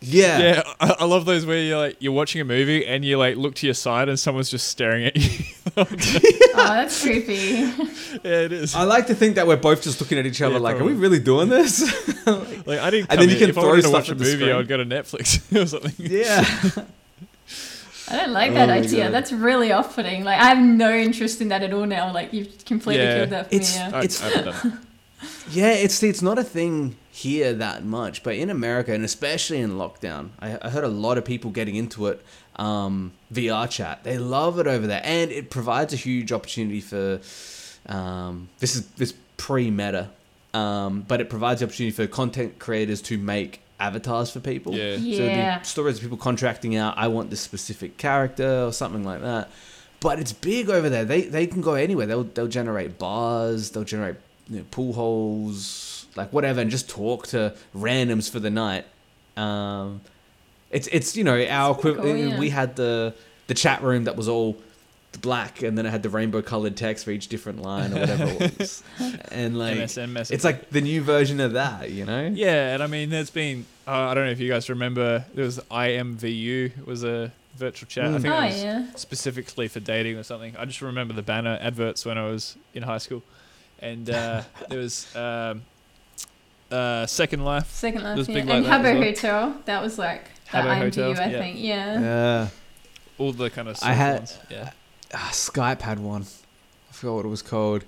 [0.00, 0.38] Yeah.
[0.38, 3.36] Yeah, I, I love those where you're like you're watching a movie and you like
[3.36, 5.44] look to your side and someone's just staring at you.
[5.78, 5.84] oh,
[6.54, 7.32] that's creepy.
[7.34, 8.74] yeah, it is.
[8.74, 10.84] I like to think that we're both just looking at each other Yeah, like, are
[10.84, 11.82] we really doing this?
[12.26, 13.10] Like I didn't.
[13.10, 14.24] And come then you here- can if I throw to stuff watch a at the
[14.24, 14.52] movie, screen.
[14.52, 15.92] I would go to Netflix or something.
[15.98, 16.84] yeah.
[18.08, 19.10] I don't like Oh that my idea.
[19.10, 20.24] That's really off-putting.
[20.24, 22.12] Like I have no interest in that at all now.
[22.12, 23.16] Like you've completely Yeah.
[23.18, 23.90] killed that for It's- me.
[23.90, 23.98] Now.
[23.98, 24.78] I, It's- I haven't done it.
[25.50, 29.72] Yeah, it's it's not a thing here that much, but in America and especially in
[29.72, 32.22] lockdown, I, I heard a lot of people getting into it.
[32.56, 37.20] Um, VR chat, they love it over there, and it provides a huge opportunity for.
[37.86, 40.10] Um, this is this pre-meta,
[40.52, 44.72] um, but it provides the opportunity for content creators to make avatars for people.
[44.74, 44.96] Yeah.
[44.96, 45.58] So it'd Yeah.
[45.58, 49.50] be stories of people contracting out, I want this specific character or something like that.
[50.00, 51.04] But it's big over there.
[51.04, 52.06] They they can go anywhere.
[52.06, 53.70] They'll they'll generate bars.
[53.70, 54.16] They'll generate
[54.48, 58.84] you know, pool holes, like whatever, and just talk to randoms for the night.
[59.36, 60.02] Um,
[60.70, 62.38] it's it's you know our pretty cool, yeah.
[62.38, 63.14] We had the
[63.46, 64.56] the chat room that was all
[65.20, 68.24] black, and then it had the rainbow colored text for each different line or whatever
[68.44, 68.82] it was,
[69.30, 70.34] and like MSN message.
[70.34, 72.26] it's like the new version of that, you know?
[72.32, 73.66] Yeah, and I mean, there's been.
[73.86, 75.24] Uh, I don't know if you guys remember.
[75.34, 76.78] There was IMVU.
[76.78, 78.06] It was a virtual chat.
[78.06, 78.22] I Mm.
[78.22, 78.86] think oh it was yeah.
[78.96, 80.56] specifically for dating or something.
[80.56, 83.22] I just remember the banner adverts when I was in high school,
[83.80, 85.62] and uh, there was um,
[86.70, 87.70] uh, Second Life.
[87.70, 88.34] Second Life, There's yeah.
[88.34, 89.02] big like and that Habbo well.
[89.02, 89.56] Hotel.
[89.66, 91.38] That was like the Habbo IMDb, Hotel, I yeah.
[91.38, 91.58] think.
[91.60, 92.00] Yeah.
[92.00, 92.48] Yeah.
[93.18, 93.78] All the kind of.
[93.82, 94.38] I had- ones.
[94.50, 94.70] Yeah.
[95.14, 96.22] Ah, Skype had one.
[96.90, 97.84] I forgot what it was called.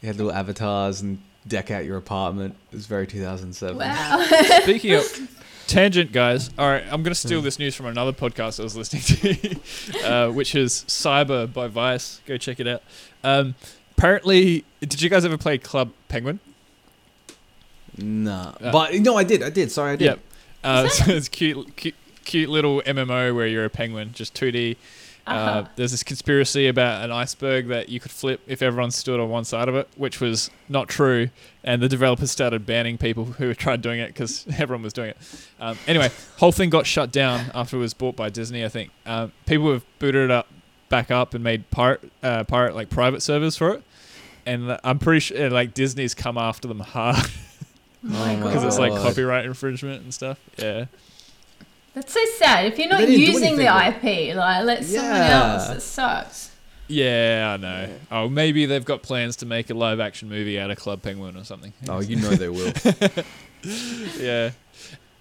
[0.00, 2.54] You had little avatars and deck out your apartment.
[2.72, 3.76] It was very 2007.
[3.78, 4.26] Wow.
[4.62, 5.04] Speaking of
[5.66, 6.50] tangent, guys.
[6.58, 7.44] All right, I'm going to steal Hmm.
[7.44, 12.20] this news from another podcast I was listening to, uh, which is Cyber by Vice.
[12.26, 12.82] Go check it out.
[13.24, 13.54] Um,
[13.96, 16.40] apparently, did you guys ever play Club Penguin?
[17.98, 18.52] Nah.
[18.60, 19.42] Uh, but no, I did.
[19.42, 19.70] I did.
[19.72, 20.04] Sorry, I did.
[20.04, 20.18] Yep.
[20.64, 24.76] Uh, so it's cute, cute, cute little MMO where you're a penguin, just 2D.
[25.26, 25.64] Uh, Uh-huh.
[25.74, 29.44] there's this conspiracy about an iceberg that you could flip if everyone stood on one
[29.44, 31.30] side of it, which was not true.
[31.64, 35.16] And the developers started banning people who tried doing it because everyone was doing it.
[35.58, 38.64] Um, anyway, whole thing got shut down after it was bought by Disney.
[38.64, 40.46] I think um, people have booted it up,
[40.88, 43.82] back up, and made pirate, uh, pirate like private servers for it.
[44.46, 48.62] And uh, I'm pretty sure like Disney's come after them hard Oh my Oh because
[48.62, 50.38] it's like copyright infringement and stuff.
[50.56, 50.84] Yeah.
[51.96, 52.66] That's so sad.
[52.66, 55.54] If you're not they didn't do using the IP, like let someone Yeah.
[55.54, 55.68] else.
[55.68, 56.50] That sucks.
[56.88, 57.88] Yeah, I know.
[58.12, 61.38] Oh, maybe they've got plans to make a live action movie out of Club Penguin
[61.38, 61.72] or something.
[61.88, 62.70] Oh, you know they will.
[64.18, 64.50] yeah.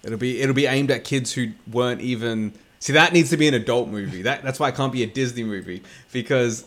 [0.04, 2.52] It'll be it'll be aimed at kids who weren't even.
[2.80, 4.22] See, that needs to be an adult movie.
[4.24, 5.82] That that's why it can't be a Disney movie
[6.12, 6.66] because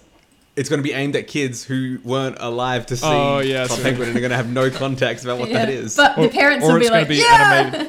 [0.58, 3.80] it's going to be aimed at kids who weren't alive to see Oh, yeah, Club
[3.80, 5.66] Penguin and are going to have no context about what Yeah.
[5.66, 5.96] that is.
[5.96, 7.88] But Or- the parents or will be it's gonna like, be yeah.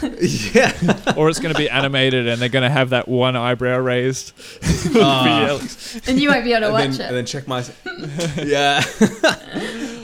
[0.00, 0.54] animated.
[0.54, 1.14] yeah.
[1.16, 4.32] Or it's going to be animated and they're going to have that one eyebrow raised.
[5.00, 5.58] Ah.
[6.06, 7.08] and you won't be able to and, watch then, it.
[7.08, 7.64] and then check my
[8.42, 8.82] yeah.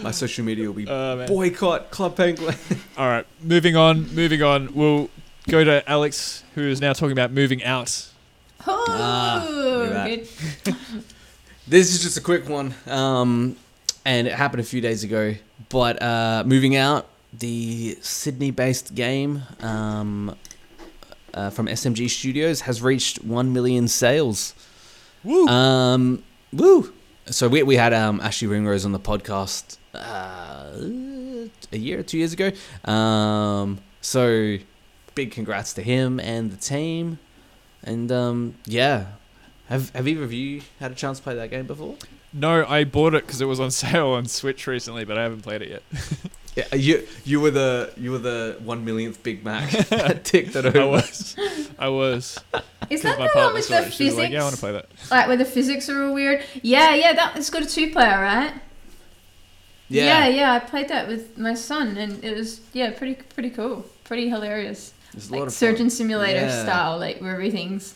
[0.02, 2.54] my social media will be Oh, boycott Club Penguin.
[2.98, 4.74] All right, moving on, moving on.
[4.74, 5.08] We'll
[5.48, 8.08] go to Alex, who is now talking about moving out.
[8.66, 9.52] Ah, oh,
[9.88, 10.06] look at
[10.64, 10.74] good.
[11.66, 13.56] This is just a quick one, um,
[14.04, 15.34] and it happened a few days ago.
[15.70, 20.36] But uh, moving out, the Sydney-based game um,
[21.32, 24.54] uh, from SMG Studios has reached one million sales.
[25.22, 25.46] Woo!
[25.46, 26.22] Um,
[26.52, 26.92] woo!
[27.26, 30.70] So we we had um, Ashley Ringrose on the podcast uh,
[31.72, 32.50] a year or two years ago.
[32.84, 34.58] Um, so
[35.14, 37.18] big congrats to him and the team.
[37.82, 39.06] And um, yeah,
[39.68, 41.96] have have either of you had a chance to play that game before?
[42.32, 45.42] no, I bought it because it was on sale on Switch recently, but I haven't
[45.42, 45.82] played it yet.
[46.56, 50.64] Yeah, you you were the you were the one millionth Big Mac that ticked it
[50.64, 50.78] over.
[50.80, 51.36] I was,
[51.80, 52.38] I was.
[52.88, 53.92] Is 'cause that my the one with saw the it.
[53.92, 54.16] She was physics?
[54.18, 56.44] like, "Yeah, I want to play that." Like where the physics are all weird.
[56.62, 58.52] Yeah, yeah, that it's got a two player, right?
[59.88, 60.28] yeah, yeah.
[60.28, 64.28] yeah, I played that with my son, and it was yeah, pretty pretty cool, pretty
[64.28, 64.92] hilarious.
[65.12, 65.90] There's a lot Like of surgeon fun.
[65.90, 66.62] simulator Yeah.
[66.62, 67.94] style, like where everything's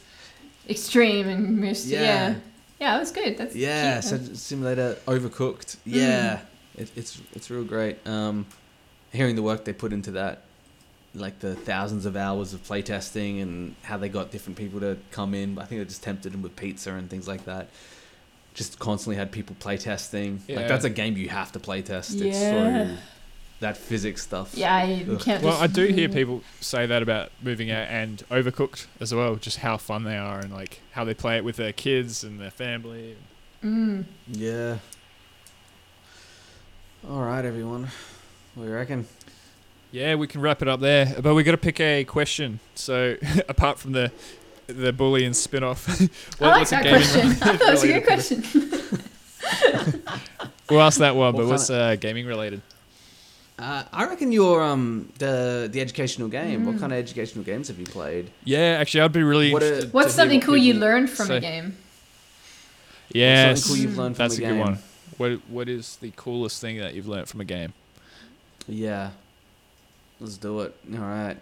[0.69, 2.01] extreme and most yeah.
[2.01, 2.35] Yeah.
[2.81, 3.37] yeah, it was good.
[3.39, 4.05] That's Yeah, cute.
[4.05, 5.77] Surgeon Simulator Overcooked.
[5.85, 6.41] Yeah,
[6.77, 8.07] it, it's it's real great.
[8.07, 8.47] Um,
[9.13, 10.43] hearing the work they put into that,
[11.15, 15.35] like the thousands of hours of playtesting and how they got different people to come
[15.35, 15.59] in.
[15.59, 17.69] I think they just tempted them with pizza and things like that.
[18.55, 20.41] Just constantly had people playtesting.
[20.47, 20.57] Yeah.
[20.57, 22.21] Like that's a game you have to playtest.
[22.21, 22.87] It's Yeah.
[22.89, 22.97] so
[23.61, 24.55] that physics stuff.
[24.55, 25.21] yeah, I Ugh.
[25.21, 25.43] can't.
[25.43, 29.59] Well, I do hear people say that about moving out and Overcooked as well, just
[29.59, 32.51] how fun they are and like how they play it with their kids and their
[32.53, 33.17] family.
[33.65, 34.05] Mm.
[34.31, 34.79] Yeah.
[37.09, 37.89] All right, everyone.
[38.55, 39.07] What do you reckon?
[39.91, 42.61] Yeah, we can wrap it up there, but we got to pick a question.
[42.75, 43.17] So,
[43.49, 44.13] apart from the
[44.67, 45.89] the bully and spin off,
[46.41, 47.27] I like that question.
[47.31, 48.43] I thought it was a good question.
[48.43, 49.03] question.
[50.69, 52.61] We'll ask that one, What but what's uh, gaming related?
[53.59, 56.65] Uh, I reckon you're um the the educational game.
[56.65, 56.81] What Mm.
[56.81, 58.31] kind of educational games have you played?
[58.45, 61.37] Yeah, actually, I'd be really What a- What's something what cool you learned from say.
[61.39, 61.77] a game?
[63.13, 64.55] Yes, What's something cool you've learned from that's a a game?
[64.57, 64.79] good one.
[65.17, 67.73] What What is the coolest thing that you've learned from a game?
[68.69, 69.11] Yeah.
[70.21, 70.75] Let's do it.
[70.95, 71.37] All right.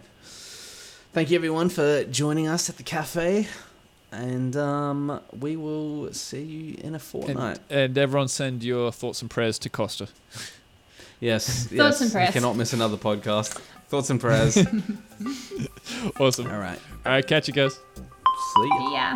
[1.13, 3.47] Thank you everyone for joining us at the cafe.
[4.11, 7.59] And um, we will see you in a fortnight.
[7.69, 10.07] And, and everyone, send your thoughts and prayers to Costa.
[11.19, 11.63] yes.
[11.65, 12.01] Thoughts yes.
[12.01, 12.27] and prayers.
[12.29, 13.59] You cannot miss another podcast.
[13.89, 14.57] Thoughts and prayers.
[16.19, 16.47] Awesome.
[16.47, 16.79] All right.
[17.05, 17.73] All right, catch you guys.
[17.73, 18.91] See ya.
[18.91, 19.13] Yeah.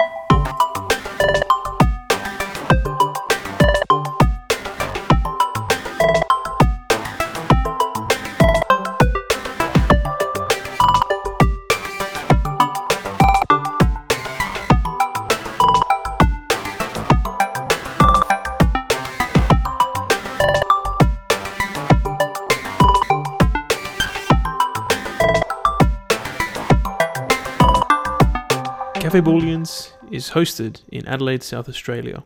[29.11, 32.23] Cafe Booleans is hosted in Adelaide, South Australia.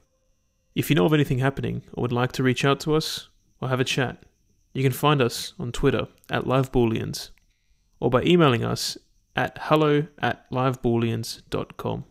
[0.75, 3.27] If you know of anything happening or would like to reach out to us
[3.59, 4.23] or have a chat,
[4.71, 7.31] You can find us on Twitter at LiveBooleans
[7.99, 8.99] or by emailing us
[9.35, 12.05] at hello at livebooleans.com.